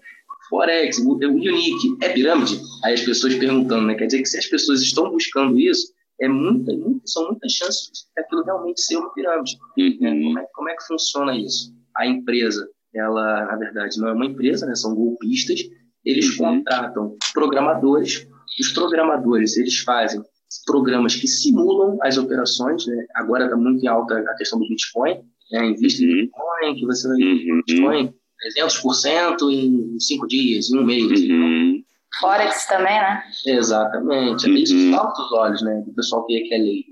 Forex, 0.49 0.99
o 0.99 1.13
Unique, 1.15 1.97
é 2.03 2.09
pirâmide? 2.11 2.61
Aí 2.85 2.95
as 2.95 3.03
pessoas 3.03 3.35
perguntando, 3.35 3.87
né? 3.87 3.95
Quer 3.95 4.07
dizer 4.07 4.23
que 4.23 4.29
se 4.29 4.39
as 4.39 4.47
pessoas 4.47 4.83
estão 4.83 5.11
buscando 5.11 5.59
isso, 5.59 5.93
é 6.21 6.29
muita, 6.29 6.73
muita, 6.73 7.07
são 7.07 7.27
muitas 7.29 7.53
chances 7.53 7.91
de 8.15 8.23
aquilo 8.23 8.45
realmente 8.45 8.81
ser 8.81 8.97
uma 8.97 9.13
pirâmide. 9.13 9.59
Uhum. 9.77 9.99
Né? 10.01 10.23
Como, 10.23 10.39
é, 10.39 10.47
como 10.55 10.69
é 10.69 10.77
que 10.77 10.87
funciona 10.87 11.37
isso? 11.37 11.73
A 11.97 12.07
empresa, 12.07 12.69
ela, 12.95 13.47
na 13.47 13.57
verdade, 13.57 13.99
não 13.99 14.09
é 14.09 14.13
uma 14.13 14.27
empresa, 14.27 14.67
né? 14.67 14.75
são 14.75 14.95
golpistas, 14.95 15.61
eles 16.05 16.39
uhum. 16.39 16.59
contratam 16.59 17.17
programadores, 17.33 18.27
os 18.61 18.73
programadores, 18.73 19.57
eles 19.57 19.79
fazem 19.79 20.23
programas 20.67 21.17
que 21.17 21.27
simulam 21.27 21.99
as 22.03 22.17
operações, 22.17 22.87
né? 22.87 23.07
agora 23.15 23.45
está 23.45 23.57
muito 23.57 23.85
em 23.85 23.89
alta 23.89 24.19
a 24.19 24.37
questão 24.37 24.59
do 24.59 24.69
Bitcoin, 24.69 25.21
né? 25.51 25.67
investe 25.67 26.05
uhum. 26.05 26.13
em 26.13 26.21
Bitcoin, 26.23 26.75
que 26.77 26.87
você 26.87 27.09
vai 27.09 27.17
uhum. 27.17 27.63
Bitcoin 27.67 28.15
300% 28.59 29.51
em 29.51 29.99
cinco 29.99 30.27
dias, 30.27 30.71
em 30.71 30.79
um 30.79 30.85
mês. 30.85 31.05
Uhum. 31.05 31.54
Forex 32.21 32.67
também, 32.67 32.99
né? 33.01 33.23
Exatamente. 33.47 34.49
Uhum. 34.49 34.57
Isso 34.57 34.91
salta 34.91 35.23
os 35.23 35.33
olhos, 35.33 35.63
né? 35.63 35.83
Do 35.87 35.95
pessoal 35.95 36.25
que 36.27 36.53
é 36.53 36.59
lei. 36.59 36.85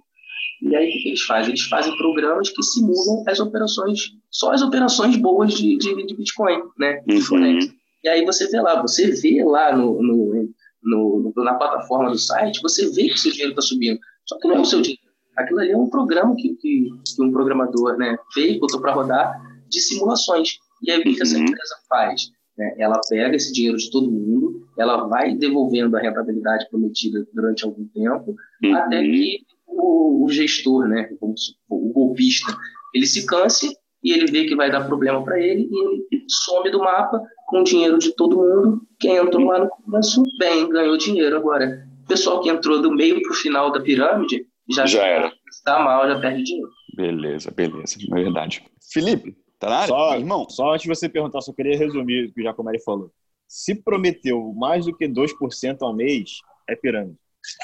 E 0.63 0.77
aí, 0.77 0.89
o 0.89 0.93
que 0.93 1.09
eles 1.09 1.23
fazem? 1.23 1.51
Eles 1.51 1.63
fazem 1.63 1.97
programas 1.97 2.51
que 2.51 2.63
simulam 2.63 3.25
as 3.27 3.41
operações, 3.41 4.13
só 4.31 4.53
as 4.53 4.63
operações 4.63 5.17
boas 5.17 5.53
de, 5.55 5.77
de, 5.77 6.07
de 6.07 6.17
Bitcoin, 6.17 6.61
né? 6.79 7.03
De 7.07 7.17
uhum. 7.17 7.59
E 8.05 8.09
aí 8.09 8.25
você 8.25 8.49
vê 8.49 8.61
lá, 8.61 8.81
você 8.81 9.11
vê 9.11 9.45
lá 9.45 9.77
no, 9.77 10.01
no, 10.03 10.49
no, 10.83 11.33
na 11.37 11.55
plataforma 11.55 12.11
do 12.11 12.19
site, 12.19 12.63
você 12.63 12.89
vê 12.91 13.09
que 13.09 13.19
seu 13.19 13.33
dinheiro 13.33 13.53
está 13.53 13.63
subindo. 13.63 13.99
Só 14.25 14.39
que 14.39 14.49
não 14.49 14.57
é 14.57 14.61
o 14.61 14.65
seu 14.65 14.81
dinheiro. 14.81 15.03
Aquilo 15.37 15.61
ali 15.61 15.73
é 15.73 15.77
um 15.77 15.89
programa 15.89 16.35
que, 16.37 16.55
que, 16.57 16.91
que 17.17 17.23
um 17.23 17.33
programador 17.33 17.97
né, 17.97 18.17
fez, 18.33 18.59
botou 18.61 18.81
para 18.81 18.93
rodar 18.93 19.41
de 19.69 19.81
simulações. 19.81 20.59
E 20.83 20.91
aí, 20.91 21.01
o 21.01 21.03
que, 21.03 21.15
que 21.15 21.23
essa 21.23 21.37
uhum. 21.37 21.45
empresa 21.45 21.77
faz? 21.89 22.23
Né? 22.57 22.75
Ela 22.79 23.01
pega 23.09 23.37
esse 23.37 23.53
dinheiro 23.53 23.77
de 23.77 23.91
todo 23.91 24.11
mundo, 24.11 24.67
ela 24.79 25.07
vai 25.07 25.35
devolvendo 25.35 25.97
a 25.97 26.01
rentabilidade 26.01 26.69
prometida 26.71 27.27
durante 27.33 27.65
algum 27.65 27.87
tempo, 27.89 28.35
uhum. 28.63 28.77
até 28.77 29.03
que 29.03 29.39
o, 29.67 30.25
o 30.25 30.29
gestor, 30.29 30.87
né, 30.87 31.09
o 31.69 31.93
golpista, 31.93 32.55
ele 32.95 33.07
se 33.07 33.27
canse 33.27 33.75
e 34.03 34.13
ele 34.13 34.31
vê 34.31 34.45
que 34.45 34.57
vai 34.57 34.71
dar 34.71 34.87
problema 34.87 35.23
para 35.25 35.41
ele 35.41 35.69
e 35.71 36.15
ele 36.15 36.25
some 36.29 36.71
do 36.71 36.81
mapa 36.81 37.23
com 37.47 37.61
o 37.61 37.65
dinheiro 37.65 37.99
de 37.99 38.15
todo 38.15 38.37
mundo. 38.37 38.83
Quem 38.99 39.17
entrou 39.17 39.47
lá 39.47 39.61
no 39.61 39.69
começo, 39.69 40.23
bem, 40.39 40.69
ganhou 40.69 40.97
dinheiro. 40.97 41.37
Agora, 41.37 41.87
o 42.05 42.09
pessoal 42.09 42.41
que 42.41 42.51
entrou 42.51 42.83
do 42.83 42.91
meio 42.91 43.23
para 43.23 43.31
o 43.31 43.35
final 43.35 43.71
da 43.71 43.81
pirâmide 43.81 44.47
já, 44.71 44.87
já 44.87 45.05
era. 45.05 45.33
Está 45.51 45.79
mal, 45.79 46.09
já 46.09 46.19
perde 46.19 46.43
dinheiro. 46.43 46.71
Beleza, 46.97 47.51
beleza, 47.51 47.97
é 48.11 48.15
verdade. 48.15 48.65
Felipe, 48.93 49.37
Tá 49.63 49.71
na 49.71 49.77
área? 49.77 49.87
Só, 49.87 50.17
irmão, 50.17 50.51
só 50.51 50.73
antes 50.73 50.83
de 50.83 50.89
você 50.89 51.09
perguntar, 51.09 51.41
só 51.41 51.53
queria 51.53 51.79
resumir 51.79 52.29
o 52.29 52.33
que 52.33 52.41
o 52.41 52.43
Jacomari 52.43 52.83
falou. 52.83 53.13
Se 53.47 53.77
prometeu 53.77 54.53
mais 54.55 54.87
do 54.87 54.97
que 54.97 55.07
2% 55.07 55.83
ao 55.83 55.95
mês, 55.95 56.41
é 56.69 56.75
pirâmide. 56.75 57.17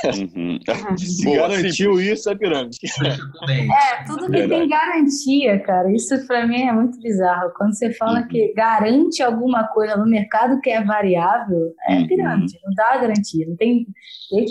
Uhum. 0.05 0.59
Se 0.99 1.25
Boa, 1.25 1.49
garantiu 1.49 1.95
simples. 1.95 2.19
isso, 2.19 2.31
é 2.31 2.35
pirâmide. 2.35 2.79
É, 3.03 4.05
tudo 4.05 4.27
que 4.27 4.33
Verdade. 4.33 4.61
tem 4.61 4.69
garantia, 4.69 5.61
cara. 5.61 5.93
Isso 5.93 6.27
para 6.27 6.47
mim 6.47 6.63
é 6.63 6.73
muito 6.73 7.01
bizarro. 7.01 7.53
Quando 7.57 7.75
você 7.75 7.93
fala 7.95 8.21
uhum. 8.21 8.29
que 8.29 8.53
garante 8.55 9.23
alguma 9.23 9.69
coisa 9.69 9.97
no 9.97 10.07
mercado 10.07 10.61
que 10.61 10.71
é 10.71 10.83
variável, 10.83 11.73
é 11.89 11.95
uhum. 11.95 12.07
pirâmide, 12.09 12.59
não 12.65 12.75
dá 12.75 12.97
garantia. 12.99 13.47
Não 13.49 13.57
tem... 13.57 13.87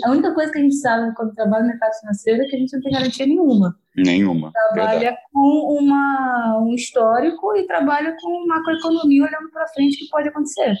A 0.04 0.10
única 0.10 0.34
coisa 0.34 0.50
que 0.50 0.58
a 0.58 0.62
gente 0.62 0.76
sabe 0.76 1.14
quando 1.14 1.34
trabalha 1.34 1.64
no 1.64 1.68
mercado 1.68 1.94
financeiro 2.00 2.42
é 2.42 2.46
que 2.46 2.56
a 2.56 2.58
gente 2.58 2.72
não 2.72 2.80
tem 2.80 2.92
garantia 2.92 3.26
nenhuma. 3.26 3.76
Nenhuma. 3.96 4.52
Trabalha 4.52 4.98
Verdade. 4.98 5.22
com 5.32 5.78
uma, 5.78 6.58
um 6.62 6.74
histórico 6.74 7.54
e 7.56 7.66
trabalha 7.66 8.16
com 8.18 8.46
macroeconomia 8.46 9.24
olhando 9.24 9.50
para 9.52 9.68
frente 9.68 9.98
que 9.98 10.08
pode 10.08 10.28
acontecer. 10.28 10.74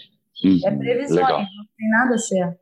Uhum. 0.44 0.60
É 0.64 0.70
previsões, 0.70 1.26
não 1.26 1.64
tem 1.76 1.88
nada 1.90 2.16
certo. 2.16 2.60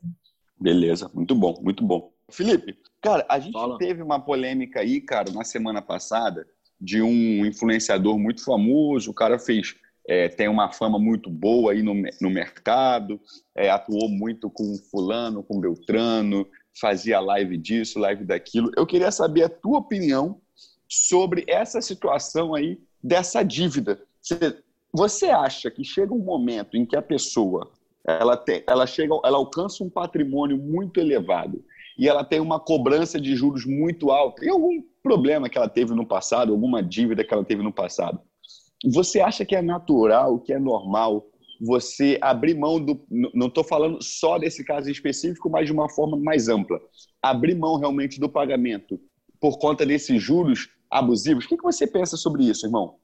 Beleza, 0.58 1.10
muito 1.12 1.34
bom, 1.34 1.58
muito 1.62 1.84
bom. 1.84 2.12
Felipe, 2.30 2.76
cara, 3.00 3.24
a 3.28 3.38
gente 3.38 3.52
Fala. 3.52 3.78
teve 3.78 4.02
uma 4.02 4.18
polêmica 4.18 4.80
aí, 4.80 5.00
cara, 5.00 5.30
na 5.32 5.44
semana 5.44 5.80
passada, 5.80 6.46
de 6.80 7.00
um 7.00 7.46
influenciador 7.46 8.18
muito 8.18 8.44
famoso, 8.44 9.10
o 9.10 9.14
cara 9.14 9.38
fez, 9.38 9.74
é, 10.08 10.28
tem 10.28 10.48
uma 10.48 10.72
fama 10.72 10.98
muito 10.98 11.30
boa 11.30 11.72
aí 11.72 11.82
no, 11.82 11.94
no 11.94 12.30
mercado, 12.30 13.20
é, 13.54 13.70
atuou 13.70 14.08
muito 14.08 14.50
com 14.50 14.76
fulano, 14.90 15.42
com 15.42 15.60
Beltrano, 15.60 16.46
fazia 16.78 17.20
live 17.20 17.56
disso, 17.56 17.98
live 17.98 18.24
daquilo. 18.24 18.70
Eu 18.76 18.86
queria 18.86 19.10
saber 19.10 19.44
a 19.44 19.48
tua 19.48 19.78
opinião 19.78 20.40
sobre 20.88 21.44
essa 21.48 21.80
situação 21.80 22.54
aí 22.54 22.78
dessa 23.02 23.42
dívida. 23.42 24.00
Você, 24.20 24.58
você 24.92 25.26
acha 25.26 25.70
que 25.70 25.84
chega 25.84 26.12
um 26.12 26.18
momento 26.18 26.76
em 26.76 26.84
que 26.84 26.96
a 26.96 27.02
pessoa 27.02 27.70
ela, 28.06 28.36
tem, 28.36 28.62
ela 28.66 28.86
chega, 28.86 29.14
ela 29.24 29.38
alcança 29.38 29.82
um 29.82 29.90
patrimônio 29.90 30.56
muito 30.56 31.00
elevado 31.00 31.64
e 31.98 32.08
ela 32.08 32.22
tem 32.22 32.40
uma 32.40 32.60
cobrança 32.60 33.20
de 33.20 33.34
juros 33.34 33.64
muito 33.64 34.10
alta, 34.10 34.44
e 34.44 34.48
algum 34.48 34.82
problema 35.02 35.48
que 35.48 35.56
ela 35.56 35.68
teve 35.68 35.94
no 35.94 36.06
passado, 36.06 36.52
alguma 36.52 36.82
dívida 36.82 37.24
que 37.24 37.32
ela 37.32 37.44
teve 37.44 37.62
no 37.62 37.72
passado. 37.72 38.20
Você 38.84 39.20
acha 39.20 39.44
que 39.44 39.56
é 39.56 39.62
natural, 39.62 40.38
que 40.38 40.52
é 40.52 40.58
normal 40.58 41.26
você 41.58 42.18
abrir 42.20 42.54
mão 42.54 42.78
do. 42.78 43.02
Não 43.10 43.46
estou 43.46 43.64
falando 43.64 44.02
só 44.02 44.38
desse 44.38 44.62
caso 44.62 44.90
específico, 44.90 45.48
mas 45.48 45.66
de 45.66 45.72
uma 45.72 45.88
forma 45.88 46.16
mais 46.18 46.48
ampla. 46.48 46.78
Abrir 47.22 47.54
mão 47.54 47.78
realmente 47.78 48.20
do 48.20 48.28
pagamento 48.28 49.00
por 49.40 49.58
conta 49.58 49.86
desses 49.86 50.22
juros 50.22 50.68
abusivos. 50.90 51.46
O 51.46 51.48
que, 51.48 51.56
você 51.56 51.86
pensa 51.86 52.16
sobre 52.16 52.44
isso, 52.44 52.66
irmão? 52.66 52.96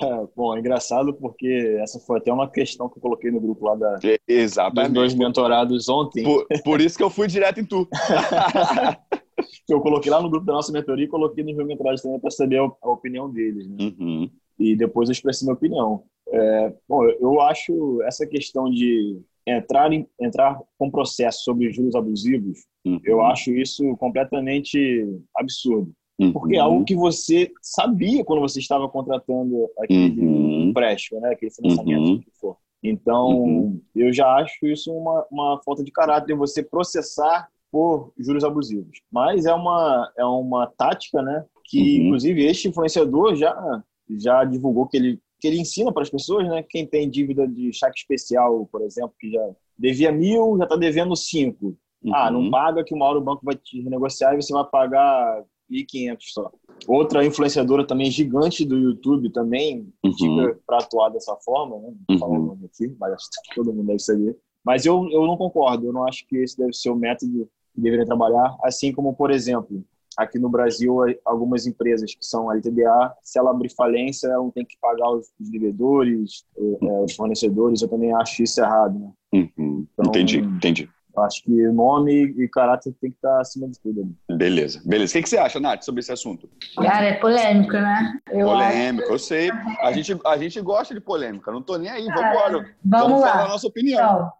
É, 0.00 0.06
bom, 0.36 0.56
é 0.56 0.60
engraçado 0.60 1.14
porque 1.14 1.78
essa 1.80 1.98
foi 2.00 2.18
até 2.18 2.32
uma 2.32 2.50
questão 2.50 2.88
que 2.88 2.98
eu 2.98 3.02
coloquei 3.02 3.30
no 3.30 3.40
grupo 3.40 3.64
lá 3.64 3.74
da, 3.74 3.98
Exatamente. 4.26 4.88
dos 4.88 4.94
dois 4.94 5.14
mentorados 5.14 5.88
ontem. 5.88 6.24
Por, 6.24 6.46
por 6.64 6.80
isso 6.80 6.96
que 6.96 7.02
eu 7.02 7.10
fui 7.10 7.26
direto 7.26 7.60
em 7.60 7.64
tu. 7.64 7.88
eu 9.68 9.80
coloquei 9.80 10.10
lá 10.10 10.20
no 10.22 10.30
grupo 10.30 10.46
da 10.46 10.52
nossa 10.52 10.72
mentoria 10.72 11.04
e 11.04 11.08
coloquei 11.08 11.44
no 11.44 11.54
meu 11.54 11.66
mentorado 11.66 12.00
também 12.00 12.20
para 12.20 12.30
saber 12.30 12.60
a, 12.60 12.70
a, 12.82 12.90
opinião 12.90 13.30
deles. 13.30 13.68
Né? 13.68 13.76
Uhum. 13.80 14.30
E 14.58 14.76
depois 14.76 15.08
eu 15.08 15.12
expressei 15.12 15.46
minha 15.46 15.56
opinião. 15.56 16.04
É, 16.28 16.72
bom, 16.88 17.04
eu 17.04 17.40
acho 17.40 18.02
essa 18.02 18.26
questão 18.26 18.70
de 18.70 19.20
entrar, 19.46 19.92
em, 19.92 20.06
entrar 20.20 20.58
com 20.76 20.90
processo 20.90 21.44
sobre 21.44 21.70
juros 21.70 21.94
abusivos, 21.94 22.64
uhum. 22.84 23.00
eu 23.04 23.22
acho 23.22 23.50
isso 23.52 23.96
completamente 23.96 25.06
absurdo. 25.36 25.92
Uhum. 26.18 26.32
Porque 26.32 26.56
é 26.56 26.60
algo 26.60 26.84
que 26.84 26.94
você 26.94 27.52
sabia 27.60 28.24
quando 28.24 28.40
você 28.40 28.58
estava 28.58 28.88
contratando 28.88 29.68
aquele 29.78 30.20
uhum. 30.20 30.62
empréstimo, 30.68 31.20
né? 31.20 31.30
aquele 31.32 31.50
financiamento 31.50 32.08
uhum. 32.08 32.20
que 32.20 32.30
for. 32.40 32.56
Então, 32.82 33.28
uhum. 33.28 33.80
eu 33.94 34.12
já 34.12 34.26
acho 34.36 34.66
isso 34.66 34.92
uma, 34.92 35.26
uma 35.30 35.60
falta 35.64 35.82
de 35.82 35.90
caráter, 35.90 36.34
você 36.36 36.62
processar 36.62 37.48
por 37.70 38.12
juros 38.18 38.44
abusivos. 38.44 39.00
Mas 39.10 39.44
é 39.44 39.52
uma, 39.52 40.10
é 40.16 40.24
uma 40.24 40.66
tática, 40.66 41.20
né? 41.20 41.44
Que, 41.64 41.78
uhum. 41.78 42.06
inclusive, 42.06 42.46
este 42.46 42.68
influenciador 42.68 43.34
já, 43.34 43.82
já 44.18 44.44
divulgou 44.44 44.86
que 44.86 44.96
ele, 44.96 45.20
que 45.40 45.48
ele 45.48 45.60
ensina 45.60 45.92
para 45.92 46.02
as 46.02 46.10
pessoas, 46.10 46.48
né? 46.48 46.62
Quem 46.62 46.86
tem 46.86 47.10
dívida 47.10 47.46
de 47.46 47.72
cheque 47.72 47.98
especial, 47.98 48.66
por 48.70 48.82
exemplo, 48.82 49.14
que 49.18 49.30
já 49.30 49.50
devia 49.78 50.12
mil, 50.12 50.56
já 50.56 50.64
está 50.64 50.76
devendo 50.76 51.14
cinco. 51.16 51.76
Uhum. 52.02 52.14
Ah, 52.14 52.30
não 52.30 52.50
paga 52.50 52.84
que 52.84 52.94
uma 52.94 53.06
hora 53.06 53.18
o 53.18 53.24
banco 53.24 53.44
vai 53.44 53.56
te 53.56 53.82
renegociar 53.82 54.34
e 54.34 54.40
você 54.40 54.52
vai 54.52 54.64
pagar 54.64 55.42
1.500 55.70 56.16
só. 56.20 56.50
Outra 56.86 57.24
influenciadora 57.24 57.86
também 57.86 58.10
gigante 58.10 58.64
do 58.64 58.76
YouTube 58.76 59.30
também 59.30 59.88
uhum. 60.04 60.54
para 60.66 60.78
atuar 60.78 61.08
dessa 61.10 61.34
forma, 61.36 61.76
né? 61.78 61.88
Não 61.88 61.96
vou 62.08 62.18
falar 62.18 62.32
o 62.32 62.40
uhum. 62.40 62.46
nome 62.46 62.66
aqui, 62.66 62.94
mas 62.98 63.28
todo 63.54 63.72
mundo 63.72 63.86
deve 63.86 63.98
saber. 63.98 64.36
Mas 64.64 64.84
eu, 64.84 65.08
eu 65.10 65.26
não 65.26 65.36
concordo, 65.36 65.86
eu 65.86 65.92
não 65.92 66.06
acho 66.06 66.26
que 66.26 66.36
esse 66.36 66.56
deve 66.56 66.72
ser 66.72 66.90
o 66.90 66.96
método 66.96 67.48
que 67.74 67.80
deveria 67.80 68.04
trabalhar, 68.04 68.56
assim 68.62 68.92
como, 68.92 69.14
por 69.14 69.30
exemplo, 69.30 69.84
aqui 70.16 70.38
no 70.38 70.48
Brasil, 70.48 70.96
algumas 71.24 71.66
empresas 71.66 72.14
que 72.14 72.24
são 72.24 72.50
LTDA, 72.50 73.14
se 73.22 73.38
ela 73.38 73.50
abrir 73.50 73.68
falência, 73.68 74.28
ela 74.28 74.42
não 74.42 74.50
tem 74.50 74.64
que 74.64 74.76
pagar 74.80 75.10
os, 75.10 75.30
devedores, 75.38 76.44
é, 76.56 77.02
os 77.04 77.14
fornecedores, 77.14 77.82
eu 77.82 77.88
também 77.88 78.12
acho 78.14 78.42
isso 78.42 78.60
errado. 78.60 78.98
Né? 78.98 79.12
Uhum. 79.34 79.86
Então, 79.92 80.06
entendi, 80.08 80.38
entendi. 80.38 80.90
Acho 81.18 81.42
que 81.42 81.50
nome 81.68 82.34
e 82.36 82.48
caráter 82.48 82.94
tem 83.00 83.10
que 83.10 83.16
estar 83.16 83.40
acima 83.40 83.68
de 83.68 83.80
tudo. 83.80 84.14
Beleza, 84.28 84.82
beleza. 84.84 85.12
O 85.12 85.14
que, 85.14 85.22
que 85.22 85.28
você 85.28 85.38
acha, 85.38 85.58
Nath, 85.58 85.82
sobre 85.82 86.00
esse 86.00 86.12
assunto? 86.12 86.48
Cara, 86.76 87.06
é 87.06 87.14
polêmico, 87.14 87.72
né? 87.72 88.20
Eu 88.30 88.46
polêmico, 88.46 89.04
acho... 89.04 89.12
eu 89.12 89.18
sei. 89.18 89.50
A 89.80 89.92
gente, 89.92 90.18
a 90.24 90.36
gente 90.36 90.60
gosta 90.60 90.94
de 90.94 91.00
polêmica, 91.00 91.50
não 91.50 91.62
tô 91.62 91.76
nem 91.76 91.90
aí. 91.90 92.04
Vamos 92.06 92.20
embora. 92.20 92.52
Vamos, 92.52 92.74
vamos 92.84 93.20
lá. 93.20 93.32
falar 93.32 93.44
a 93.44 93.48
nossa 93.48 93.66
opinião. 93.66 94.04
Então, 94.04 94.32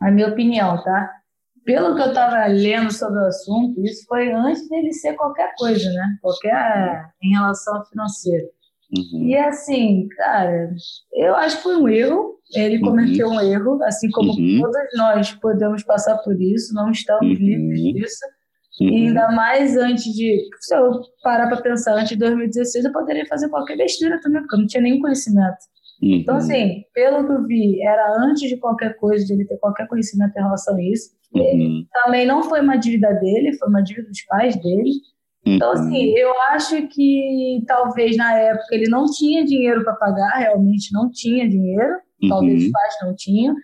a 0.00 0.10
minha 0.10 0.28
opinião, 0.28 0.82
tá? 0.82 1.10
Pelo 1.64 1.96
que 1.96 2.02
eu 2.02 2.08
estava 2.08 2.46
lendo 2.46 2.92
sobre 2.92 3.18
o 3.20 3.26
assunto, 3.26 3.82
isso 3.82 4.04
foi 4.06 4.30
antes 4.32 4.68
dele 4.68 4.92
ser 4.92 5.14
qualquer 5.14 5.54
coisa, 5.56 5.90
né? 5.90 6.18
Qualquer 6.20 7.10
em 7.22 7.32
relação 7.32 7.76
ao 7.76 7.86
financeiro. 7.86 8.46
Uhum. 8.96 9.28
E 9.28 9.36
assim, 9.36 10.06
cara, 10.16 10.70
eu 11.12 11.34
acho 11.36 11.56
que 11.56 11.62
foi 11.62 11.76
um 11.76 11.88
erro. 11.88 12.34
Ele 12.54 12.76
uhum. 12.76 12.84
cometeu 12.84 13.28
um 13.28 13.40
erro, 13.40 13.82
assim 13.84 14.10
como 14.10 14.30
uhum. 14.32 14.60
todos 14.60 14.76
nós 14.96 15.32
podemos 15.32 15.82
passar 15.82 16.18
por 16.18 16.40
isso, 16.40 16.74
não 16.74 16.90
estamos 16.90 17.38
uhum. 17.38 17.44
livres 17.44 17.80
disso. 17.80 18.24
E 18.80 18.88
uhum. 18.88 18.96
ainda 19.08 19.32
mais 19.32 19.76
antes 19.76 20.04
de. 20.04 20.48
Se 20.60 20.76
eu 20.76 21.00
parar 21.22 21.48
para 21.48 21.62
pensar, 21.62 21.94
antes 21.94 22.10
de 22.10 22.16
2016, 22.16 22.84
eu 22.84 22.92
poderia 22.92 23.26
fazer 23.26 23.48
qualquer 23.48 23.76
besteira 23.76 24.20
também, 24.20 24.42
porque 24.42 24.56
eu 24.56 24.60
não 24.60 24.66
tinha 24.66 24.82
nenhum 24.82 25.00
conhecimento. 25.00 25.56
Então, 26.02 26.36
assim, 26.36 26.82
pelo 26.92 27.24
que 27.24 27.32
eu 27.32 27.46
vi, 27.46 27.82
era 27.82 28.16
antes 28.18 28.48
de 28.48 28.56
qualquer 28.58 28.96
coisa, 28.96 29.24
de 29.24 29.32
ele 29.32 29.46
ter 29.46 29.56
qualquer 29.58 29.86
conhecimento 29.88 30.36
em 30.36 30.42
relação 30.42 30.76
a 30.76 30.82
isso. 30.82 31.10
Também 32.04 32.26
não 32.26 32.42
foi 32.42 32.60
uma 32.60 32.76
dívida 32.76 33.12
dele, 33.14 33.56
foi 33.56 33.68
uma 33.68 33.82
dívida 33.82 34.08
dos 34.08 34.22
pais 34.26 34.56
dele. 34.56 34.90
Então, 35.46 35.68
uhum. 35.68 35.74
assim, 35.74 36.06
eu 36.16 36.32
acho 36.48 36.88
que 36.88 37.62
talvez 37.66 38.16
na 38.16 38.34
época 38.38 38.74
ele 38.74 38.88
não 38.88 39.04
tinha 39.04 39.44
dinheiro 39.44 39.84
para 39.84 39.94
pagar, 39.94 40.38
realmente 40.38 40.92
não 40.92 41.10
tinha 41.10 41.48
dinheiro, 41.48 41.98
talvez 42.28 42.62
uhum. 42.62 42.66
os 42.66 42.72
pais 42.72 42.94
não 43.02 43.14
tinham. 43.14 43.54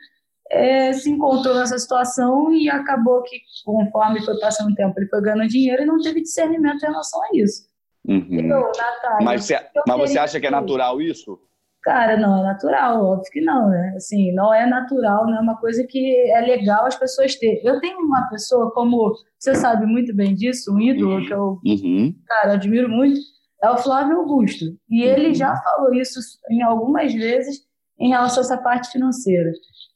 É, 0.53 0.93
se 0.93 1.09
encontrou 1.09 1.55
nessa 1.55 1.79
situação 1.79 2.53
e 2.53 2.69
acabou 2.69 3.23
que, 3.23 3.39
conforme 3.65 4.21
foi 4.25 4.39
passando 4.41 4.73
o 4.73 4.75
tempo, 4.75 4.93
ele 4.99 5.09
foi 5.09 5.23
ganhando 5.23 5.47
dinheiro 5.47 5.83
e 5.83 5.87
não 5.87 5.99
teve 6.01 6.21
discernimento 6.21 6.83
em 6.83 6.89
relação 6.89 7.21
a 7.23 7.29
isso. 7.35 7.71
Uhum. 8.07 8.49
Natália, 8.49 9.19
mas, 9.23 9.49
mas 9.87 9.99
você 9.99 10.19
acha 10.19 10.41
que 10.41 10.47
é 10.47 10.51
natural 10.51 11.01
isso? 11.01 11.39
Cara, 11.83 12.19
não 12.19 12.41
é 12.41 12.43
natural, 12.43 13.03
óbvio 13.05 13.33
que 13.33 13.41
não, 13.41 13.71
né? 13.71 13.95
Assim, 13.97 14.33
não 14.35 14.53
é 14.53 14.67
natural, 14.67 15.27
não 15.27 15.39
é 15.39 15.41
uma 15.41 15.59
coisa 15.59 15.85
que 15.89 16.31
é 16.31 16.41
legal 16.41 16.85
as 16.85 16.97
pessoas 16.97 17.35
terem. 17.37 17.65
Eu 17.65 17.81
tenho 17.81 17.99
uma 18.01 18.29
pessoa, 18.29 18.71
como 18.73 19.15
você 19.39 19.55
sabe 19.55 19.87
muito 19.87 20.15
bem 20.15 20.35
disso, 20.35 20.75
um 20.75 20.81
ídolo 20.81 21.27
que 21.27 21.33
eu, 21.33 21.59
uhum. 21.65 22.15
cara, 22.27 22.53
admiro 22.55 22.89
muito, 22.89 23.19
é 23.63 23.71
o 23.71 23.79
Flávio 23.79 24.19
Augusto. 24.19 24.67
E 24.91 25.03
ele 25.03 25.29
uhum. 25.29 25.35
já 25.35 25.57
falou 25.57 25.95
isso 25.95 26.21
em 26.51 26.63
algumas 26.63 27.15
vezes 27.15 27.61
em 27.99 28.11
relação 28.11 28.43
a 28.43 28.45
essa 28.45 28.59
parte 28.59 28.91
financeira. 28.91 29.51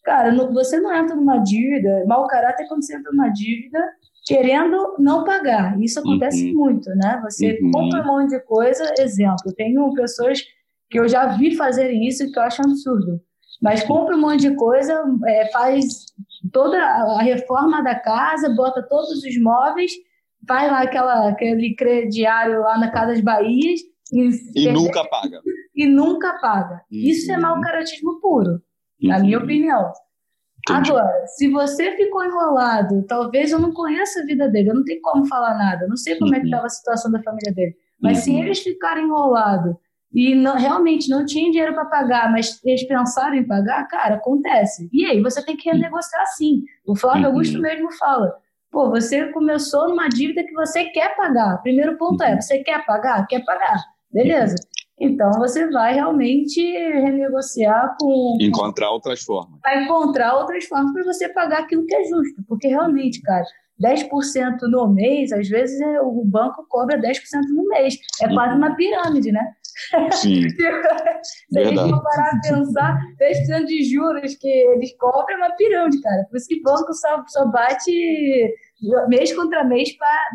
Cara, 0.04 0.34
você 0.52 0.78
não 0.80 0.94
entra 0.94 1.16
numa 1.16 1.38
dívida, 1.38 2.04
mau 2.06 2.26
caráter 2.26 2.64
é 2.64 2.68
quando 2.68 2.84
você 2.84 2.96
entra 2.96 3.10
numa 3.10 3.30
dívida 3.30 3.78
querendo 4.26 4.96
não 4.98 5.24
pagar. 5.24 5.80
Isso 5.80 6.00
acontece 6.00 6.48
uhum. 6.48 6.54
muito, 6.54 6.88
né? 6.90 7.20
Você 7.24 7.58
uhum. 7.62 7.70
compra 7.70 8.02
um 8.02 8.06
monte 8.06 8.30
de 8.30 8.40
coisa, 8.40 8.84
exemplo, 8.98 9.52
tenho 9.54 9.92
pessoas 9.94 10.42
que 10.94 11.00
eu 11.00 11.08
já 11.08 11.26
vi 11.36 11.56
fazerem 11.56 12.06
isso 12.06 12.22
e 12.22 12.30
que 12.30 12.38
eu 12.38 12.44
acho 12.44 12.62
absurdo. 12.62 13.20
Mas 13.60 13.82
compra 13.82 14.14
um 14.14 14.20
monte 14.20 14.42
de 14.42 14.54
coisa, 14.54 15.04
é, 15.26 15.50
faz 15.50 15.84
toda 16.52 16.78
a 16.78 17.20
reforma 17.20 17.82
da 17.82 17.96
casa, 17.96 18.54
bota 18.54 18.80
todos 18.88 19.10
os 19.24 19.42
móveis, 19.42 19.90
faz 20.46 20.70
lá 20.70 20.82
aquela, 20.82 21.30
aquele 21.30 21.74
crediário 21.74 22.60
lá 22.60 22.78
na 22.78 22.92
Casa 22.92 23.08
das 23.08 23.20
Bahias. 23.20 23.80
E, 24.12 24.30
e 24.54 24.70
nunca 24.70 25.04
paga. 25.08 25.40
E 25.74 25.88
nunca 25.88 26.38
paga. 26.38 26.74
Uhum. 26.74 27.00
Isso 27.00 27.32
é 27.32 27.36
mau 27.36 27.60
caratismo 27.60 28.20
puro, 28.20 28.62
na 29.02 29.18
minha 29.18 29.38
uhum. 29.38 29.44
opinião. 29.44 29.90
Entendi. 30.70 30.92
Agora, 30.92 31.26
se 31.26 31.50
você 31.50 31.96
ficou 31.96 32.24
enrolado, 32.24 33.04
talvez 33.08 33.50
eu 33.50 33.58
não 33.58 33.72
conheça 33.72 34.20
a 34.20 34.24
vida 34.24 34.48
dele, 34.48 34.70
eu 34.70 34.74
não 34.76 34.84
tenho 34.84 35.00
como 35.02 35.26
falar 35.26 35.58
nada, 35.58 35.86
eu 35.86 35.88
não 35.88 35.96
sei 35.96 36.16
como 36.16 36.30
uhum. 36.30 36.36
é 36.36 36.38
que 36.38 36.46
estava 36.46 36.62
uhum. 36.62 36.66
a 36.66 36.70
situação 36.70 37.10
da 37.10 37.20
família 37.24 37.52
dele. 37.52 37.74
Mas 38.00 38.18
se 38.18 38.30
uhum. 38.30 38.44
eles 38.44 38.60
ficarem 38.60 39.06
enrolados 39.06 39.74
e 40.14 40.34
não, 40.34 40.54
realmente 40.54 41.10
não 41.10 41.26
tinha 41.26 41.50
dinheiro 41.50 41.74
para 41.74 41.86
pagar, 41.86 42.30
mas 42.30 42.60
eles 42.64 42.86
pensaram 42.86 43.34
em 43.34 43.46
pagar, 43.46 43.86
cara, 43.88 44.14
acontece. 44.14 44.88
E 44.92 45.04
aí 45.04 45.20
você 45.20 45.44
tem 45.44 45.56
que 45.56 45.68
renegociar 45.68 46.24
sim. 46.36 46.62
O 46.86 46.94
Flávio 46.94 47.22
uhum. 47.22 47.28
Augusto 47.28 47.58
mesmo 47.60 47.90
fala: 47.92 48.32
pô, 48.70 48.90
você 48.90 49.32
começou 49.32 49.88
numa 49.88 50.08
dívida 50.08 50.44
que 50.44 50.52
você 50.52 50.84
quer 50.84 51.16
pagar. 51.16 51.60
Primeiro 51.62 51.98
ponto 51.98 52.22
é: 52.22 52.40
você 52.40 52.58
quer 52.62 52.86
pagar? 52.86 53.26
Quer 53.26 53.44
pagar. 53.44 53.76
Beleza. 54.12 54.54
Então 55.00 55.32
você 55.32 55.68
vai 55.70 55.94
realmente 55.94 56.60
renegociar 56.60 57.96
com. 57.98 58.38
Encontrar 58.40 58.92
outras 58.92 59.22
formas. 59.22 59.58
Vai 59.62 59.82
encontrar 59.82 60.36
outras 60.36 60.64
formas 60.66 60.92
para 60.92 61.02
você 61.02 61.28
pagar 61.28 61.60
aquilo 61.60 61.84
que 61.84 61.94
é 61.94 62.04
justo. 62.04 62.42
Porque 62.46 62.68
realmente, 62.68 63.20
cara, 63.22 63.44
10% 63.82 64.58
no 64.70 64.88
mês, 64.88 65.32
às 65.32 65.48
vezes 65.48 65.80
é, 65.80 66.00
o 66.00 66.24
banco 66.24 66.64
cobra 66.68 67.00
10% 67.00 67.18
no 67.52 67.66
mês. 67.68 67.96
É 68.22 68.32
quase 68.32 68.56
uma 68.56 68.76
pirâmide, 68.76 69.32
né? 69.32 69.44
Sim. 70.12 70.48
Se 71.50 71.58
a 71.58 71.64
gente 71.64 71.78
for 71.78 72.02
parar 72.02 72.30
a 72.30 72.40
pensar, 72.48 72.98
10% 73.20 73.64
de 73.64 73.84
juros 73.84 74.36
que 74.36 74.48
eles 74.48 74.96
cobram 74.98 75.36
é 75.36 75.36
uma 75.36 75.56
pirâmide, 75.56 76.00
cara. 76.00 76.24
Por 76.30 76.36
isso 76.36 76.48
que 76.48 76.60
o 76.60 76.62
banco 76.62 76.92
só, 76.92 77.24
só 77.26 77.46
bate 77.50 78.54
mês 79.08 79.34
contra 79.34 79.64
mês, 79.64 79.90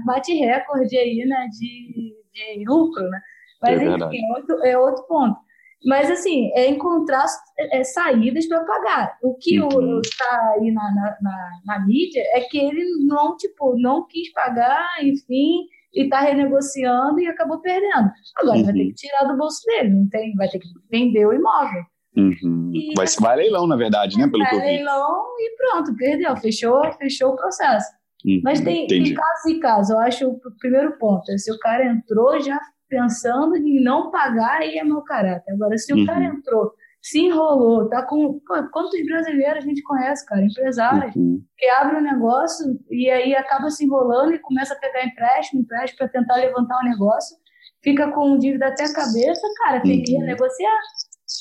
bate 0.06 0.34
recorde 0.34 0.98
aí, 0.98 1.26
né, 1.26 1.48
de, 1.52 2.16
de 2.34 2.66
lucro, 2.66 3.04
né? 3.10 3.22
Mas, 3.62 3.80
é 3.80 3.86
enfim, 3.86 4.26
é 4.26 4.38
outro, 4.38 4.66
é 4.66 4.78
outro 4.78 5.08
ponto. 5.08 5.40
Mas, 5.86 6.12
assim, 6.12 6.52
é 6.56 6.68
encontrar 6.68 7.26
é, 7.58 7.84
saídas 7.84 8.46
para 8.48 8.66
pagar. 8.66 9.18
O 9.24 9.36
que 9.36 9.62
uhum. 9.62 10.02
está 10.04 10.54
aí 10.54 10.72
na, 10.72 10.94
na, 10.94 11.18
na, 11.22 11.50
na, 11.66 11.86
mídia 11.86 12.22
é 12.34 12.42
que 12.42 12.58
ele 12.58 12.84
não, 13.06 13.38
tipo, 13.38 13.78
não 13.80 14.06
quis 14.06 14.32
pagar, 14.34 14.86
enfim, 15.02 15.68
e 15.94 16.04
está 16.04 16.22
renegociando 16.22 17.20
e 17.20 17.28
acabou 17.28 17.62
perdendo. 17.62 18.10
Agora 18.38 18.58
uhum. 18.58 18.64
vai 18.64 18.74
ter 18.74 18.80
uhum. 18.80 18.88
que 18.88 18.94
tirar 18.94 19.24
do 19.26 19.38
bolso 19.38 19.66
dele, 19.66 19.90
não 19.90 20.10
tem, 20.10 20.34
vai 20.36 20.48
ter 20.48 20.60
que 20.60 20.68
vender 20.92 21.26
o 21.26 21.34
imóvel. 21.34 21.84
Uhum. 22.18 22.72
E, 22.74 22.94
vai, 22.96 23.06
vai 23.20 23.38
leilão, 23.38 23.68
na 23.68 23.76
verdade, 23.76 24.18
né? 24.18 24.28
Pelo 24.28 24.44
vai 24.44 24.58
leilão 24.58 25.26
e 25.40 25.56
pronto, 25.56 25.96
perdeu, 25.96 26.36
fechou, 26.38 26.82
fechou 26.94 27.30
o 27.30 27.36
processo. 27.36 27.88
Uhum, 28.26 28.42
Mas 28.44 28.60
tem, 28.60 28.88
tem 28.88 29.14
casos 29.14 29.46
e 29.48 29.60
casos. 29.60 29.90
Eu 29.92 30.00
acho 30.00 30.28
o 30.28 30.40
primeiro 30.60 30.98
ponto 30.98 31.32
é 31.32 31.38
se 31.38 31.52
o 31.52 31.60
cara 31.60 31.86
entrou 31.86 32.40
já 32.42 32.60
pensando 32.90 33.56
em 33.56 33.82
não 33.82 34.10
pagar, 34.10 34.62
aí 34.62 34.78
é 34.78 34.84
mau 34.84 35.04
caráter. 35.04 35.54
Agora, 35.54 35.78
se 35.78 35.94
uhum. 35.94 36.04
o 36.04 36.06
cara 36.06 36.26
entrou, 36.26 36.74
se 37.02 37.20
enrolou, 37.20 37.88
tá 37.88 38.04
com. 38.04 38.40
Pô, 38.46 38.70
quantos 38.72 39.06
brasileiros 39.06 39.64
a 39.64 39.68
gente 39.68 39.82
conhece, 39.84 40.26
cara? 40.26 40.44
Empresários 40.44 41.16
uhum. 41.16 41.42
que 41.58 41.66
abrem 41.70 42.02
um 42.02 42.04
negócio 42.04 42.66
e 42.90 43.10
aí 43.10 43.34
acaba 43.36 43.70
se 43.70 43.86
enrolando 43.86 44.34
e 44.34 44.40
começa 44.40 44.74
a 44.74 44.78
pegar 44.78 45.06
empréstimo, 45.06 45.62
empréstimo 45.62 45.98
para 45.98 46.10
tentar 46.10 46.36
levantar 46.36 46.78
o 46.82 46.90
negócio, 46.90 47.38
fica 47.82 48.12
com 48.12 48.38
dívida 48.38 48.68
até 48.68 48.84
a 48.84 48.94
cabeça, 48.94 49.48
cara, 49.64 49.82
tem 49.82 50.04
que 50.04 50.14
uhum. 50.14 50.22
renegociar. 50.22 50.80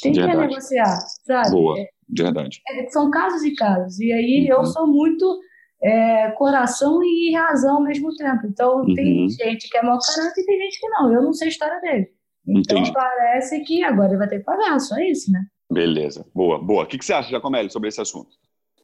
Tem 0.02 0.12
que 0.12 0.20
renegociar, 0.20 0.98
sabe? 1.26 1.50
Boa, 1.50 1.76
verdade. 2.16 2.60
É, 2.70 2.88
são 2.90 3.10
casos 3.10 3.42
e 3.42 3.54
casos. 3.54 3.98
E 3.98 4.12
aí 4.12 4.46
eu 4.48 4.58
uhum. 4.58 4.66
sou 4.66 4.86
muito 4.86 5.40
é, 5.82 6.30
coração 6.32 7.00
e 7.02 7.34
razão 7.34 7.76
ao 7.76 7.82
mesmo 7.82 8.14
tempo. 8.14 8.46
Então, 8.46 8.80
uhum. 8.80 8.94
tem 8.94 9.28
gente 9.28 9.68
que 9.68 9.78
é 9.78 9.82
mau 9.82 9.98
caráter 9.98 10.40
e 10.40 10.44
tem 10.44 10.60
gente 10.60 10.78
que 10.78 10.88
não. 10.88 11.12
Eu 11.12 11.22
não 11.22 11.32
sei 11.32 11.48
a 11.48 11.50
história 11.50 11.80
dele. 11.80 12.17
Então, 12.48 12.78
Entendi. 12.78 12.92
parece 12.92 13.60
que 13.60 13.84
agora 13.84 14.08
ele 14.08 14.18
vai 14.18 14.28
ter 14.28 14.38
que 14.38 14.44
pagar, 14.44 14.78
só 14.80 14.98
isso, 14.98 15.30
né? 15.30 15.44
Beleza. 15.70 16.24
Boa, 16.34 16.58
boa. 16.58 16.84
O 16.84 16.86
que, 16.86 16.96
que 16.96 17.04
você 17.04 17.12
acha, 17.12 17.28
Giacomelli, 17.28 17.70
sobre 17.70 17.90
esse 17.90 18.00
assunto? 18.00 18.30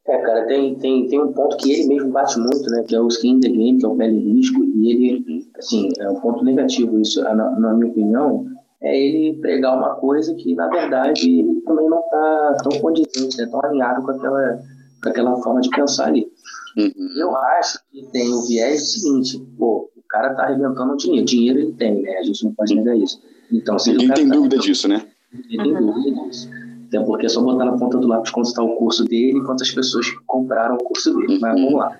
É, 0.06 0.18
cara, 0.18 0.46
tem, 0.46 0.74
tem, 0.74 1.08
tem 1.08 1.18
um 1.18 1.32
ponto 1.32 1.56
que 1.56 1.72
ele 1.72 1.88
mesmo 1.88 2.10
bate 2.10 2.38
muito, 2.38 2.68
né? 2.70 2.84
Que 2.86 2.94
é 2.94 3.00
o 3.00 3.08
skin 3.08 3.40
the 3.40 3.48
game, 3.48 3.78
que 3.78 3.86
é 3.86 3.88
o 3.88 3.96
pele 3.96 4.18
risco. 4.18 4.62
E 4.62 4.92
ele, 4.92 5.46
assim, 5.56 5.88
é 5.98 6.10
um 6.10 6.20
ponto 6.20 6.44
negativo 6.44 7.00
isso, 7.00 7.22
na, 7.22 7.34
na 7.34 7.72
minha 7.72 7.90
opinião, 7.90 8.46
é 8.82 9.00
ele 9.00 9.38
pregar 9.40 9.78
uma 9.78 9.94
coisa 9.94 10.34
que, 10.34 10.54
na 10.54 10.68
verdade, 10.68 11.26
ele 11.26 11.62
também 11.62 11.88
não 11.88 12.00
está 12.00 12.56
tão 12.62 12.80
condizente, 12.80 13.38
né, 13.38 13.46
tão 13.50 13.64
alinhado 13.64 14.04
com 14.04 14.10
aquela, 14.10 14.62
com 15.02 15.08
aquela 15.08 15.36
forma 15.42 15.62
de 15.62 15.70
pensar 15.70 16.08
ali. 16.08 16.30
Uhum. 16.76 17.14
Eu 17.16 17.34
acho 17.34 17.78
que 17.90 18.06
tem 18.12 18.30
o 18.30 18.42
viés 18.42 18.92
seguinte, 18.92 19.38
pô, 19.56 19.90
o 19.96 20.02
cara 20.06 20.34
tá 20.34 20.42
arrebentando 20.42 20.92
o 20.92 20.96
dinheiro. 20.98 21.24
Dinheiro 21.24 21.58
ele 21.60 21.72
tem, 21.72 22.02
né? 22.02 22.18
A 22.18 22.22
gente 22.22 22.44
não 22.44 22.52
pode 22.52 22.74
negar 22.74 22.94
isso. 22.94 23.22
Então, 23.52 23.78
se 23.78 23.92
Ninguém 23.92 24.12
tem 24.12 24.28
tá 24.28 24.34
dúvida 24.34 24.58
disso, 24.58 24.88
né? 24.88 25.04
Ninguém 25.32 25.74
tem 25.74 25.86
dúvida 25.86 26.28
disso. 26.28 26.50
Até 26.88 27.00
porque 27.00 27.26
é 27.26 27.28
só 27.28 27.42
botar 27.42 27.64
na 27.64 27.76
ponta 27.76 27.98
do 27.98 28.06
lápis 28.06 28.30
quanto 28.30 28.46
está 28.46 28.62
o 28.62 28.76
curso 28.76 29.04
dele 29.04 29.38
e 29.38 29.44
quantas 29.44 29.70
pessoas 29.70 30.10
compraram 30.26 30.76
o 30.76 30.84
curso 30.84 31.12
dele. 31.16 31.38
Mas 31.40 31.60
vamos 31.60 31.74
lá. 31.74 31.98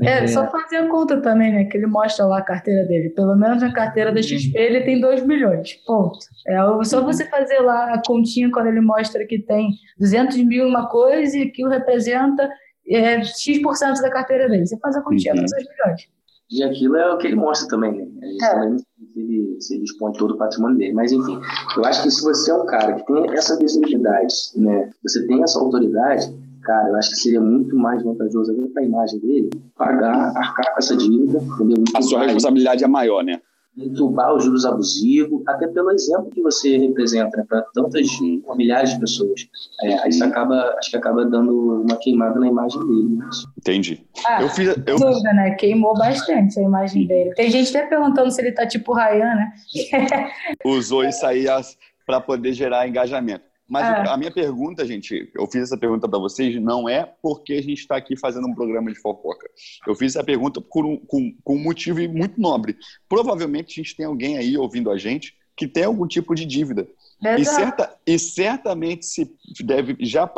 É, 0.00 0.24
é, 0.24 0.26
só 0.26 0.50
fazer 0.50 0.78
a 0.78 0.88
conta 0.88 1.20
também, 1.20 1.52
né? 1.52 1.64
Que 1.64 1.76
ele 1.76 1.86
mostra 1.86 2.26
lá 2.26 2.38
a 2.38 2.42
carteira 2.42 2.84
dele. 2.86 3.10
Pelo 3.10 3.36
menos 3.36 3.62
na 3.62 3.72
carteira 3.72 4.10
da 4.10 4.20
XP 4.20 4.58
ele 4.58 4.80
tem 4.80 5.00
2 5.00 5.24
milhões. 5.24 5.74
Ponto. 5.86 6.18
É 6.48 6.56
só 6.84 7.04
você 7.04 7.24
fazer 7.26 7.60
lá 7.60 7.92
a 7.92 8.02
continha 8.04 8.50
quando 8.50 8.66
ele 8.66 8.80
mostra 8.80 9.24
que 9.24 9.38
tem 9.38 9.70
200 9.98 10.36
mil 10.38 10.66
uma 10.66 10.88
coisa 10.88 11.38
e 11.38 11.42
aquilo 11.42 11.70
representa 11.70 12.50
é, 12.88 13.22
X% 13.22 14.00
da 14.02 14.10
carteira 14.10 14.48
dele. 14.48 14.66
Você 14.66 14.76
faz 14.78 14.96
a 14.96 15.02
continha, 15.02 15.34
uhum. 15.34 15.44
2 15.44 15.52
milhões. 15.52 16.08
E 16.50 16.62
aquilo 16.62 16.96
é 16.96 17.12
o 17.12 17.16
que 17.16 17.28
ele 17.28 17.36
mostra 17.36 17.68
também, 17.68 17.92
né? 17.92 18.06
A 18.22 18.26
gente 18.26 18.44
é. 18.44 18.50
também 18.50 18.76
se 19.12 19.20
ele, 19.20 19.56
se 19.60 19.74
ele 19.74 19.84
expõe 19.84 20.12
todo 20.12 20.34
o 20.34 20.38
patrimônio 20.38 20.78
dele. 20.78 20.92
Mas, 20.94 21.12
enfim, 21.12 21.38
eu 21.76 21.84
acho 21.84 22.02
que 22.02 22.10
se 22.10 22.22
você 22.22 22.50
é 22.50 22.54
um 22.54 22.66
cara 22.66 22.94
que 22.94 23.06
tem 23.06 23.30
essa 23.34 23.58
visibilidade, 23.58 24.34
né? 24.56 24.90
Você 25.02 25.26
tem 25.26 25.42
essa 25.42 25.58
autoridade, 25.58 26.34
cara, 26.62 26.88
eu 26.88 26.96
acho 26.96 27.10
que 27.10 27.16
seria 27.16 27.40
muito 27.40 27.76
mais 27.76 28.02
vantajoso 28.02 28.54
para 28.72 28.82
a 28.82 28.86
imagem 28.86 29.20
dele 29.20 29.50
pagar, 29.76 30.36
arcar 30.36 30.72
com 30.72 30.78
essa 30.78 30.96
dívida, 30.96 31.40
a 31.94 32.02
sua 32.02 32.22
responsabilidade 32.22 32.84
é 32.84 32.88
maior, 32.88 33.22
né? 33.22 33.40
Entubar 33.76 34.34
os 34.34 34.44
juros 34.44 34.66
abusivos, 34.66 35.42
até 35.46 35.66
pelo 35.66 35.90
exemplo 35.90 36.30
que 36.30 36.42
você 36.42 36.76
representa 36.76 37.36
né, 37.38 37.44
para 37.48 37.62
tantas 37.74 38.06
milhares 38.54 38.90
de 38.90 39.00
pessoas. 39.00 39.48
É, 39.82 40.08
isso 40.08 40.22
acaba, 40.24 40.74
acho 40.78 40.90
que 40.90 40.96
acaba 40.96 41.24
dando 41.24 41.82
uma 41.82 41.96
queimada 41.96 42.38
na 42.38 42.48
imagem 42.48 42.80
dele. 42.80 43.16
Mas... 43.16 43.44
Entendi. 43.56 44.06
Ah, 44.26 44.42
eu 44.42 44.48
fiz, 44.50 44.68
eu... 44.86 44.96
dúvida, 44.96 45.32
né? 45.32 45.52
Queimou 45.52 45.94
bastante 45.96 46.58
a 46.58 46.62
imagem 46.62 47.06
dele. 47.06 47.34
Tem 47.34 47.50
gente 47.50 47.74
até 47.76 47.86
perguntando 47.86 48.30
se 48.30 48.40
ele 48.40 48.52
tá 48.52 48.66
tipo 48.66 48.92
Ryan, 48.92 49.34
né? 49.34 49.52
Usou 50.64 51.04
isso 51.04 51.24
aí 51.24 51.46
para 52.06 52.20
poder 52.20 52.52
gerar 52.52 52.86
engajamento. 52.86 53.51
Mas 53.72 53.86
é. 53.86 54.10
a 54.10 54.18
minha 54.18 54.30
pergunta, 54.30 54.84
gente, 54.84 55.32
eu 55.34 55.46
fiz 55.46 55.62
essa 55.62 55.78
pergunta 55.78 56.06
para 56.06 56.18
vocês, 56.18 56.60
não 56.60 56.86
é 56.86 57.10
porque 57.22 57.54
a 57.54 57.62
gente 57.62 57.78
está 57.78 57.96
aqui 57.96 58.18
fazendo 58.18 58.46
um 58.46 58.54
programa 58.54 58.92
de 58.92 59.00
fofoca. 59.00 59.48
Eu 59.86 59.94
fiz 59.94 60.14
essa 60.14 60.22
pergunta 60.22 60.60
por 60.60 60.84
um, 60.84 60.98
com, 60.98 61.34
com 61.42 61.56
um 61.56 61.62
motivo 61.62 61.98
muito 62.10 62.38
nobre. 62.38 62.76
Provavelmente 63.08 63.80
a 63.80 63.82
gente 63.82 63.96
tem 63.96 64.04
alguém 64.04 64.36
aí 64.36 64.58
ouvindo 64.58 64.90
a 64.90 64.98
gente 64.98 65.34
que 65.56 65.66
tem 65.66 65.84
algum 65.84 66.06
tipo 66.06 66.34
de 66.34 66.44
dívida. 66.44 66.86
E, 67.38 67.46
certa, 67.46 67.96
e 68.06 68.18
certamente 68.18 69.06
se 69.06 69.34
deve 69.64 69.96
já 70.00 70.30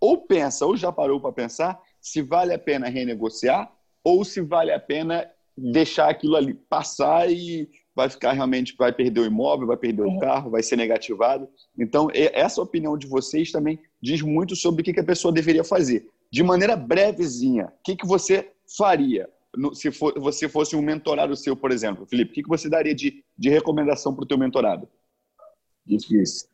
ou 0.00 0.18
pensa 0.18 0.66
ou 0.66 0.76
já 0.76 0.90
parou 0.90 1.20
para 1.20 1.30
pensar 1.30 1.80
se 2.00 2.20
vale 2.20 2.52
a 2.52 2.58
pena 2.58 2.88
renegociar 2.88 3.70
ou 4.02 4.24
se 4.24 4.40
vale 4.40 4.72
a 4.72 4.80
pena 4.80 5.30
deixar 5.56 6.08
aquilo 6.08 6.34
ali 6.34 6.54
passar 6.54 7.30
e 7.30 7.70
vai 7.94 8.08
ficar 8.08 8.32
realmente, 8.32 8.74
vai 8.76 8.92
perder 8.92 9.20
o 9.20 9.26
imóvel, 9.26 9.66
vai 9.66 9.76
perder 9.76 10.02
o 10.02 10.08
uhum. 10.08 10.18
carro, 10.18 10.50
vai 10.50 10.62
ser 10.62 10.76
negativado. 10.76 11.48
Então, 11.78 12.08
essa 12.12 12.62
opinião 12.62 12.96
de 12.96 13.06
vocês 13.06 13.50
também 13.50 13.78
diz 14.00 14.22
muito 14.22 14.56
sobre 14.56 14.82
o 14.82 14.84
que 14.84 14.98
a 14.98 15.04
pessoa 15.04 15.32
deveria 15.32 15.64
fazer. 15.64 16.08
De 16.30 16.42
maneira 16.42 16.76
brevezinha, 16.76 17.66
o 17.66 17.82
que, 17.84 17.96
que 17.96 18.06
você 18.06 18.50
faria 18.76 19.28
se 19.74 19.90
for, 19.90 20.18
você 20.18 20.48
fosse 20.48 20.74
um 20.74 20.82
mentorado 20.82 21.36
seu, 21.36 21.54
por 21.54 21.70
exemplo? 21.70 22.06
Felipe, 22.06 22.30
o 22.30 22.34
que, 22.34 22.42
que 22.42 22.48
você 22.48 22.68
daria 22.68 22.94
de, 22.94 23.22
de 23.36 23.50
recomendação 23.50 24.14
para 24.14 24.24
o 24.24 24.26
teu 24.26 24.38
mentorado? 24.38 24.88
Difícil. 25.84 26.48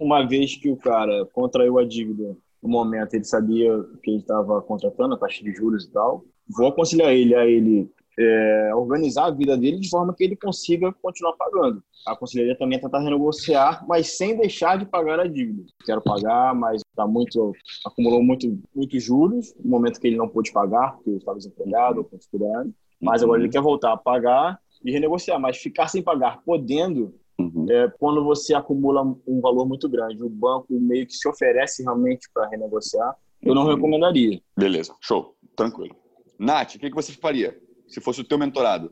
Uma 0.00 0.26
vez 0.26 0.56
que 0.56 0.68
o 0.68 0.76
cara 0.76 1.24
contraiu 1.32 1.78
a 1.78 1.84
dívida, 1.84 2.36
no 2.62 2.68
momento 2.68 3.14
ele 3.14 3.24
sabia 3.24 3.70
que 4.02 4.10
ele 4.10 4.18
estava 4.18 4.60
contratando, 4.62 5.14
a 5.14 5.18
taxa 5.18 5.42
de 5.42 5.52
juros 5.54 5.84
e 5.84 5.90
tal, 5.90 6.24
vou 6.48 6.68
aconselhar 6.68 7.12
ele 7.12 7.34
a 7.34 7.46
ele 7.46 7.90
é, 8.18 8.70
organizar 8.74 9.26
a 9.26 9.30
vida 9.30 9.56
dele 9.56 9.80
de 9.80 9.88
forma 9.88 10.14
que 10.14 10.24
ele 10.24 10.36
consiga 10.36 10.92
continuar 11.02 11.34
pagando. 11.34 11.82
A 12.06 12.14
conselheira 12.14 12.56
também 12.56 12.80
tentar 12.80 13.00
renegociar, 13.00 13.84
mas 13.88 14.16
sem 14.16 14.36
deixar 14.36 14.78
de 14.78 14.86
pagar 14.86 15.18
a 15.20 15.26
dívida. 15.26 15.64
Quero 15.84 16.02
pagar, 16.02 16.54
mas 16.54 16.82
tá 16.94 17.06
muito 17.06 17.52
acumulou 17.84 18.22
muito 18.22 18.58
muitos 18.74 19.02
juros 19.02 19.54
no 19.62 19.70
momento 19.70 20.00
que 20.00 20.06
ele 20.06 20.16
não 20.16 20.28
pôde 20.28 20.52
pagar, 20.52 20.96
porque 20.96 21.10
estava 21.10 21.38
desempregado 21.38 21.98
ou 21.98 22.04
considerado. 22.04 22.72
Mas 23.00 23.22
agora 23.22 23.40
ele 23.40 23.50
quer 23.50 23.60
voltar 23.60 23.92
a 23.92 23.96
pagar 23.96 24.58
e 24.84 24.92
renegociar, 24.92 25.40
mas 25.40 25.56
ficar 25.56 25.88
sem 25.88 26.02
pagar, 26.02 26.42
podendo, 26.44 27.14
uhum. 27.38 27.66
é, 27.68 27.92
quando 27.98 28.22
você 28.22 28.54
acumula 28.54 29.02
um 29.26 29.40
valor 29.40 29.66
muito 29.66 29.88
grande, 29.88 30.22
o 30.22 30.28
banco 30.28 30.66
meio 30.70 31.06
que 31.06 31.14
se 31.14 31.28
oferece 31.28 31.82
realmente 31.82 32.28
para 32.32 32.48
renegociar, 32.48 33.16
eu 33.42 33.54
não 33.54 33.64
uhum. 33.64 33.74
recomendaria. 33.74 34.40
Beleza, 34.56 34.94
show, 35.00 35.34
tranquilo. 35.56 35.96
Nath, 36.38 36.74
o 36.74 36.78
que, 36.78 36.90
que 36.90 36.96
você 36.96 37.12
faria? 37.12 37.58
Se 37.88 38.00
fosse 38.00 38.20
o 38.20 38.24
teu 38.24 38.38
mentorado? 38.38 38.90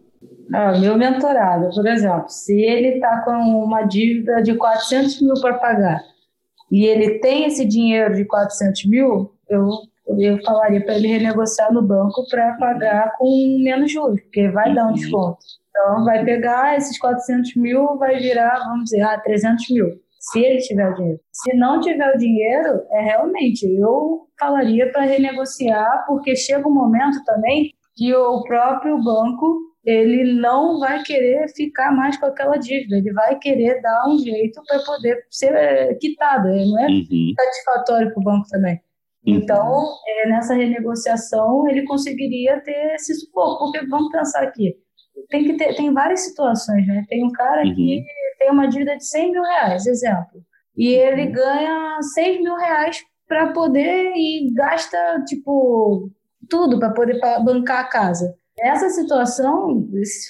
Ah, 0.55 0.78
meu 0.78 0.97
mentorado, 0.97 1.70
por 1.74 1.86
exemplo, 1.86 2.28
se 2.28 2.61
ele 2.61 2.97
está 2.97 3.22
com 3.22 3.32
uma 3.64 3.82
dívida 3.82 4.43
de 4.43 4.55
400 4.55 5.20
mil 5.20 5.34
para 5.40 5.55
pagar 5.55 6.01
e 6.72 6.86
ele 6.86 7.18
tem 7.18 7.45
esse 7.45 7.66
dinheiro 7.66 8.14
de 8.14 8.24
400 8.24 8.86
mil, 8.86 9.34
eu, 9.47 9.68
eu 10.18 10.43
falaria 10.43 10.82
para 10.82 10.95
ele 10.95 11.07
renegociar 11.07 11.70
no 11.70 11.82
banco 11.82 12.26
para 12.30 12.55
pagar 12.55 13.14
com 13.18 13.59
menos 13.62 13.93
juros, 13.93 14.20
porque 14.22 14.49
vai 14.49 14.74
dar 14.74 14.86
um 14.88 14.95
desconto. 14.95 15.38
Então, 15.68 16.05
vai 16.05 16.24
pegar 16.24 16.76
esses 16.76 16.99
400 16.99 17.57
mil, 17.57 17.99
vai 17.99 18.18
virar, 18.18 18.59
vamos 18.61 18.84
dizer, 18.84 19.03
ah, 19.03 19.18
300 19.18 19.68
mil, 19.70 19.86
se 20.18 20.40
ele 20.40 20.61
tiver 20.61 20.88
o 20.88 20.95
dinheiro. 20.95 21.20
Se 21.30 21.55
não 21.55 21.80
tiver 21.80 22.14
o 22.14 22.18
dinheiro, 22.18 22.82
é 22.90 23.03
realmente, 23.03 23.66
eu 23.66 24.26
falaria 24.40 24.90
para 24.90 25.03
renegociar, 25.03 26.05
porque 26.07 26.34
chega 26.34 26.66
um 26.66 26.72
momento 26.72 27.22
também 27.24 27.70
que 27.95 28.14
o 28.14 28.43
próprio 28.43 29.03
banco 29.03 29.72
ele 29.84 30.34
não 30.34 30.78
vai 30.78 31.03
querer 31.03 31.49
ficar 31.55 31.90
mais 31.90 32.16
com 32.16 32.26
aquela 32.26 32.57
dívida, 32.57 32.97
ele 32.97 33.12
vai 33.12 33.38
querer 33.38 33.80
dar 33.82 34.09
um 34.09 34.18
jeito 34.18 34.62
para 34.66 34.78
poder 34.84 35.26
ser 35.30 35.53
é, 35.55 35.95
quitado, 35.95 36.49
não 36.49 36.78
é 36.78 36.86
uhum. 36.86 37.32
satisfatório 37.36 38.12
para 38.12 38.20
o 38.20 38.24
banco 38.24 38.49
também. 38.49 38.80
Uhum. 39.26 39.34
Então, 39.34 39.84
é, 40.07 40.28
nessa 40.28 40.55
renegociação, 40.55 41.68
ele 41.68 41.84
conseguiria 41.84 42.61
ter 42.61 42.95
esse 42.95 43.14
suporte, 43.14 43.59
porque 43.59 43.86
vamos 43.86 44.12
pensar 44.12 44.43
aqui, 44.45 44.76
tem 45.28 45.45
que 45.45 45.57
ter, 45.57 45.74
tem 45.74 45.93
várias 45.93 46.20
situações, 46.20 46.86
né? 46.86 47.05
Tem 47.09 47.24
um 47.24 47.32
cara 47.32 47.64
uhum. 47.64 47.74
que 47.74 48.05
tem 48.38 48.51
uma 48.51 48.68
dívida 48.68 48.97
de 48.97 49.05
100 49.05 49.32
mil 49.32 49.43
reais, 49.43 49.86
exemplo, 49.86 50.43
e 50.76 50.88
ele 50.95 51.26
uhum. 51.26 51.32
ganha 51.32 51.99
6 52.14 52.40
mil 52.40 52.55
reais 52.55 53.03
para 53.26 53.53
poder 53.53 54.12
e 54.14 54.53
gasta, 54.55 54.97
tipo, 55.26 56.11
tudo 56.49 56.78
para 56.78 56.90
poder 56.90 57.18
bancar 57.45 57.80
a 57.80 57.88
casa. 57.88 58.34
Essa 58.59 58.90
situação, 58.90 59.88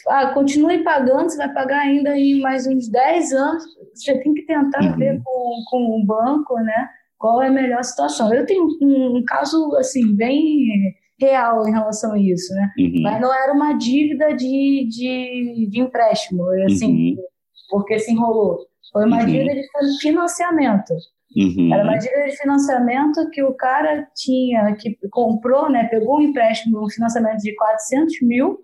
ah, 0.08 0.32
continue 0.32 0.84
pagando, 0.84 1.28
você 1.28 1.36
vai 1.36 1.52
pagar 1.52 1.80
ainda 1.80 2.16
em 2.16 2.40
mais 2.40 2.66
uns 2.66 2.88
10 2.88 3.32
anos, 3.32 3.64
você 3.94 4.16
tem 4.22 4.32
que 4.32 4.46
tentar 4.46 4.80
uhum. 4.80 4.96
ver 4.96 5.20
com, 5.24 5.62
com 5.68 6.00
o 6.00 6.06
banco, 6.06 6.54
né, 6.60 6.88
qual 7.18 7.42
é 7.42 7.48
a 7.48 7.52
melhor 7.52 7.82
situação. 7.82 8.32
Eu 8.32 8.46
tenho 8.46 8.64
um, 8.80 9.16
um 9.18 9.24
caso, 9.26 9.74
assim, 9.76 10.14
bem 10.14 10.94
real 11.20 11.66
em 11.66 11.72
relação 11.72 12.12
a 12.12 12.18
isso, 12.18 12.54
né, 12.54 12.70
uhum. 12.78 13.02
mas 13.02 13.20
não 13.20 13.34
era 13.34 13.52
uma 13.52 13.72
dívida 13.72 14.32
de, 14.34 14.86
de, 14.88 15.68
de 15.68 15.80
empréstimo, 15.80 16.44
assim, 16.64 17.16
uhum. 17.16 17.22
porque 17.70 17.98
se 17.98 18.12
enrolou. 18.12 18.60
Foi 18.92 19.04
uma 19.04 19.20
uhum. 19.20 19.26
dívida 19.26 19.54
de 19.54 20.00
financiamento. 20.00 20.94
Uhum. 21.36 21.72
Era 21.72 21.84
uma 21.84 21.96
dívida 21.96 22.26
de 22.26 22.36
financiamento 22.36 23.30
que 23.30 23.42
o 23.42 23.54
cara 23.54 24.06
tinha, 24.14 24.74
que 24.76 24.96
comprou, 25.10 25.70
né, 25.70 25.84
pegou 25.84 26.18
um 26.18 26.22
empréstimo, 26.22 26.84
um 26.84 26.90
financiamento 26.90 27.38
de 27.38 27.54
400 27.54 28.14
mil 28.22 28.48
uhum. 28.48 28.58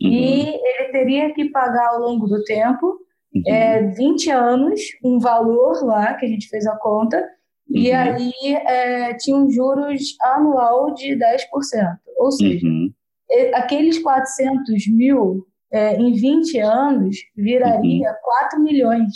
e 0.00 0.48
ele 0.48 0.92
teria 0.92 1.32
que 1.32 1.50
pagar 1.50 1.88
ao 1.88 2.00
longo 2.00 2.26
do 2.26 2.42
tempo, 2.44 2.98
uhum. 3.34 3.42
é, 3.46 3.82
20 3.82 4.30
anos, 4.30 4.80
um 5.02 5.18
valor 5.18 5.82
lá, 5.84 6.14
que 6.14 6.26
a 6.26 6.28
gente 6.28 6.48
fez 6.48 6.66
a 6.66 6.76
conta, 6.76 7.26
e 7.70 7.90
uhum. 7.90 7.96
aí 7.96 8.32
é, 8.66 9.14
tinha 9.14 9.36
um 9.36 9.50
juros 9.50 10.16
anual 10.22 10.92
de 10.92 11.16
10%. 11.16 11.18
Ou 12.18 12.32
seja, 12.32 12.66
uhum. 12.66 12.92
aqueles 13.54 13.98
400 13.98 14.88
mil 14.88 15.46
é, 15.72 15.96
em 15.96 16.12
20 16.12 16.58
anos 16.58 17.16
viraria 17.36 18.10
uhum. 18.10 18.16
4 18.22 18.60
milhões. 18.60 19.12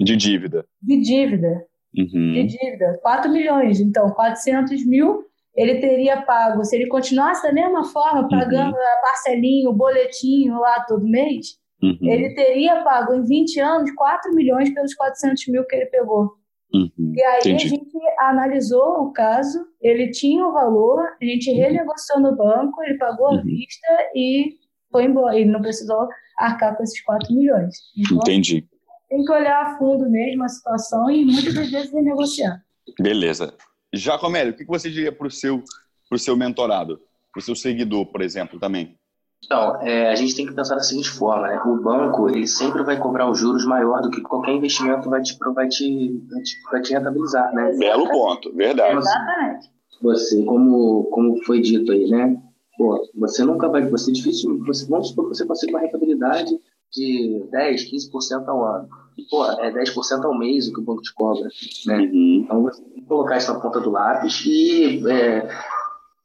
De 0.00 0.16
dívida. 0.16 0.66
De 0.82 1.00
dívida. 1.00 1.64
Uhum. 1.96 2.32
De 2.32 2.46
dívida. 2.46 2.98
4 3.02 3.30
milhões. 3.30 3.80
Então, 3.80 4.10
400 4.10 4.86
mil 4.86 5.24
ele 5.56 5.80
teria 5.80 6.22
pago, 6.22 6.64
se 6.64 6.74
ele 6.74 6.88
continuasse 6.88 7.42
da 7.42 7.52
mesma 7.52 7.84
forma, 7.84 8.22
uhum. 8.22 8.28
pagando 8.28 8.74
uhum. 8.74 8.82
a 8.82 9.00
parcelinha, 9.02 9.70
o 9.70 9.72
boletinho 9.72 10.58
lá 10.58 10.84
todo 10.86 11.06
mês, 11.06 11.58
uhum. 11.80 11.96
ele 12.02 12.34
teria 12.34 12.82
pago 12.82 13.14
em 13.14 13.24
20 13.24 13.60
anos 13.60 13.90
4 13.94 14.34
milhões 14.34 14.72
pelos 14.74 14.94
400 14.94 15.46
mil 15.48 15.64
que 15.64 15.76
ele 15.76 15.86
pegou. 15.86 16.32
Uhum. 16.74 17.12
E 17.14 17.22
aí 17.22 17.38
Entendi. 17.38 17.66
a 17.66 17.68
gente 17.68 17.98
analisou 18.18 19.02
o 19.02 19.12
caso, 19.12 19.64
ele 19.80 20.10
tinha 20.10 20.44
o 20.44 20.52
valor, 20.52 21.00
a 21.22 21.24
gente 21.24 21.48
uhum. 21.50 21.56
renegociou 21.56 22.20
no 22.20 22.36
banco, 22.36 22.82
ele 22.82 22.98
pagou 22.98 23.28
à 23.28 23.40
vista 23.40 23.86
e 24.12 24.56
foi 24.90 25.04
embora. 25.04 25.38
Ele 25.38 25.52
não 25.52 25.62
precisou 25.62 26.08
arcar 26.36 26.76
com 26.76 26.82
esses 26.82 27.00
4 27.04 27.32
milhões. 27.32 27.76
Então, 27.96 28.18
Entendi. 28.18 28.66
Tem 29.14 29.24
que 29.24 29.32
olhar 29.32 29.62
a 29.62 29.78
fundo 29.78 30.10
mesmo 30.10 30.42
a 30.42 30.48
situação 30.48 31.08
e 31.08 31.24
muitas 31.24 31.54
das 31.54 31.70
vezes 31.70 31.92
renegociar. 31.92 32.60
Beleza. 32.98 33.54
Jacomelli, 33.92 34.50
o 34.50 34.56
que 34.56 34.64
você 34.64 34.90
diria 34.90 35.12
para 35.12 35.28
o 35.28 35.30
seu, 35.30 35.62
pro 36.08 36.18
seu 36.18 36.36
mentorado, 36.36 37.00
para 37.32 37.38
o 37.38 37.42
seu 37.42 37.54
seguidor, 37.54 38.06
por 38.06 38.20
exemplo, 38.22 38.58
também? 38.58 38.98
Então, 39.44 39.80
é, 39.82 40.10
a 40.10 40.16
gente 40.16 40.34
tem 40.34 40.44
que 40.44 40.52
pensar 40.52 40.74
da 40.74 40.80
seguinte 40.80 41.10
forma, 41.10 41.46
né? 41.46 41.62
O 41.64 41.80
banco, 41.80 42.28
ele 42.28 42.44
sempre 42.48 42.82
vai 42.82 42.98
cobrar 42.98 43.30
os 43.30 43.38
juros 43.38 43.64
maior 43.64 44.02
do 44.02 44.10
que 44.10 44.20
qualquer 44.20 44.50
investimento 44.56 45.08
vai 45.08 45.22
te, 45.22 45.38
vai 45.38 45.68
te, 45.68 46.20
vai 46.28 46.42
te, 46.42 46.62
vai 46.72 46.82
te 46.82 46.92
rentabilizar, 46.92 47.54
né? 47.54 47.72
Belo 47.78 48.08
ponto, 48.08 48.52
verdade. 48.52 48.98
Exatamente. 48.98 49.70
Você, 50.02 50.42
como, 50.42 51.04
como 51.04 51.40
foi 51.44 51.60
dito 51.60 51.92
aí, 51.92 52.10
né? 52.10 52.36
Pô, 52.76 53.00
você 53.14 53.44
nunca 53.44 53.68
vai, 53.68 53.88
você 53.88 54.10
é 54.10 54.14
difícil, 54.14 54.58
você, 54.64 54.84
vamos 54.88 55.10
supor 55.10 55.30
que 55.30 55.36
você 55.36 55.46
consiga 55.46 55.70
uma 55.70 55.82
rentabilidade 55.82 56.58
de 56.94 57.44
10, 57.50 57.90
15% 57.90 58.48
ao 58.48 58.64
ano. 58.64 58.88
E, 59.16 59.22
pô, 59.24 59.44
é 59.46 59.72
10% 59.72 60.24
ao 60.24 60.36
mês 60.36 60.68
o 60.68 60.72
que 60.72 60.80
o 60.80 60.84
banco 60.84 61.02
te 61.02 61.14
cobra, 61.14 61.48
né? 61.86 61.98
Uhum. 61.98 62.42
Então, 62.44 62.62
você 62.62 62.82
tem 62.82 63.02
que 63.02 63.08
colocar 63.08 63.36
isso 63.36 63.52
na 63.52 63.60
ponta 63.60 63.80
do 63.80 63.90
lápis 63.90 64.42
e 64.44 65.02
é, 65.08 65.48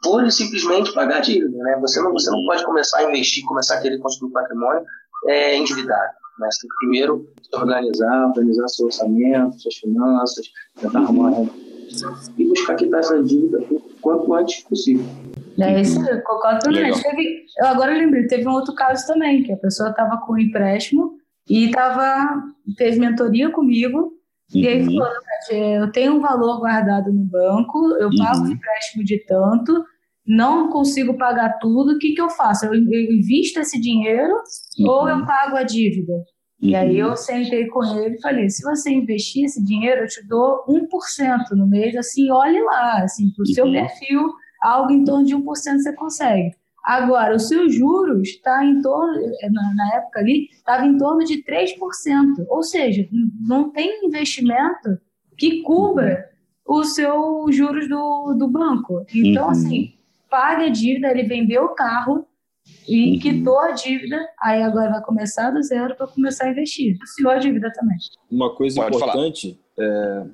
pura 0.01 0.27
e 0.27 0.31
simplesmente 0.31 0.93
pagar 0.93 1.17
a 1.17 1.21
dívida, 1.21 1.57
né? 1.57 1.77
Você 1.81 2.01
não, 2.01 2.11
você 2.11 2.31
não 2.31 2.43
pode 2.45 2.65
começar 2.65 2.99
a 2.99 3.03
investir, 3.03 3.45
começar 3.45 3.75
a 3.75 3.81
querer 3.81 3.99
construir 3.99 4.31
patrimônio 4.31 4.83
é, 5.27 5.55
endividado. 5.57 6.13
Né? 6.39 6.47
Você 6.51 6.61
tem 6.61 6.69
que 6.69 6.75
primeiro 6.77 7.29
se 7.41 7.55
organizar, 7.55 8.27
organizar 8.27 8.67
seu 8.69 8.85
orçamento, 8.87 9.59
suas 9.59 9.75
finanças, 9.75 10.47
tentar 10.79 10.99
arrumar 10.99 11.29
uma 11.29 11.69
e 12.37 12.45
buscar 12.45 12.75
quitar 12.75 12.99
essa 12.99 13.21
dívida 13.21 13.59
o 13.69 13.81
quanto 14.01 14.33
antes 14.33 14.63
possível. 14.63 15.05
É 15.61 15.81
isso, 15.81 15.99
eu 16.07 16.21
concordo. 16.21 16.59
Teve, 16.71 17.45
eu 17.57 17.67
agora 17.67 17.93
lembrei, 17.93 18.27
teve 18.27 18.47
um 18.47 18.51
outro 18.51 18.73
caso 18.75 19.05
também, 19.07 19.43
que 19.43 19.51
a 19.51 19.57
pessoa 19.57 19.89
estava 19.89 20.17
com 20.17 20.33
um 20.33 20.37
empréstimo 20.39 21.17
e 21.49 21.71
tava, 21.71 22.43
fez 22.77 22.97
mentoria 22.97 23.49
comigo, 23.49 23.97
uhum. 23.97 24.11
e 24.53 24.67
aí 24.67 24.81
uhum. 24.81 24.97
falou, 24.97 25.13
eu 25.51 25.91
tenho 25.91 26.15
um 26.15 26.19
valor 26.19 26.59
guardado 26.59 27.11
no 27.11 27.23
banco, 27.23 27.95
eu 27.99 28.09
pago 28.17 28.45
uhum. 28.45 28.51
empréstimo 28.51 29.03
de 29.03 29.25
tanto, 29.25 29.83
não 30.25 30.69
consigo 30.69 31.17
pagar 31.17 31.57
tudo, 31.59 31.93
o 31.93 31.97
que, 31.97 32.13
que 32.13 32.21
eu 32.21 32.29
faço? 32.29 32.65
Eu 32.65 32.75
invisto 32.75 33.59
esse 33.59 33.81
dinheiro 33.81 34.33
uhum. 34.79 34.87
ou 34.87 35.09
eu 35.09 35.25
pago 35.25 35.55
a 35.55 35.63
dívida? 35.63 36.13
E 36.61 36.75
aí 36.75 37.01
uhum. 37.01 37.09
eu 37.09 37.15
sentei 37.15 37.67
com 37.67 37.83
ele 37.83 38.15
e 38.15 38.21
falei, 38.21 38.49
se 38.49 38.61
você 38.61 38.91
investir 38.91 39.45
esse 39.45 39.63
dinheiro, 39.63 40.01
eu 40.01 40.07
te 40.07 40.27
dou 40.27 40.65
1% 40.67 40.85
no 41.55 41.65
mês, 41.67 41.95
assim, 41.95 42.29
olhe 42.29 42.61
lá, 42.61 43.01
assim, 43.01 43.31
para 43.31 43.43
o 43.43 43.45
seu 43.47 43.65
uhum. 43.65 43.71
perfil 43.71 44.29
algo 44.61 44.91
em 44.91 45.03
torno 45.03 45.25
de 45.25 45.35
1% 45.35 45.43
você 45.43 45.93
consegue. 45.93 46.55
Agora, 46.83 47.35
os 47.35 47.47
seus 47.47 47.75
juros 47.75 48.29
está 48.29 48.65
em 48.65 48.81
torno, 48.81 49.13
na, 49.51 49.73
na 49.75 49.95
época 49.97 50.19
ali, 50.19 50.49
estava 50.51 50.85
em 50.85 50.97
torno 50.97 51.23
de 51.23 51.43
3%. 51.43 51.75
Ou 52.47 52.63
seja, 52.63 53.07
não 53.41 53.69
tem 53.69 54.05
investimento 54.05 54.97
que 55.37 55.61
cubra 55.61 56.29
os 56.65 56.95
seus 56.95 57.55
juros 57.55 57.87
do, 57.87 58.33
do 58.33 58.47
banco. 58.47 59.05
Então, 59.13 59.45
uhum. 59.45 59.51
assim, 59.51 59.93
paga 60.29 60.65
a 60.65 60.69
dívida, 60.69 61.09
ele 61.09 61.23
vendeu 61.23 61.65
o 61.65 61.75
carro 61.75 62.25
e 62.87 63.13
uhum. 63.13 63.19
quitou 63.19 63.59
a 63.59 63.71
dívida, 63.71 64.17
aí 64.41 64.61
agora 64.61 64.91
vai 64.91 65.01
começar 65.03 65.51
do 65.51 65.61
zero 65.61 65.95
para 65.95 66.07
começar 66.07 66.45
a 66.45 66.51
investir. 66.51 66.97
Quitou 67.15 67.31
a 67.31 67.37
dívida 67.37 67.71
também. 67.73 67.97
Uma 68.29 68.55
coisa 68.55 68.81
Pode 68.81 68.95
importante, 68.95 69.59
é, 69.77 70.25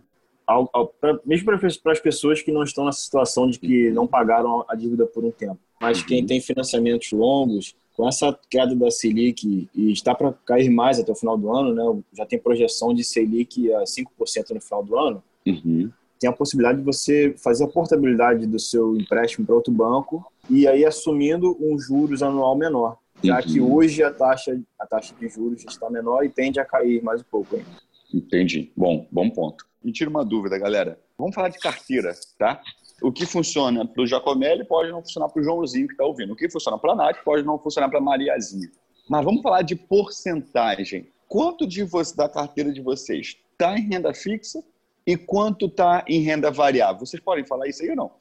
ao, 0.45 0.69
ao, 0.73 0.87
pra, 0.87 1.19
mesmo 1.25 1.45
para 1.45 1.91
as 1.91 1.99
pessoas 1.99 2.41
que 2.41 2.51
não 2.51 2.63
estão 2.63 2.85
nessa 2.85 2.99
situação 2.99 3.49
de 3.49 3.59
que 3.59 3.91
não 3.91 4.07
pagaram 4.07 4.65
a 4.67 4.75
dívida 4.75 5.05
por 5.05 5.23
um 5.23 5.31
tempo, 5.31 5.59
mas 5.79 5.99
uhum. 5.99 6.07
quem 6.07 6.25
tem 6.25 6.39
financiamentos 6.39 7.11
longos, 7.11 7.75
com 7.95 8.07
essa 8.07 8.37
queda 8.49 8.75
da 8.75 8.91
Selic 8.91 9.69
e 9.73 9.91
está 9.91 10.13
para 10.13 10.33
cair 10.45 10.69
mais 10.69 10.99
até 10.99 11.11
o 11.11 11.15
final 11.15 11.37
do 11.37 11.51
ano, 11.51 11.73
né? 11.73 12.03
Já 12.13 12.25
tem 12.25 12.37
projeção 12.37 12.93
de 12.93 13.03
Selic 13.03 13.71
a 13.73 13.83
5% 13.83 14.53
no 14.53 14.61
final 14.61 14.83
do 14.83 14.97
ano. 14.97 15.23
Uhum. 15.47 15.89
Tem 16.19 16.29
a 16.29 16.33
possibilidade 16.33 16.79
de 16.79 16.83
você 16.83 17.33
fazer 17.41 17.63
a 17.63 17.67
portabilidade 17.67 18.45
do 18.45 18.59
seu 18.59 18.97
empréstimo 18.97 19.45
para 19.45 19.55
outro 19.55 19.71
banco 19.71 20.25
e 20.49 20.67
aí 20.67 20.85
assumindo 20.85 21.57
um 21.59 21.79
juros 21.79 22.21
anual 22.21 22.57
menor, 22.57 22.97
já 23.23 23.37
uhum. 23.37 23.41
que 23.41 23.61
hoje 23.61 24.03
a 24.03 24.11
taxa, 24.11 24.59
a 24.79 24.85
taxa 24.85 25.13
de 25.17 25.29
juros 25.29 25.63
está 25.65 25.89
menor 25.89 26.23
e 26.25 26.29
tende 26.29 26.59
a 26.59 26.65
cair 26.65 27.01
mais 27.01 27.21
um 27.21 27.25
pouco 27.29 27.55
ainda. 27.55 27.69
Entendi. 28.13 28.71
Bom, 28.75 29.07
bom 29.11 29.29
ponto. 29.29 29.65
Me 29.85 29.91
tira 29.91 30.09
uma 30.09 30.25
dúvida, 30.25 30.57
galera. 30.57 30.99
Vamos 31.15 31.35
falar 31.35 31.49
de 31.49 31.59
carteira, 31.59 32.11
tá? 32.39 32.59
O 33.03 33.11
que 33.11 33.23
funciona 33.23 33.85
para 33.85 34.01
o 34.01 34.07
Jacomelli 34.07 34.65
pode 34.65 34.89
não 34.89 34.99
funcionar 34.99 35.29
para 35.29 35.39
o 35.39 35.43
Joãozinho 35.43 35.85
que 35.85 35.93
está 35.93 36.03
ouvindo. 36.03 36.33
O 36.33 36.35
que 36.35 36.49
funciona 36.49 36.75
para 36.75 36.93
a 36.93 36.95
Nath 36.95 37.23
pode 37.23 37.43
não 37.43 37.59
funcionar 37.59 37.87
para 37.87 37.99
a 37.99 38.01
Mariazinha. 38.01 38.67
Mas 39.07 39.23
vamos 39.23 39.43
falar 39.43 39.61
de 39.61 39.75
porcentagem. 39.75 41.11
Quanto 41.27 41.67
de 41.67 41.83
você, 41.83 42.15
da 42.15 42.27
carteira 42.27 42.73
de 42.73 42.81
vocês 42.81 43.37
está 43.51 43.77
em 43.77 43.87
renda 43.87 44.11
fixa 44.11 44.63
e 45.05 45.15
quanto 45.15 45.67
está 45.67 46.03
em 46.07 46.21
renda 46.21 46.49
variável? 46.49 47.05
Vocês 47.05 47.21
podem 47.21 47.45
falar 47.45 47.67
isso 47.67 47.83
aí 47.83 47.91
ou 47.91 47.95
não? 47.95 48.11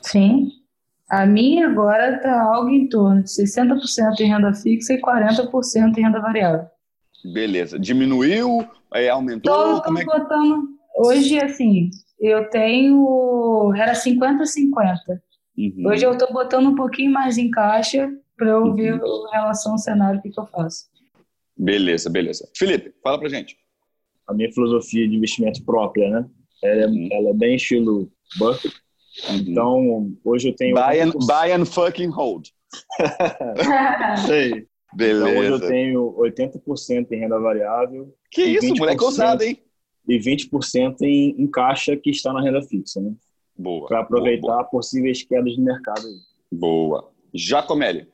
Sim. 0.00 0.52
A 1.10 1.26
minha 1.26 1.66
agora 1.66 2.14
está 2.14 2.40
algo 2.40 2.70
em 2.70 2.88
torno 2.88 3.24
de 3.24 3.28
60% 3.28 4.20
em 4.20 4.28
renda 4.28 4.54
fixa 4.54 4.92
e 4.92 5.00
40% 5.00 5.98
em 5.98 6.00
renda 6.00 6.20
variável. 6.20 6.64
Beleza. 7.24 7.76
Diminuiu? 7.76 8.64
É, 8.94 9.08
aumentou? 9.08 9.78
Estou 9.78 9.98
é 9.98 10.04
que... 10.04 10.06
botando 10.06 10.77
Hoje, 10.98 11.38
assim, 11.38 11.90
eu 12.20 12.50
tenho. 12.50 13.72
Era 13.76 13.92
50-50. 13.92 15.20
Uhum. 15.56 15.88
Hoje 15.88 16.04
eu 16.04 16.12
estou 16.12 16.32
botando 16.32 16.66
um 16.66 16.74
pouquinho 16.74 17.12
mais 17.12 17.38
em 17.38 17.50
caixa 17.50 18.10
para 18.36 18.50
eu 18.50 18.62
uhum. 18.62 18.74
ver 18.74 18.94
em 18.94 19.30
relação 19.32 19.72
ao 19.72 19.78
cenário 19.78 20.18
o 20.18 20.22
que, 20.22 20.30
que 20.30 20.40
eu 20.40 20.46
faço. 20.46 20.86
Beleza, 21.56 22.10
beleza. 22.10 22.48
Felipe, 22.56 22.92
fala 23.02 23.18
pra 23.18 23.28
gente. 23.28 23.56
A 24.26 24.34
minha 24.34 24.52
filosofia 24.52 25.08
de 25.08 25.16
investimento 25.16 25.64
própria, 25.64 26.08
né? 26.10 26.28
Ela, 26.62 26.82
é, 26.82 26.86
uhum. 26.86 27.08
ela 27.12 27.30
é 27.30 27.34
bem 27.34 27.54
estilo 27.54 28.10
Buffett. 28.38 28.74
Uhum. 29.28 29.36
Então, 29.36 30.12
hoje 30.24 30.48
eu 30.48 30.56
tenho. 30.56 30.74
Buy 30.74 31.00
and, 31.00 31.12
buy 31.12 31.52
and 31.52 31.64
fucking 31.64 32.10
hold. 32.10 32.48
Sei. 34.26 34.66
Beleza. 34.94 35.30
Então, 35.30 35.40
hoje 35.40 35.50
eu 35.50 35.68
tenho 35.68 36.14
80% 36.18 37.12
em 37.12 37.20
renda 37.20 37.38
variável. 37.38 38.14
Que 38.30 38.42
isso, 38.42 38.74
moleque 38.74 39.04
ousado, 39.04 39.42
hein? 39.42 39.60
E 40.08 40.18
20% 40.18 41.02
em, 41.02 41.34
em 41.38 41.46
caixa 41.46 41.96
que 41.96 42.10
está 42.10 42.32
na 42.32 42.40
renda 42.40 42.62
fixa, 42.62 43.00
né? 43.00 43.12
Boa. 43.56 43.86
Para 43.86 44.00
aproveitar 44.00 44.40
boa, 44.40 44.56
boa. 44.56 44.70
possíveis 44.70 45.22
quedas 45.22 45.52
de 45.52 45.60
mercado. 45.60 46.02
Boa. 46.50 47.10
Jacomelli. 47.34 48.08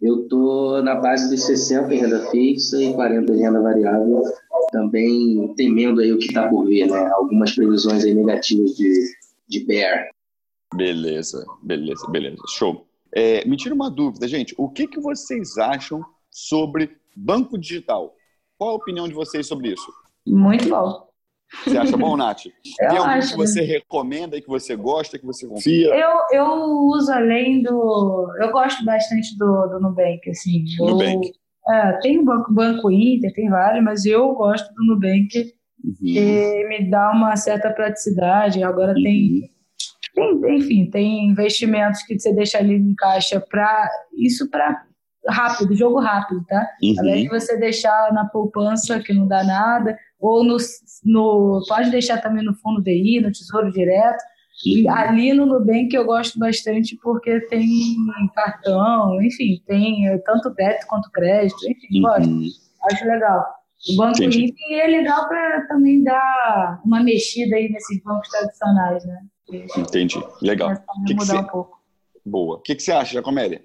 Eu 0.00 0.22
estou 0.22 0.82
na 0.82 0.94
base 0.94 1.28
de 1.30 1.38
60 1.38 1.94
em 1.94 1.98
renda 1.98 2.30
fixa 2.30 2.82
e 2.82 2.92
40 2.92 3.32
em 3.32 3.38
renda 3.38 3.60
variável, 3.60 4.22
também 4.70 5.54
temendo 5.56 6.00
aí 6.00 6.12
o 6.12 6.18
que 6.18 6.26
está 6.26 6.48
por 6.48 6.66
vir, 6.66 6.86
né? 6.86 7.10
Algumas 7.12 7.54
previsões 7.54 8.04
aí 8.04 8.14
negativas 8.14 8.76
de, 8.76 9.12
de 9.48 9.64
bear. 9.64 10.10
Beleza, 10.74 11.44
beleza, 11.62 12.06
beleza. 12.10 12.42
Show. 12.48 12.86
É, 13.14 13.46
me 13.46 13.56
tira 13.56 13.74
uma 13.74 13.90
dúvida, 13.90 14.28
gente. 14.28 14.54
O 14.58 14.68
que, 14.68 14.86
que 14.86 15.00
vocês 15.00 15.56
acham 15.56 16.04
sobre 16.30 16.96
banco 17.16 17.58
digital? 17.58 18.14
Qual 18.58 18.70
a 18.70 18.74
opinião 18.74 19.08
de 19.08 19.14
vocês 19.14 19.46
sobre 19.46 19.72
isso? 19.72 19.90
Muito 20.26 20.68
bom. 20.68 21.05
Você 21.64 21.78
acha 21.78 21.96
bom, 21.96 22.16
Nath? 22.16 22.46
Eu 22.46 22.88
Tem 22.88 22.98
algum 22.98 23.10
acho. 23.10 23.30
que 23.30 23.36
você 23.36 23.62
recomenda, 23.62 24.40
que 24.40 24.48
você 24.48 24.74
gosta, 24.74 25.18
que 25.18 25.26
você 25.26 25.46
confia? 25.46 25.94
Eu, 25.94 26.18
eu 26.32 26.46
uso 26.88 27.10
além 27.12 27.62
do... 27.62 28.32
Eu 28.40 28.50
gosto 28.50 28.84
bastante 28.84 29.36
do, 29.38 29.66
do 29.68 29.80
Nubank, 29.80 30.28
assim. 30.28 30.64
Eu, 30.78 30.86
Nubank. 30.86 31.32
É, 31.68 31.92
tem 32.00 32.18
o 32.18 32.24
Banco, 32.24 32.52
Banco 32.52 32.90
Inter, 32.90 33.32
tem 33.32 33.48
vários, 33.48 33.84
mas 33.84 34.04
eu 34.04 34.34
gosto 34.34 34.72
do 34.74 34.84
Nubank 34.84 35.28
uhum. 35.84 35.94
e 36.02 36.68
me 36.68 36.90
dá 36.90 37.10
uma 37.12 37.36
certa 37.36 37.70
praticidade. 37.70 38.62
Agora 38.62 38.94
uhum. 38.96 39.02
tem, 39.02 39.50
tem, 40.14 40.56
enfim, 40.56 40.90
tem 40.90 41.30
investimentos 41.30 42.02
que 42.02 42.18
você 42.18 42.32
deixa 42.32 42.58
ali 42.58 42.74
em 42.74 42.94
caixa 42.94 43.40
para 43.40 43.88
isso 44.16 44.48
para 44.50 44.84
rápido, 45.28 45.74
jogo 45.74 46.00
rápido, 46.00 46.44
tá? 46.46 46.60
Uhum. 46.82 46.90
Invés 46.90 47.22
de 47.22 47.28
você 47.28 47.56
deixar 47.56 48.12
na 48.12 48.24
poupança 48.26 49.00
que 49.00 49.12
não 49.12 49.26
dá 49.26 49.42
nada, 49.42 49.98
ou 50.18 50.44
no, 50.44 50.56
no 51.04 51.64
pode 51.68 51.90
deixar 51.90 52.20
também 52.20 52.44
no 52.44 52.54
fundo 52.54 52.82
DI, 52.82 53.20
no 53.20 53.32
Tesouro 53.32 53.72
Direto. 53.72 54.22
E 54.64 54.88
ali 54.88 55.34
no 55.34 55.44
Nubank 55.44 55.94
eu 55.94 56.06
gosto 56.06 56.38
bastante 56.38 56.96
porque 57.02 57.40
tem 57.40 57.94
cartão, 58.34 59.20
enfim, 59.22 59.62
tem 59.66 60.18
tanto 60.24 60.48
débito 60.50 60.86
quanto 60.86 61.10
crédito, 61.10 61.58
enfim, 61.68 61.96
uhum. 61.96 62.02
gosto. 62.02 62.66
Acho 62.90 63.04
legal. 63.04 63.44
O 63.90 63.96
Banco 63.96 64.22
Inter 64.22 64.54
é 64.70 64.86
legal 64.86 65.28
para 65.28 65.66
também 65.68 66.02
dar 66.02 66.80
uma 66.84 67.02
mexida 67.02 67.56
aí 67.56 67.68
nesses 67.68 68.02
bancos 68.02 68.28
tradicionais, 68.30 69.04
né? 69.04 69.20
Entendi. 69.76 70.18
Legal. 70.42 70.72
Que 71.06 71.14
mudar 71.14 71.34
que 71.34 71.40
um 71.40 71.46
pouco. 71.46 71.78
Boa. 72.24 72.56
O 72.56 72.60
que, 72.60 72.74
que 72.74 72.82
você 72.82 72.92
acha, 72.92 73.14
Jacomélia? 73.14 73.62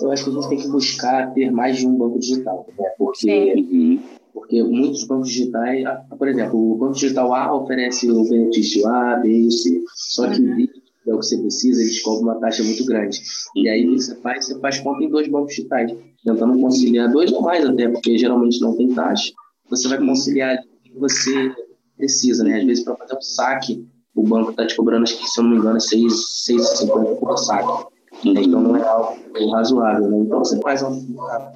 Eu 0.00 0.12
acho 0.12 0.24
que 0.24 0.30
a 0.30 0.32
gente 0.34 0.48
tem 0.48 0.58
que 0.58 0.68
buscar 0.68 1.32
ter 1.32 1.50
mais 1.50 1.78
de 1.78 1.86
um 1.86 1.96
banco 1.96 2.18
digital, 2.18 2.66
né? 2.78 2.90
porque, 2.98 3.54
uhum. 3.54 4.02
Porque 4.42 4.60
muitos 4.60 5.04
bancos 5.04 5.28
digitais, 5.28 5.86
ah, 5.86 6.04
por 6.18 6.26
exemplo, 6.26 6.72
o 6.72 6.76
banco 6.76 6.94
digital 6.94 7.32
A 7.32 7.54
oferece 7.54 8.10
o 8.10 8.28
benefício 8.28 8.86
A, 8.88 9.16
B 9.16 9.28
e 9.28 9.50
C, 9.52 9.82
só 9.94 10.28
que 10.28 10.40
uhum. 10.40 10.66
é 11.06 11.14
o 11.14 11.18
que 11.20 11.26
você 11.26 11.38
precisa, 11.38 11.80
eles 11.80 12.02
cobram 12.02 12.24
uma 12.24 12.40
taxa 12.40 12.64
muito 12.64 12.84
grande. 12.84 13.20
E 13.54 13.68
aí 13.68 13.86
você 13.86 14.16
faz? 14.16 14.46
Você 14.46 14.58
faz 14.58 14.80
conta 14.80 15.04
em 15.04 15.08
dois 15.08 15.28
bancos 15.28 15.54
digitais 15.54 15.94
tentando 16.24 16.60
conciliar 16.60 17.10
dois 17.10 17.32
ou 17.32 17.42
mais 17.42 17.64
até, 17.64 17.88
porque 17.88 18.18
geralmente 18.18 18.60
não 18.60 18.76
tem 18.76 18.92
taxa. 18.92 19.32
Você 19.70 19.88
vai 19.88 19.98
conciliar 19.98 20.56
o 20.56 20.82
que 20.82 20.98
você 20.98 21.54
precisa, 21.96 22.42
né? 22.42 22.58
Às 22.58 22.64
vezes, 22.64 22.84
para 22.84 22.96
fazer 22.96 23.16
um 23.16 23.22
saque, 23.22 23.86
o 24.14 24.22
banco 24.24 24.50
está 24.50 24.66
te 24.66 24.76
cobrando, 24.76 25.04
acho 25.04 25.18
que, 25.18 25.28
se 25.28 25.40
eu 25.40 25.44
não 25.44 25.52
me 25.52 25.58
engano, 25.58 25.78
6,50 25.78 27.16
por 27.16 27.38
saque. 27.38 27.86
Então, 28.24 28.60
não 28.60 28.76
é 28.76 28.82
algo 28.82 29.50
razoável, 29.52 30.10
né? 30.10 30.18
Então, 30.18 30.40
você 30.40 30.60
faz 30.60 30.82
uma, 30.82 30.90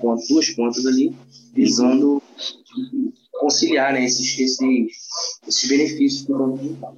uma, 0.03 0.17
duas 0.29 0.51
contas 0.51 0.87
ali, 0.87 1.15
visando 1.53 2.23
conciliar 3.33 3.93
né, 3.93 4.05
esses, 4.05 4.39
esses, 4.39 4.59
esses 5.47 5.69
benefícios 5.69 6.25
do 6.25 6.39
banco 6.39 6.59
digital. 6.59 6.97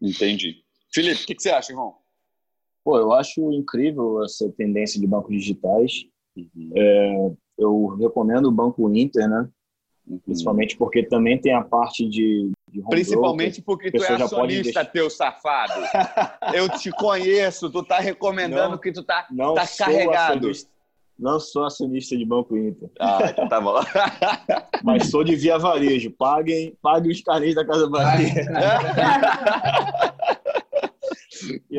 Entendi. 0.00 0.64
Felipe, 0.92 1.22
o 1.22 1.26
que, 1.26 1.34
que 1.34 1.42
você 1.42 1.50
acha, 1.50 1.72
irmão? 1.72 1.94
Pô, 2.84 2.98
eu 2.98 3.12
acho 3.12 3.52
incrível 3.52 4.22
essa 4.24 4.48
tendência 4.56 5.00
de 5.00 5.06
bancos 5.06 5.34
digitais. 5.34 6.04
Uhum. 6.36 6.70
É, 6.76 7.32
eu 7.58 7.86
recomendo 7.96 8.46
o 8.46 8.52
Banco 8.52 8.88
Inter, 8.94 9.28
né? 9.28 9.48
Uhum. 10.06 10.18
Principalmente 10.20 10.76
porque 10.76 11.02
também 11.02 11.40
tem 11.40 11.52
a 11.52 11.62
parte 11.62 12.08
de. 12.08 12.52
de 12.70 12.82
Principalmente 12.88 13.60
broker, 13.60 13.90
porque 13.90 13.98
tu 13.98 14.04
é 14.04 14.22
acionista, 14.22 14.84
teu 14.84 15.10
safado. 15.10 15.72
eu 16.54 16.68
te 16.68 16.92
conheço, 16.92 17.70
tu 17.70 17.82
tá 17.82 17.98
recomendando 17.98 18.72
não, 18.72 18.78
que 18.78 18.92
tu 18.92 19.02
tá, 19.02 19.26
não 19.30 19.54
tá 19.54 19.66
carregado. 19.66 20.48
Não 21.18 21.40
sou 21.40 21.64
acionista 21.64 22.16
de 22.16 22.24
Banco 22.24 22.56
Inter. 22.56 22.90
Ah, 23.00 23.30
então 23.30 23.48
tá 23.48 23.60
bom. 23.60 23.74
Mas 24.84 25.08
sou 25.08 25.24
de 25.24 25.34
Via 25.34 25.58
Varejo. 25.58 26.10
Paguem, 26.10 26.76
paguem 26.82 27.10
os 27.10 27.22
carnês 27.22 27.54
da 27.54 27.64
Casa 27.64 27.88
Bahia. 27.88 28.32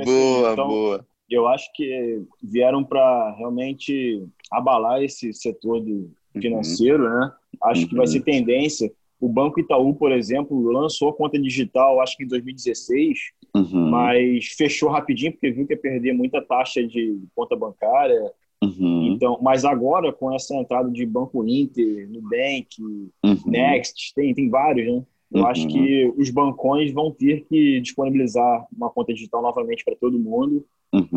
assim, 0.02 0.04
boa, 0.04 0.54
então, 0.54 0.68
boa. 0.68 1.06
Eu 1.30 1.48
acho 1.48 1.72
que 1.74 2.22
vieram 2.42 2.84
para 2.84 3.36
realmente 3.38 4.26
abalar 4.52 5.04
esse 5.04 5.34
setor 5.34 5.82
do 5.82 5.92
uhum. 5.92 6.42
financeiro, 6.42 7.04
uhum. 7.04 7.10
né? 7.10 7.32
Acho 7.64 7.82
uhum. 7.82 7.88
que 7.90 7.96
vai 7.96 8.06
uhum. 8.06 8.12
ser 8.12 8.22
tendência. 8.22 8.92
O 9.20 9.28
Banco 9.28 9.60
Itaú, 9.60 9.96
por 9.96 10.12
exemplo, 10.12 10.72
lançou 10.72 11.10
a 11.10 11.14
conta 11.14 11.40
digital, 11.40 12.00
acho 12.00 12.16
que 12.16 12.24
em 12.24 12.28
2016, 12.28 13.20
uhum. 13.56 13.90
mas 13.90 14.48
fechou 14.58 14.90
rapidinho 14.90 15.32
porque 15.32 15.52
viu 15.52 15.66
que 15.66 15.74
ia 15.74 15.80
perder 15.80 16.14
muita 16.14 16.42
taxa 16.42 16.86
de 16.86 17.20
conta 17.36 17.56
bancária. 17.56 18.32
Uhum. 18.64 19.14
Então, 19.14 19.38
mas 19.42 19.64
agora 19.64 20.12
com 20.12 20.34
essa 20.34 20.56
entrada 20.56 20.90
de 20.90 21.06
Banco 21.06 21.48
Inter, 21.48 22.10
Nubank, 22.10 22.68
uhum. 22.82 23.38
Next, 23.46 24.14
tem, 24.16 24.34
tem 24.34 24.50
vários, 24.50 24.94
né? 24.94 25.04
Eu 25.32 25.46
acho 25.46 25.68
que 25.68 26.14
os 26.18 26.30
bancões 26.30 26.94
vão 26.94 27.12
ter 27.12 27.46
que 27.50 27.82
disponibilizar 27.82 28.66
uma 28.76 28.90
conta 28.90 29.14
digital 29.14 29.42
novamente 29.42 29.84
para 29.84 29.96
todo 29.96 30.18
mundo, 30.18 30.66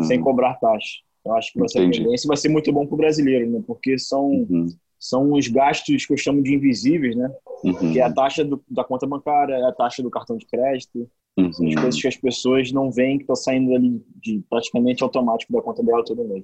sem 0.01 0.19
cobrar 0.19 0.55
taxa. 0.55 0.99
Eu 1.23 1.33
acho 1.33 1.53
que 1.53 1.59
vai 1.59 1.69
ser 1.69 1.89
tendência 1.89 2.27
vai 2.27 2.37
ser 2.37 2.49
muito 2.49 2.71
bom 2.71 2.85
para 2.85 2.95
o 2.95 2.97
brasileiro, 2.97 3.49
né? 3.49 3.63
Porque 3.65 3.97
são, 3.97 4.27
uhum. 4.27 4.67
são 4.99 5.33
os 5.33 5.47
gastos 5.47 6.05
que 6.05 6.13
eu 6.13 6.17
chamo 6.17 6.41
de 6.41 6.53
invisíveis, 6.53 7.15
né? 7.15 7.31
Uhum. 7.63 7.93
Que 7.93 7.99
é 7.99 8.03
a 8.03 8.11
taxa 8.11 8.43
do, 8.43 8.61
da 8.69 8.83
conta 8.83 9.05
bancária, 9.05 9.67
a 9.67 9.71
taxa 9.71 10.01
do 10.01 10.09
cartão 10.09 10.35
de 10.35 10.45
crédito, 10.47 11.07
uhum. 11.37 11.53
são 11.53 11.67
as 11.67 11.75
coisas 11.75 12.01
que 12.01 12.07
as 12.07 12.17
pessoas 12.17 12.71
não 12.71 12.91
veem 12.91 13.17
que 13.17 13.23
estão 13.23 13.35
saindo 13.35 13.73
ali 13.73 14.03
de 14.15 14.43
praticamente 14.49 15.03
automático 15.03 15.53
da 15.53 15.61
conta 15.61 15.83
dela 15.83 16.03
todo 16.03 16.27
mês. 16.27 16.43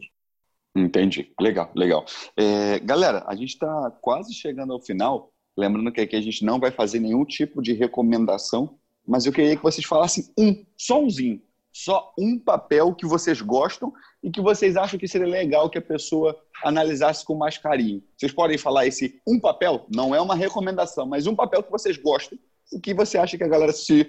Entendi. 0.78 1.32
Legal, 1.39 1.71
legal. 1.75 2.05
É, 2.36 2.80
galera, 2.80 3.23
a 3.28 3.36
gente 3.36 3.53
está 3.53 3.91
quase 3.99 4.34
chegando 4.34 4.73
ao 4.73 4.80
final. 4.80 5.32
Lembrando 5.57 5.91
que 5.91 6.01
aqui 6.01 6.15
a 6.15 6.21
gente 6.21 6.45
não 6.45 6.59
vai 6.59 6.69
fazer 6.69 6.99
nenhum 6.99 7.25
tipo 7.25 7.63
de 7.63 7.73
recomendação, 7.73 8.78
mas 9.05 9.25
eu 9.25 9.34
queria 9.34 9.55
que 9.55 9.63
vocês 9.63 9.86
falassem 9.86 10.25
um, 10.38 10.63
só 10.78 11.01
umzinho, 11.01 11.41
só 11.73 12.13
um 12.17 12.38
papel 12.38 12.93
que 12.93 13.07
vocês 13.07 13.41
gostam 13.41 13.91
e 14.21 14.30
que 14.30 14.39
vocês 14.39 14.78
acham 14.78 14.99
que 14.99 15.07
seria 15.07 15.28
legal 15.28 15.67
que 15.67 15.80
a 15.80 15.82
pessoa 15.82 16.38
analisasse 16.63 17.25
com 17.25 17.34
mais 17.34 17.57
carinho. 17.57 18.03
Vocês 18.15 18.32
podem 18.32 18.57
falar 18.57 18.86
esse 18.86 19.19
um 19.28 19.39
papel, 19.39 19.88
não 19.91 20.13
é 20.13 20.21
uma 20.21 20.36
recomendação, 20.36 21.07
mas 21.07 21.25
um 21.25 21.36
papel 21.36 21.63
que 21.63 21.71
vocês 21.71 21.97
gostem 21.97 22.39
e 22.71 22.80
que 22.80 22.93
você 22.93 23.17
acha 23.17 23.36
que 23.36 23.43
a 23.43 23.47
galera, 23.47 23.71
se 23.71 24.07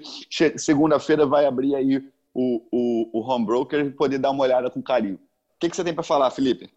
segunda-feira, 0.57 1.25
vai 1.25 1.47
abrir 1.47 1.75
aí 1.75 1.97
o, 2.35 2.63
o, 2.71 3.21
o 3.21 3.21
home 3.21 3.47
broker 3.47 3.87
e 3.87 3.91
poder 3.91 4.19
dar 4.19 4.33
uma 4.33 4.45
olhada 4.45 4.69
com 4.69 4.83
carinho. 4.83 5.19
O 5.59 5.61
que, 5.61 5.69
que 5.69 5.75
você 5.75 5.83
tem 5.83 5.93
para 5.93 6.05
falar, 6.05 6.31
Felipe? 6.31 6.71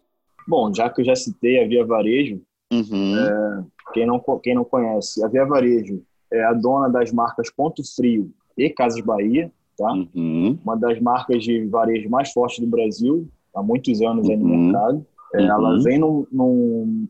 Bom, 0.48 0.74
já 0.74 0.90
que 0.90 1.00
eu 1.00 1.04
já 1.04 1.14
citei 1.14 1.62
a 1.62 1.68
Via 1.68 1.86
Varejo, 1.86 2.42
uhum. 2.72 3.16
é, 3.16 3.64
quem, 3.92 4.04
não, 4.04 4.20
quem 4.42 4.56
não 4.56 4.64
conhece, 4.64 5.24
a 5.24 5.28
Via 5.28 5.44
Varejo 5.44 6.02
é 6.32 6.42
a 6.42 6.52
dona 6.52 6.88
das 6.88 7.12
marcas 7.12 7.48
Ponto 7.48 7.80
Frio 7.94 8.32
e 8.58 8.68
Casas 8.68 9.00
Bahia, 9.00 9.52
tá? 9.78 9.92
Uhum. 9.92 10.58
Uma 10.64 10.76
das 10.76 11.00
marcas 11.00 11.44
de 11.44 11.64
varejo 11.66 12.10
mais 12.10 12.32
fortes 12.32 12.58
do 12.58 12.66
Brasil, 12.66 13.28
há 13.54 13.62
muitos 13.62 14.02
anos 14.02 14.28
aí 14.28 14.36
no 14.36 14.46
uhum. 14.46 14.64
mercado. 14.64 15.06
É, 15.34 15.44
ela 15.44 15.74
uhum. 15.74 15.82
vem 15.82 15.98
num, 15.98 16.26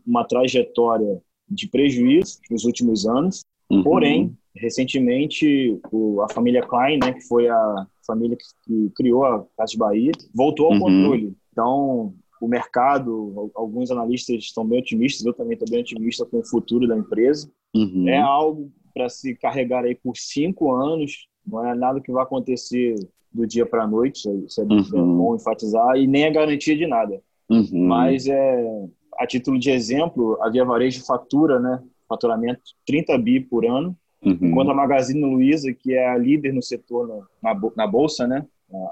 numa 0.05 0.23
trajetória 0.25 1.19
de 1.49 1.67
prejuízo 1.67 2.37
nos 2.51 2.65
últimos 2.65 3.07
anos, 3.07 3.43
uhum. 3.67 3.81
porém, 3.81 4.37
recentemente, 4.55 5.79
o, 5.91 6.21
a 6.21 6.29
família 6.29 6.61
Klein, 6.61 6.99
né, 7.03 7.13
que 7.13 7.21
foi 7.21 7.49
a 7.49 7.87
família 8.05 8.37
que, 8.37 8.45
que 8.63 8.91
criou 8.95 9.25
a 9.25 9.43
Casa 9.57 9.75
Bahia, 9.75 10.11
voltou 10.35 10.67
ao 10.67 10.73
uhum. 10.73 10.79
controle. 10.79 11.35
Então, 11.53 12.13
o 12.41 12.47
mercado, 12.47 13.51
alguns 13.55 13.91
analistas 13.91 14.37
estão 14.37 14.65
bem 14.65 14.79
otimistas, 14.79 15.25
eu 15.25 15.33
também 15.33 15.53
estou 15.53 15.69
bem 15.69 15.81
otimista 15.81 16.25
com 16.25 16.39
o 16.39 16.45
futuro 16.45 16.87
da 16.87 16.97
empresa. 16.97 17.49
Uhum. 17.73 18.09
É 18.09 18.19
algo 18.19 18.71
para 18.93 19.07
se 19.07 19.35
carregar 19.35 19.85
aí 19.85 19.95
por 19.95 20.17
cinco 20.17 20.73
anos, 20.73 21.27
não 21.45 21.65
é 21.65 21.75
nada 21.75 22.01
que 22.01 22.11
vai 22.11 22.23
acontecer 22.23 22.95
do 23.31 23.47
dia 23.47 23.65
para 23.65 23.83
a 23.83 23.87
noite, 23.87 24.29
isso 24.45 24.61
é, 24.61 24.63
uhum. 24.65 25.17
bom 25.17 25.35
enfatizar, 25.35 25.95
e 25.95 26.05
nem 26.05 26.23
é 26.23 26.31
garantia 26.31 26.75
de 26.75 26.85
nada. 26.85 27.21
Uhum. 27.49 27.87
Mas, 27.87 28.27
é, 28.27 28.85
a 29.17 29.25
título 29.25 29.59
de 29.59 29.71
exemplo, 29.71 30.37
a 30.41 30.49
Via 30.49 30.65
Varejo 30.65 31.05
fatura, 31.05 31.59
né, 31.59 31.81
faturamento 32.09 32.61
30 32.85 33.17
bi 33.19 33.39
por 33.39 33.65
ano, 33.65 33.95
uhum. 34.23 34.37
enquanto 34.41 34.71
a 34.71 34.75
Magazine 34.75 35.23
Luiza, 35.23 35.73
que 35.73 35.93
é 35.93 36.09
a 36.09 36.17
líder 36.17 36.53
no 36.53 36.61
setor 36.61 37.25
na, 37.41 37.59
na 37.75 37.87
bolsa, 37.87 38.27
né, 38.27 38.45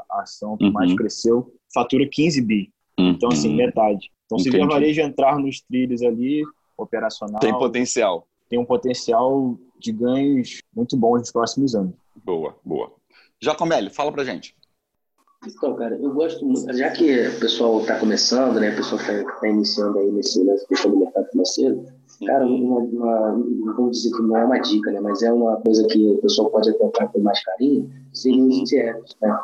a 0.09 0.21
ação 0.21 0.57
que 0.57 0.69
mais 0.69 0.91
uhum. 0.91 0.95
cresceu, 0.95 1.53
fatura 1.73 2.07
15 2.07 2.41
bi. 2.41 2.71
Então, 2.97 3.29
assim, 3.29 3.49
uhum. 3.49 3.55
metade. 3.55 4.11
Então, 4.25 4.37
se 4.39 4.49
a 4.49 4.51
Via 4.51 4.65
Varejo 4.65 5.01
entrar 5.01 5.37
nos 5.37 5.61
trilhos 5.61 6.01
ali, 6.01 6.43
operacional... 6.77 7.39
Tem 7.39 7.51
potencial. 7.51 8.27
Tem 8.49 8.59
um 8.59 8.65
potencial 8.65 9.57
de 9.79 9.91
ganhos 9.91 10.59
muito 10.75 10.95
bons 10.95 11.19
nos 11.19 11.31
próximos 11.31 11.75
anos. 11.75 11.93
Boa, 12.23 12.55
boa. 12.63 12.91
Jacomelli, 13.41 13.89
fala 13.89 14.11
pra 14.11 14.23
gente. 14.23 14.55
Então, 15.47 15.75
cara, 15.75 15.95
eu 15.95 16.13
gosto 16.13 16.45
muito, 16.45 16.71
já 16.77 16.91
que 16.91 17.27
o 17.27 17.39
pessoal 17.39 17.81
está 17.81 17.99
começando, 17.99 18.59
né, 18.59 18.71
o 18.71 18.75
pessoal 18.75 19.01
está 19.01 19.39
tá 19.39 19.47
iniciando 19.47 19.97
aí 19.97 20.11
nesse, 20.11 20.43
do 20.43 20.97
mercado 20.97 21.27
financeiro, 21.31 21.85
cara, 22.25 22.45
uma, 22.45 22.79
uma, 22.79 23.31
não 23.37 23.75
vamos 23.75 23.97
dizer 23.97 24.15
que 24.15 24.21
não 24.23 24.37
é 24.37 24.45
uma 24.45 24.59
dica, 24.59 24.91
né, 24.91 24.99
mas 24.99 25.21
é 25.21 25.31
uma 25.31 25.57
coisa 25.57 25.85
que 25.87 26.07
o 26.07 26.17
pessoal 26.17 26.49
pode 26.49 26.69
atentar 26.69 27.11
com 27.11 27.19
mais 27.19 27.43
carinho, 27.43 27.89
seriam 28.13 28.47
os 28.47 28.71
ETFs, 28.71 29.15
né, 29.21 29.39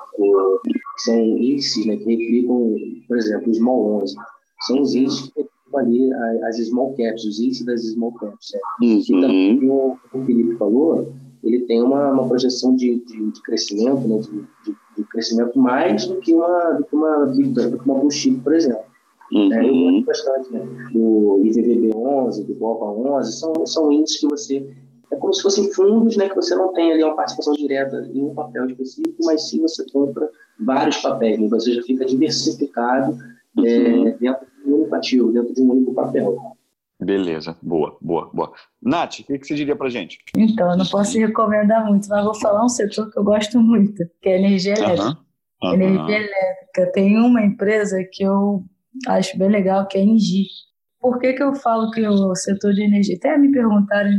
são 0.97 1.19
índices 1.19 1.85
né, 1.85 1.97
que 1.97 2.09
replicam, 2.09 2.75
por 3.07 3.17
exemplo, 3.17 3.51
os 3.51 3.57
small 3.57 4.01
11. 4.01 4.15
São 4.61 4.81
os 4.81 4.95
índices 4.95 5.29
que 5.29 5.41
replicam 5.41 5.79
ali 5.79 6.13
as 6.43 6.57
small 6.57 6.95
caps, 6.95 7.25
os 7.25 7.39
índices 7.39 7.65
das 7.65 7.81
small 7.85 8.13
caps. 8.13 8.51
Né? 8.53 8.59
Uhum. 8.81 8.99
E 8.99 9.21
também, 9.21 9.59
como 9.59 9.99
o 10.13 10.25
Felipe 10.25 10.55
falou, 10.55 11.13
ele 11.43 11.61
tem 11.61 11.81
uma, 11.81 12.11
uma 12.11 12.27
projeção 12.27 12.75
de, 12.75 12.99
de, 13.05 13.31
de 13.31 13.41
crescimento, 13.41 14.07
né, 14.07 14.19
de, 14.19 14.31
de, 14.31 14.77
de, 14.97 15.03
crescimento 15.05 15.57
mais 15.59 16.05
do 16.07 16.17
que 16.17 16.33
uma, 16.33 16.73
do 16.73 16.83
que 16.83 16.95
uma, 16.95 17.25
do 17.25 17.77
que 17.77 17.89
uma 17.89 18.11
chip, 18.11 18.39
por 18.41 18.53
exemplo. 18.53 18.83
Uhum. 19.31 19.53
É, 19.53 19.67
eu 19.67 19.73
gosto 19.73 20.05
bastante 20.05 20.53
né, 20.53 20.59
do 20.93 21.41
IVVB 21.43 21.93
11, 21.95 22.43
do 22.45 22.55
BOPA 22.55 22.85
11, 22.85 23.39
são, 23.39 23.65
são 23.65 23.91
índices 23.91 24.19
que 24.21 24.27
você 24.27 24.67
é 25.11 25.15
como 25.15 25.33
se 25.33 25.41
fossem 25.41 25.71
fundos, 25.71 26.17
né, 26.17 26.27
que 26.27 26.35
você 26.35 26.53
não 26.55 26.73
tem 26.73 26.91
ali 26.91 27.03
uma 27.03 27.15
participação 27.15 27.53
direta 27.53 28.09
em 28.13 28.21
um 28.21 28.33
papel 28.33 28.65
específico, 28.65 29.15
mas 29.23 29.49
sim 29.49 29.61
você 29.61 29.85
compra 29.91 30.29
vários 30.59 30.97
papéis, 30.97 31.39
né, 31.39 31.47
você 31.47 31.73
já 31.73 31.81
fica 31.83 32.05
diversificado 32.05 33.17
é, 33.57 33.77
uhum. 33.89 34.03
dentro 34.19 34.47
de 34.63 34.71
um 34.71 34.75
único 34.75 34.95
ativo, 34.95 35.31
dentro 35.31 35.53
de 35.53 35.61
um 35.61 35.71
único 35.71 35.93
papel. 35.93 36.37
Beleza, 36.99 37.55
boa, 37.61 37.95
boa, 38.01 38.29
boa. 38.33 38.51
Nath, 38.81 39.19
o 39.19 39.23
que, 39.23 39.37
que 39.37 39.45
você 39.47 39.53
diria 39.53 39.75
pra 39.75 39.87
gente? 39.87 40.17
Então, 40.35 40.71
eu 40.71 40.77
não 40.77 40.85
posso 40.85 41.17
recomendar 41.19 41.85
muito, 41.85 42.09
mas 42.09 42.23
vou 42.23 42.33
falar 42.33 42.65
um 42.65 42.69
setor 42.69 43.11
que 43.11 43.19
eu 43.19 43.23
gosto 43.23 43.59
muito, 43.59 44.03
que 44.19 44.29
é 44.29 44.39
energia 44.39 44.73
elétrica. 44.73 45.17
Uhum. 45.61 45.73
Energia 45.73 46.17
elétrica. 46.17 46.91
Tem 46.93 47.19
uma 47.19 47.43
empresa 47.43 48.03
que 48.11 48.23
eu 48.23 48.63
acho 49.07 49.37
bem 49.37 49.49
legal, 49.49 49.87
que 49.87 49.97
é 49.97 50.01
a 50.01 50.03
Engie. 50.03 50.47
Por 50.99 51.19
que, 51.19 51.33
que 51.33 51.43
eu 51.43 51.53
falo 51.55 51.91
que 51.91 52.05
o 52.07 52.35
setor 52.35 52.73
de 52.73 52.83
energia... 52.83 53.15
Até 53.17 53.37
me 53.37 53.51
perguntaram 53.51 54.11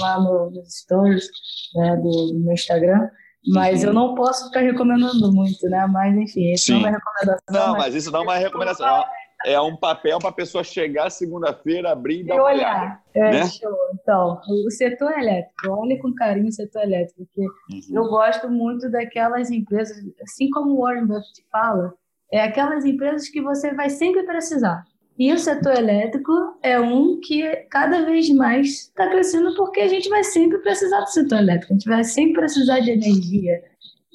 lá 0.00 0.20
no, 0.20 0.50
nos 0.50 0.80
stories 0.80 1.26
né, 1.74 1.96
do, 1.96 2.10
do 2.32 2.40
meu 2.40 2.54
Instagram, 2.54 3.08
mas 3.48 3.82
uhum. 3.82 3.88
eu 3.88 3.94
não 3.94 4.14
posso 4.14 4.46
ficar 4.46 4.60
recomendando 4.60 5.32
muito, 5.32 5.68
né? 5.68 5.86
Mas, 5.86 6.16
enfim, 6.16 6.52
isso 6.52 6.66
Sim. 6.66 6.80
não 6.80 6.88
é 6.88 6.92
recomendação. 6.92 7.44
Não, 7.50 7.72
mas, 7.72 7.84
mas 7.84 7.94
isso 7.94 8.10
não 8.10 8.20
é 8.20 8.22
uma 8.22 8.36
recomendação 8.36 9.04
é 9.44 9.60
um 9.60 9.76
papel 9.76 10.18
para 10.18 10.30
a 10.30 10.32
pessoa 10.32 10.62
chegar 10.62 11.10
segunda-feira, 11.10 11.90
abrir 11.90 12.20
e 12.20 12.24
dar 12.24 12.34
uma 12.34 12.44
olhar. 12.44 12.54
Olhada, 12.54 13.00
é, 13.14 13.30
né? 13.30 13.46
show. 13.48 13.76
Então, 13.94 14.40
o 14.66 14.70
setor 14.70 15.12
elétrico, 15.18 15.70
olhe 15.70 15.98
com 15.98 16.14
carinho 16.14 16.48
o 16.48 16.52
setor 16.52 16.82
elétrico, 16.82 17.24
porque 17.24 17.40
uhum. 17.40 17.96
eu 17.96 18.08
gosto 18.08 18.48
muito 18.48 18.90
daquelas 18.90 19.50
empresas, 19.50 19.96
assim 20.22 20.48
como 20.50 20.72
o 20.72 20.82
Warren 20.82 21.06
Buffett 21.06 21.44
fala, 21.50 21.92
é 22.32 22.42
aquelas 22.42 22.84
empresas 22.84 23.28
que 23.28 23.42
você 23.42 23.74
vai 23.74 23.90
sempre 23.90 24.22
precisar. 24.22 24.84
E 25.18 25.32
o 25.32 25.38
setor 25.38 25.76
elétrico 25.76 26.32
é 26.62 26.80
um 26.80 27.20
que 27.20 27.44
cada 27.70 28.04
vez 28.04 28.28
mais 28.30 28.68
está 28.68 29.08
crescendo 29.10 29.54
porque 29.54 29.80
a 29.80 29.88
gente 29.88 30.08
vai 30.08 30.24
sempre 30.24 30.58
precisar 30.58 31.00
do 31.00 31.10
setor 31.10 31.38
elétrico, 31.38 31.72
a 31.72 31.76
gente 31.76 31.88
vai 31.88 32.02
sempre 32.02 32.40
precisar 32.40 32.80
de 32.80 32.90
energia. 32.92 33.62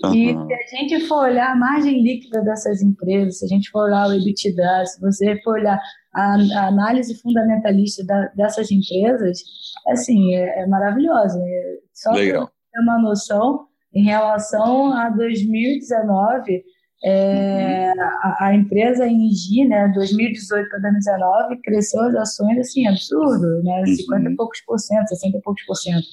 Uhum. 0.04 0.14
E 0.14 0.34
se 0.68 0.76
a 0.76 0.80
gente 0.80 1.08
for 1.08 1.24
olhar 1.26 1.52
a 1.52 1.56
margem 1.56 2.02
líquida 2.02 2.42
dessas 2.42 2.82
empresas, 2.82 3.40
se 3.40 3.46
a 3.46 3.48
gente 3.48 3.70
for 3.70 3.86
olhar 3.86 4.08
o 4.08 4.14
EBITDA, 4.14 4.86
se 4.86 5.00
você 5.00 5.40
for 5.44 5.60
olhar 5.60 5.80
a, 6.14 6.36
a 6.36 6.68
análise 6.68 7.20
fundamentalista 7.22 8.04
da, 8.06 8.28
dessas 8.36 8.72
empresas, 8.72 9.44
assim, 9.88 10.36
é, 10.36 10.64
é 10.64 10.68
maravilhosa. 10.68 11.40
É, 11.40 11.78
só 11.94 12.12
para 12.12 12.22
ter 12.22 12.82
uma 12.82 13.00
noção, 13.00 13.68
em 13.94 14.04
relação 14.04 14.94
a 14.94 15.10
2019, 15.10 16.64
é, 17.04 17.94
uhum. 17.96 18.02
a, 18.02 18.38
a, 18.48 18.56
empresa 18.56 19.08
Engie, 19.08 19.66
né, 19.66 19.92
2018 19.94 20.70
para 20.70 20.80
2019, 20.80 21.62
cresceu 21.62 22.02
as 22.02 22.16
ações 22.16 22.58
assim, 22.60 22.88
absurdo, 22.88 23.64
né, 23.64 23.86
50 23.86 24.28
uhum. 24.28 24.34
e 24.34 24.36
poucos 24.36 24.62
por 24.62 24.80
cento, 24.80 25.08
60 25.08 25.38
e 25.38 25.42
poucos 25.42 25.64
por 25.66 25.76
cento. 25.76 26.06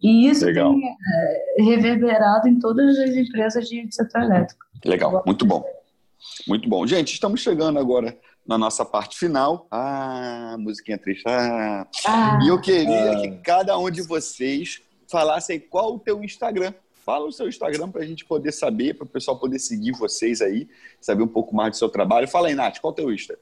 E 0.00 0.28
isso 0.28 0.44
Legal. 0.44 0.72
tem 0.72 0.88
é, 0.88 1.62
reverberado 1.64 2.48
em 2.48 2.58
todas 2.58 2.96
as 2.98 3.10
empresas 3.16 3.68
de 3.68 3.88
setor 3.90 4.22
elétrico. 4.22 4.64
Legal, 4.84 5.22
muito 5.26 5.44
bom. 5.44 5.64
Muito 6.46 6.68
bom. 6.68 6.86
Gente, 6.86 7.12
estamos 7.12 7.40
chegando 7.40 7.78
agora 7.78 8.16
na 8.46 8.56
nossa 8.56 8.84
parte 8.84 9.18
final. 9.18 9.66
Ah, 9.70 10.56
musiquinha 10.58 10.98
triste. 10.98 11.24
Ah. 11.26 11.86
ah. 12.06 12.38
E 12.44 12.48
eu 12.48 12.60
queria 12.60 13.12
ah. 13.12 13.20
que 13.20 13.30
cada 13.42 13.76
um 13.78 13.90
de 13.90 14.02
vocês 14.02 14.80
falassem 15.10 15.58
qual 15.58 15.94
o 15.94 15.98
teu 15.98 16.22
Instagram. 16.22 16.72
Fala 17.08 17.24
o 17.26 17.32
seu 17.32 17.48
Instagram 17.48 17.90
para 17.90 18.02
a 18.02 18.04
gente 18.04 18.22
poder 18.26 18.52
saber, 18.52 18.92
para 18.92 19.06
o 19.06 19.08
pessoal 19.08 19.40
poder 19.40 19.58
seguir 19.58 19.92
vocês 19.92 20.42
aí, 20.42 20.68
saber 21.00 21.22
um 21.22 21.28
pouco 21.28 21.56
mais 21.56 21.70
do 21.70 21.76
seu 21.78 21.88
trabalho. 21.88 22.28
Fala 22.28 22.48
aí, 22.48 22.54
Nath, 22.54 22.80
qual 22.80 22.90
é 22.90 22.92
o 22.92 22.96
teu 22.96 23.10
Insta? 23.10 23.38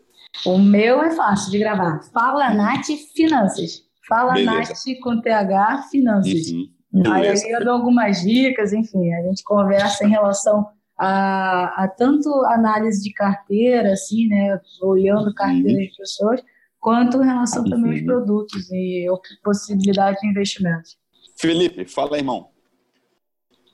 O 0.46 0.56
meu 0.56 1.02
é 1.02 1.10
fácil 1.10 1.50
de 1.50 1.58
gravar. 1.58 2.00
Fala 2.12 2.54
Nath 2.54 2.86
Finanças. 3.12 3.82
Fala 4.06 4.34
Beleza. 4.34 4.70
Nath 4.70 5.00
com 5.02 5.20
TH 5.20 5.88
Finanças. 5.90 6.48
Uhum. 6.52 7.12
Aí 7.12 7.26
eu 7.26 7.64
dou 7.64 7.72
algumas 7.72 8.20
dicas, 8.20 8.72
enfim, 8.72 9.12
a 9.12 9.22
gente 9.22 9.42
conversa 9.42 10.04
em 10.04 10.10
relação 10.10 10.64
a, 10.96 11.82
a 11.82 11.88
tanto 11.88 12.28
análise 12.44 13.02
de 13.02 13.12
carteira, 13.12 13.94
assim, 13.94 14.28
né, 14.28 14.60
olhando 14.80 15.34
carteira 15.34 15.80
uhum. 15.80 15.86
de 15.88 15.96
pessoas, 15.96 16.40
quanto 16.78 17.20
em 17.20 17.26
relação 17.26 17.64
uhum. 17.64 17.70
também 17.70 17.92
aos 17.94 18.02
produtos 18.02 18.70
e 18.70 19.08
possibilidade 19.42 20.20
de 20.20 20.28
investimento. 20.28 20.90
Felipe, 21.36 21.84
fala, 21.84 22.16
irmão. 22.16 22.54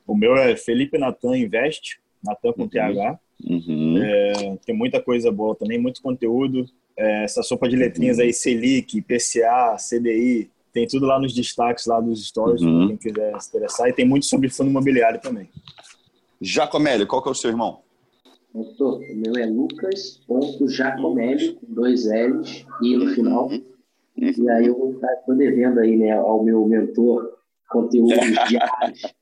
O 0.07 0.17
meu 0.17 0.37
é 0.37 0.57
Felipe 0.57 0.99
Natan 0.99 1.37
Invest, 1.37 2.01
Natan 2.23 2.53
com 2.53 2.69
TH. 2.69 3.19
Uhum. 3.45 3.99
É, 3.99 4.57
tem 4.65 4.77
muita 4.77 5.03
coisa 5.03 5.31
boa 5.31 5.55
também, 5.55 5.79
muito 5.79 6.03
conteúdo. 6.03 6.67
É, 6.97 7.25
essa 7.25 7.43
sopa 7.43 7.69
de 7.69 7.77
letrinhas 7.77 8.19
aí, 8.19 8.33
Selic, 8.33 9.03
PCA, 9.03 9.77
CDI, 9.77 10.51
tem 10.73 10.87
tudo 10.87 11.05
lá 11.07 11.21
nos 11.21 11.35
destaques 11.35 11.87
lá 11.87 12.01
dos 12.01 12.27
stories, 12.27 12.63
uhum. 12.63 12.89
quem 12.89 12.97
quiser 12.97 13.39
se 13.41 13.49
interessar. 13.49 13.89
E 13.89 13.93
tem 13.93 14.07
muito 14.07 14.27
sobre 14.27 14.49
fundo 14.49 14.71
imobiliário 14.71 15.21
também. 15.21 15.49
Jacomelli, 16.41 17.07
qual 17.07 17.23
que 17.23 17.29
é 17.29 17.33
o 17.33 17.35
seu 17.35 17.51
irmão? 17.51 17.81
Doutor, 18.55 19.01
o 19.01 19.17
meu 19.17 19.35
é 19.37 19.47
lucas.jacomelli, 19.47 21.55
com 21.55 21.67
dois 21.73 22.05
L's 22.07 22.67
e 22.83 22.97
no 22.97 23.09
final. 23.15 23.49
Uhum. 23.49 23.65
E 24.17 24.51
aí 24.51 24.67
eu 24.67 24.77
vou 24.77 24.93
estar 24.93 25.09
devendo 25.29 25.81
aí, 25.81 25.97
né, 25.97 26.13
ao 26.13 26.45
meu 26.45 26.67
mentor 26.67 27.39
conteúdos 27.69 28.17
diários. 28.49 29.15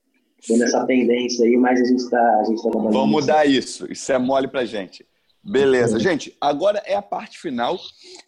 Tendo 0.45 0.63
essa 0.63 0.85
tendência 0.85 1.45
aí, 1.45 1.55
mas 1.55 1.79
a 1.79 1.85
gente 1.85 1.99
está 1.99 2.17
tá 2.17 2.43
trabalhando. 2.71 2.93
Vamos 2.93 3.09
mudar 3.09 3.45
isso. 3.45 3.91
Isso 3.91 4.11
é 4.11 4.17
mole 4.17 4.47
pra 4.47 4.65
gente. 4.65 5.05
Beleza. 5.43 5.99
Gente, 5.99 6.35
agora 6.39 6.81
é 6.85 6.95
a 6.95 7.01
parte 7.01 7.39
final. 7.39 7.77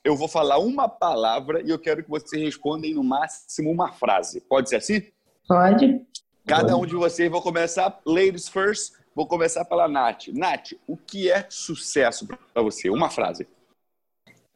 Eu 0.03 0.15
vou 0.15 0.27
falar 0.27 0.57
uma 0.57 0.89
palavra 0.89 1.61
e 1.61 1.69
eu 1.69 1.77
quero 1.77 2.03
que 2.03 2.09
vocês 2.09 2.41
respondam 2.41 2.91
no 2.91 3.03
máximo 3.03 3.71
uma 3.71 3.91
frase. 3.91 4.41
Pode 4.41 4.69
ser 4.69 4.77
assim? 4.77 5.03
Pode. 5.47 6.01
Cada 6.45 6.75
um 6.75 6.85
de 6.85 6.95
vocês, 6.95 7.31
vou 7.31 7.41
começar, 7.41 8.01
ladies 8.05 8.49
first, 8.49 8.93
vou 9.15 9.25
começar 9.25 9.63
pela 9.65 9.87
Nath. 9.87 10.27
Nath, 10.33 10.73
o 10.85 10.97
que 10.97 11.31
é 11.31 11.45
sucesso 11.49 12.27
para 12.27 12.61
você? 12.61 12.89
Uma 12.89 13.09
frase. 13.09 13.47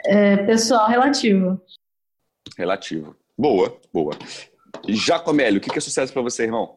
É, 0.05 0.37
pessoal, 0.37 0.87
relativo. 0.87 1.61
Relativo. 2.57 3.15
Boa, 3.37 3.79
boa. 3.93 4.13
Jacomélio, 4.87 5.59
o 5.59 5.61
que 5.61 5.77
é 5.77 5.81
sucesso 5.81 6.11
para 6.11 6.21
você, 6.21 6.43
irmão? 6.43 6.75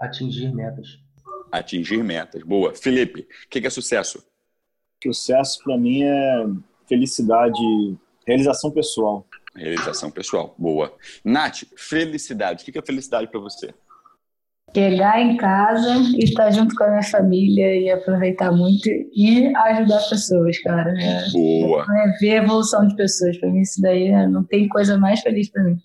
Atingir 0.00 0.54
metas. 0.54 0.98
Atingir 1.50 2.02
metas. 2.02 2.42
Boa. 2.42 2.74
Felipe, 2.74 3.20
o 3.20 3.48
que 3.48 3.66
é 3.66 3.70
sucesso? 3.70 4.22
Sucesso 5.02 5.62
para 5.62 5.76
mim 5.76 6.02
é 6.02 6.46
felicidade, 6.88 7.60
realização 8.26 8.70
pessoal. 8.70 9.26
Realização 9.54 10.10
pessoal, 10.10 10.54
boa. 10.58 10.94
Nath, 11.24 11.62
felicidade. 11.76 12.62
O 12.62 12.72
que 12.72 12.78
é 12.78 12.82
felicidade 12.82 13.28
para 13.28 13.40
você? 13.40 13.72
Chegar 14.74 15.20
em 15.22 15.36
casa 15.38 15.94
e 16.14 16.24
estar 16.24 16.50
junto 16.50 16.74
com 16.74 16.84
a 16.84 16.90
minha 16.90 17.02
família 17.02 17.80
e 17.80 17.90
aproveitar 17.90 18.52
muito 18.52 18.88
e 18.88 19.46
ajudar 19.54 20.06
pessoas, 20.10 20.58
cara. 20.58 20.92
É, 21.00 21.30
boa. 21.30 21.86
É 21.88 22.18
ver 22.18 22.30
a 22.32 22.42
evolução 22.42 22.86
de 22.86 22.94
pessoas. 22.94 23.38
Para 23.38 23.50
mim, 23.50 23.60
isso 23.60 23.80
daí 23.80 24.08
é, 24.08 24.26
não 24.26 24.44
tem 24.44 24.68
coisa 24.68 24.98
mais 24.98 25.20
feliz 25.20 25.48
para 25.48 25.64
mim. 25.64 25.78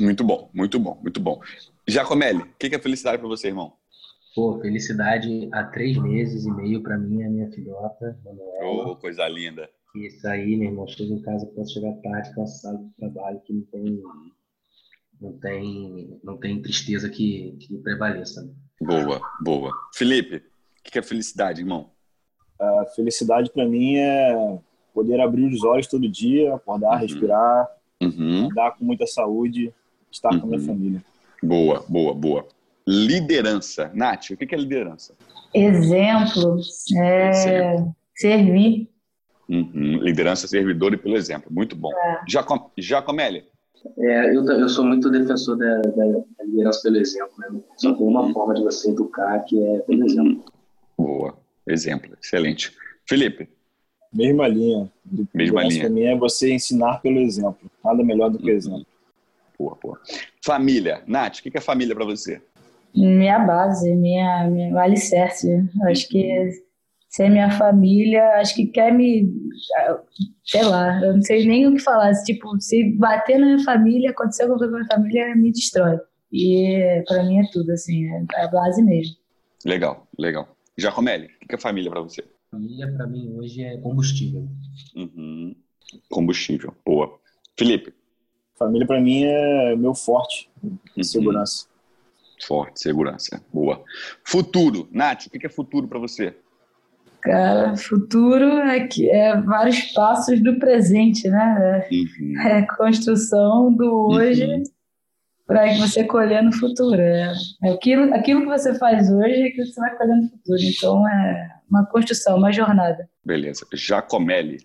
Muito 0.00 0.24
bom, 0.24 0.48
muito 0.54 0.78
bom, 0.78 0.98
muito 1.02 1.20
bom. 1.20 1.40
Jacomelli, 1.88 2.42
o 2.42 2.54
que 2.58 2.74
é 2.74 2.78
felicidade 2.78 3.18
para 3.18 3.28
você, 3.28 3.48
irmão? 3.48 3.72
Pô, 4.34 4.60
felicidade 4.60 5.48
há 5.52 5.64
três 5.64 5.96
meses 5.96 6.44
e 6.44 6.50
meio 6.52 6.82
para 6.82 6.98
mim, 6.98 7.24
a 7.24 7.30
minha 7.30 7.50
filhota, 7.50 8.16
Manuela. 8.24 8.92
Oh, 8.92 8.96
coisa 8.96 9.26
linda. 9.26 9.68
Isso 9.96 10.28
aí, 10.28 10.54
meu 10.54 10.68
irmão, 10.68 10.86
chega 10.86 11.12
em 11.12 11.22
casa, 11.22 11.46
posso 11.46 11.72
chegar 11.72 11.92
tarde, 12.02 12.34
cansado 12.34 12.78
do 12.78 12.92
trabalho, 12.98 13.40
que 13.40 13.52
não 13.52 13.62
tem, 13.62 14.02
não 15.20 15.32
tem, 15.32 16.20
não 16.22 16.36
tem 16.36 16.62
tristeza 16.62 17.08
que, 17.08 17.56
que 17.58 17.78
prevaleça. 17.78 18.48
Boa, 18.80 19.20
boa. 19.40 19.72
Felipe, 19.94 20.36
o 20.36 20.42
que 20.84 20.98
é 20.98 21.02
felicidade, 21.02 21.62
irmão? 21.62 21.90
A 22.60 22.84
felicidade 22.94 23.50
para 23.50 23.66
mim 23.66 23.96
é 23.96 24.58
poder 24.92 25.20
abrir 25.20 25.46
os 25.46 25.64
olhos 25.64 25.86
todo 25.86 26.08
dia, 26.08 26.54
acordar, 26.54 26.92
uhum. 26.92 26.98
respirar, 26.98 27.68
uhum. 28.00 28.48
andar 28.50 28.72
com 28.76 28.84
muita 28.84 29.06
saúde, 29.06 29.72
estar 30.12 30.32
uhum. 30.32 30.40
com 30.40 30.46
a 30.46 30.48
minha 30.50 30.60
uhum. 30.60 30.66
família. 30.66 31.04
Boa, 31.42 31.84
boa, 31.88 32.14
boa. 32.14 32.46
Liderança. 32.86 33.90
Nath, 33.94 34.30
o 34.30 34.36
que 34.36 34.54
é 34.54 34.58
liderança? 34.58 35.14
Exemplo. 35.54 36.58
É 36.96 37.32
servir. 38.14 38.88
Uhum. 39.48 39.98
Liderança 40.02 40.46
servidor 40.46 40.92
e 40.92 40.96
pelo 40.96 41.16
exemplo. 41.16 41.50
Muito 41.50 41.76
bom. 41.76 41.92
É. 41.92 42.20
Jacom, 42.28 42.70
Jacomelli. 42.76 43.44
É, 43.98 44.36
eu, 44.36 44.44
eu 44.44 44.68
sou 44.68 44.84
muito 44.84 45.10
defensor 45.10 45.56
da, 45.56 45.80
da, 45.80 46.04
da 46.06 46.44
liderança 46.44 46.82
pelo 46.82 46.96
exemplo. 46.96 47.32
Né? 47.38 47.60
Só 47.76 47.94
tem 47.94 48.06
uma 48.06 48.22
uhum. 48.22 48.32
forma 48.32 48.54
de 48.54 48.62
você 48.62 48.90
educar 48.90 49.38
que 49.40 49.62
é 49.62 49.78
pelo 49.80 50.00
uhum. 50.00 50.06
exemplo. 50.06 50.44
Boa. 50.96 51.38
Exemplo. 51.66 52.16
Excelente. 52.22 52.72
Felipe. 53.06 53.48
Mesma 54.12 54.48
linha. 54.48 54.90
Mesma 55.34 55.62
linha. 55.62 55.80
Para 55.80 55.90
mim 55.90 56.02
é 56.02 56.16
você 56.16 56.52
ensinar 56.52 57.00
pelo 57.00 57.18
exemplo. 57.18 57.70
Nada 57.84 58.02
melhor 58.02 58.30
do 58.30 58.38
que 58.38 58.44
o 58.44 58.48
uhum. 58.48 58.56
exemplo. 58.56 58.86
Boa, 59.58 59.76
boa. 59.82 60.00
Família. 60.44 61.02
Nath, 61.06 61.38
o 61.38 61.42
que 61.42 61.56
é 61.56 61.60
família 61.60 61.94
para 61.94 62.04
você? 62.04 62.40
minha 62.94 63.38
base, 63.38 63.94
minha, 63.94 64.48
minha 64.48 64.80
alicerce. 64.80 65.48
Acho 65.88 66.08
que 66.08 66.50
ser 67.08 67.30
minha 67.30 67.50
família, 67.50 68.22
acho 68.40 68.54
que 68.54 68.66
quer 68.66 68.92
me. 68.92 69.30
Sei 70.44 70.62
lá, 70.62 71.00
eu 71.02 71.14
não 71.14 71.22
sei 71.22 71.46
nem 71.46 71.66
o 71.66 71.74
que 71.74 71.82
falar. 71.82 72.12
Tipo, 72.24 72.58
se 72.60 72.92
bater 72.96 73.38
na 73.38 73.46
minha 73.46 73.64
família, 73.64 74.10
acontecer 74.10 74.42
alguma 74.42 74.58
coisa 74.58 74.72
com 74.72 74.76
a 74.76 74.80
minha 74.80 74.94
família, 74.94 75.36
me 75.36 75.52
destrói. 75.52 75.98
E 76.32 77.02
para 77.06 77.24
mim 77.24 77.38
é 77.38 77.50
tudo, 77.52 77.70
assim, 77.72 78.06
é, 78.06 78.24
é 78.34 78.44
a 78.44 78.48
base 78.48 78.82
mesmo. 78.82 79.16
Legal, 79.64 80.06
legal. 80.18 80.48
Jacomeli, 80.76 81.26
o 81.42 81.48
que 81.48 81.54
é 81.54 81.58
família 81.58 81.90
para 81.90 82.02
você? 82.02 82.22
Família 82.50 82.90
para 82.92 83.06
mim 83.06 83.34
hoje 83.34 83.62
é 83.62 83.76
combustível. 83.78 84.48
Uhum. 84.94 85.54
Combustível, 86.10 86.74
boa. 86.84 87.18
Felipe? 87.58 87.92
Família 88.58 88.86
para 88.86 89.00
mim 89.00 89.22
é 89.24 89.76
meu 89.76 89.94
forte, 89.94 90.50
uhum. 90.62 91.02
segurança. 91.02 91.66
Forte, 92.44 92.80
segurança, 92.80 93.40
boa. 93.52 93.84
Futuro, 94.24 94.88
Nath, 94.90 95.26
o 95.26 95.30
que 95.30 95.46
é 95.46 95.50
futuro 95.50 95.86
para 95.86 95.98
você? 95.98 96.34
Cara, 97.20 97.76
futuro 97.76 98.44
é, 98.44 98.86
que, 98.86 99.08
é 99.10 99.40
vários 99.40 99.92
passos 99.92 100.40
do 100.40 100.58
presente, 100.58 101.28
né? 101.28 101.88
Uhum. 101.90 102.40
É 102.40 102.66
construção 102.76 103.72
do 103.72 104.08
hoje 104.10 104.44
uhum. 104.44 104.62
para 105.46 105.68
que 105.68 105.78
você 105.78 106.04
colher 106.04 106.42
no 106.42 106.52
futuro. 106.52 107.00
É, 107.00 107.32
é 107.64 107.70
aquilo, 107.70 108.12
aquilo 108.14 108.40
que 108.42 108.46
você 108.48 108.76
faz 108.78 109.10
hoje 109.10 109.34
é 109.34 109.50
que 109.50 109.64
você 109.64 109.80
vai 109.80 109.96
colher 109.96 110.16
no 110.16 110.30
futuro. 110.30 110.60
Então 110.60 111.08
é 111.08 111.60
uma 111.70 111.86
construção, 111.86 112.38
uma 112.38 112.52
jornada. 112.52 113.08
Beleza. 113.24 113.66
Jacomeli, 113.72 114.58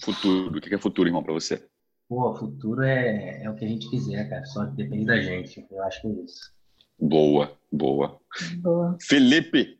futuro. 0.00 0.58
O 0.58 0.60
que 0.60 0.74
é 0.74 0.78
futuro, 0.78 1.08
irmão, 1.08 1.22
para 1.22 1.34
você? 1.34 1.62
Pô, 2.08 2.34
futuro 2.34 2.82
é, 2.82 3.42
é 3.42 3.50
o 3.50 3.54
que 3.54 3.64
a 3.64 3.68
gente 3.68 3.88
quiser, 3.90 4.28
cara. 4.28 4.44
Só 4.46 4.64
depende 4.64 5.04
da 5.04 5.20
gente. 5.20 5.66
Eu 5.70 5.82
acho 5.82 6.00
que 6.00 6.06
é 6.08 6.10
isso. 6.10 6.52
Boa, 6.98 7.52
boa. 7.70 8.18
Boa. 8.62 8.96
Felipe, 9.00 9.78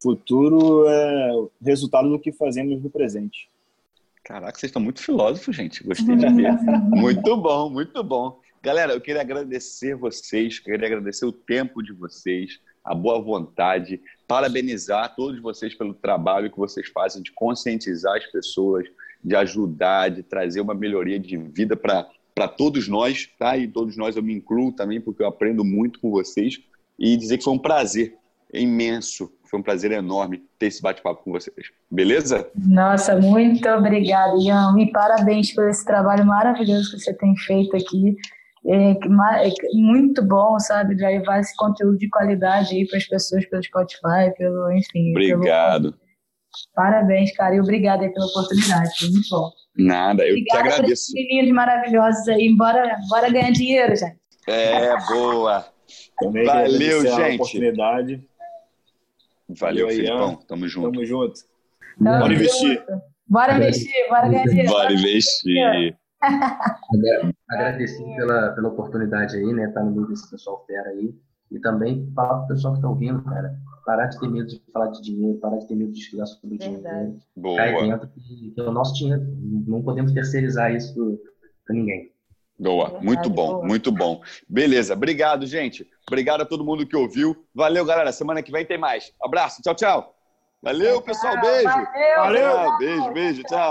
Futuro 0.00 0.88
é 0.88 1.32
resultado 1.60 2.08
do 2.08 2.20
que 2.20 2.30
fazemos 2.30 2.80
no 2.80 2.88
presente. 2.88 3.50
Caraca, 4.22 4.58
vocês 4.58 4.70
estão 4.70 4.82
muito 4.82 5.02
filósofos, 5.02 5.56
gente. 5.56 5.82
Gostei 5.82 6.14
de 6.14 6.28
ver. 6.34 6.52
muito 6.90 7.36
bom, 7.36 7.68
muito 7.68 8.02
bom. 8.04 8.40
Galera, 8.62 8.92
eu 8.92 9.00
queria 9.00 9.22
agradecer 9.22 9.96
vocês, 9.96 10.58
queria 10.60 10.86
agradecer 10.86 11.24
o 11.24 11.32
tempo 11.32 11.82
de 11.82 11.92
vocês, 11.92 12.60
a 12.84 12.94
boa 12.94 13.20
vontade, 13.20 14.00
parabenizar 14.26 15.14
todos 15.16 15.40
vocês 15.40 15.74
pelo 15.74 15.94
trabalho 15.94 16.50
que 16.50 16.58
vocês 16.58 16.88
fazem 16.88 17.22
de 17.22 17.32
conscientizar 17.32 18.16
as 18.16 18.26
pessoas, 18.26 18.86
de 19.28 19.36
ajudar, 19.36 20.10
de 20.10 20.22
trazer 20.22 20.60
uma 20.60 20.74
melhoria 20.74 21.18
de 21.18 21.36
vida 21.36 21.76
para 21.76 22.48
todos 22.48 22.88
nós, 22.88 23.28
tá? 23.38 23.56
E 23.56 23.68
todos 23.68 23.96
nós 23.96 24.16
eu 24.16 24.22
me 24.22 24.34
incluo 24.34 24.72
também, 24.72 25.00
porque 25.00 25.22
eu 25.22 25.28
aprendo 25.28 25.64
muito 25.64 26.00
com 26.00 26.10
vocês. 26.10 26.58
E 26.98 27.16
dizer 27.16 27.38
que 27.38 27.44
foi 27.44 27.52
um 27.52 27.58
prazer 27.58 28.16
imenso 28.52 29.30
foi 29.48 29.58
um 29.58 29.62
prazer 29.62 29.92
enorme 29.92 30.42
ter 30.58 30.66
esse 30.66 30.82
bate-papo 30.82 31.24
com 31.24 31.32
vocês. 31.32 31.70
Beleza? 31.90 32.48
Nossa, 32.54 33.16
muito 33.16 33.68
obrigada, 33.68 34.36
Ian. 34.38 34.74
E 34.78 34.92
parabéns 34.92 35.54
por 35.54 35.68
esse 35.68 35.84
trabalho 35.84 36.24
maravilhoso 36.26 36.90
que 36.90 37.00
você 37.00 37.14
tem 37.14 37.34
feito 37.36 37.74
aqui. 37.74 38.14
É, 38.66 38.90
é 38.90 39.52
muito 39.74 40.22
bom, 40.22 40.58
sabe, 40.58 40.94
levar 40.94 41.40
esse 41.40 41.56
conteúdo 41.56 41.96
de 41.96 42.08
qualidade 42.08 42.74
aí 42.74 42.86
para 42.86 42.98
as 42.98 43.06
pessoas 43.06 43.46
pelo 43.46 43.62
Spotify, 43.62 44.34
pelo, 44.36 44.70
enfim. 44.72 45.10
Obrigado. 45.12 45.92
Pelo... 45.92 46.07
Parabéns, 46.74 47.32
cara, 47.36 47.54
e 47.54 47.60
obrigada 47.60 48.04
aí 48.04 48.12
pela 48.12 48.26
oportunidade, 48.26 48.98
foi 48.98 49.10
muito 49.10 49.28
bom. 49.30 49.50
Nada, 49.76 50.22
eu 50.24 50.32
Obrigada 50.32 50.62
te 50.62 50.74
agradeço. 50.74 51.12
meninos 51.14 51.52
maravilhosos 51.52 52.28
aí, 52.28 52.54
bora, 52.56 52.96
bora 53.08 53.30
ganhar 53.30 53.50
dinheiro, 53.52 53.94
gente. 53.94 54.18
É, 54.48 54.96
boa. 55.06 55.66
Valeu, 56.22 57.02
gente. 57.02 57.34
oportunidade. 57.34 58.24
Valeu, 59.48 59.88
Filipão. 59.88 60.36
Tamo 60.46 60.68
junto. 60.68 60.92
Tamo 60.92 61.04
junto. 61.04 61.40
Tamo 62.02 62.18
bora 62.20 62.34
investir. 62.34 62.84
Bora 63.26 63.56
investir, 63.56 64.08
bora 64.08 64.28
ganhar 64.28 64.44
dinheiro. 64.44 64.70
Bora 64.70 64.92
investir. 64.92 65.96
Agradecer 67.48 68.16
pela, 68.16 68.50
pela 68.52 68.68
oportunidade 68.68 69.36
aí, 69.36 69.52
né? 69.52 69.68
Tá 69.68 69.82
no 69.82 69.92
meio 69.92 70.08
desse 70.08 70.30
pessoal 70.30 70.64
fera 70.66 70.88
aí. 70.90 71.14
E 71.50 71.58
também 71.60 72.10
falar 72.14 72.38
pro 72.40 72.48
pessoal 72.48 72.74
que 72.74 72.82
tá 72.82 72.88
ouvindo, 72.88 73.22
cara. 73.24 73.54
Parar 73.88 74.04
de 74.04 74.20
ter 74.20 74.28
medo 74.28 74.46
de 74.46 74.62
falar 74.70 74.88
de 74.88 75.00
dinheiro, 75.00 75.38
parar 75.38 75.56
de 75.56 75.66
ter 75.66 75.74
medo 75.74 75.92
de 75.92 75.98
estudar 75.98 76.26
sobre 76.26 76.58
Verdade. 76.58 76.78
dinheiro. 76.78 77.18
Boa. 77.34 77.56
Cai 77.56 77.72
dentro 77.72 78.08
que, 78.08 78.50
que 78.50 78.60
é 78.60 78.62
o 78.62 78.70
nosso 78.70 78.92
dinheiro. 78.92 79.22
Não 79.66 79.80
podemos 79.80 80.12
terceirizar 80.12 80.74
isso 80.74 81.18
para 81.64 81.74
ninguém. 81.74 82.12
Boa, 82.58 83.00
muito 83.00 83.30
bom, 83.30 83.64
muito 83.64 83.90
bom. 83.90 84.20
Beleza, 84.46 84.92
obrigado, 84.92 85.46
gente. 85.46 85.88
Obrigado 86.06 86.42
a 86.42 86.44
todo 86.44 86.66
mundo 86.66 86.86
que 86.86 86.94
ouviu. 86.94 87.34
Valeu, 87.54 87.82
galera. 87.86 88.12
Semana 88.12 88.42
que 88.42 88.52
vem 88.52 88.66
tem 88.66 88.76
mais. 88.76 89.10
Abraço, 89.22 89.62
tchau, 89.62 89.74
tchau. 89.74 90.14
Valeu, 90.62 91.00
pessoal. 91.00 91.40
Beijo. 91.40 91.64
Valeu. 91.64 92.52
Valeu. 92.52 92.78
Beijo, 92.78 93.12
beijo, 93.14 93.42
tchau. 93.44 93.70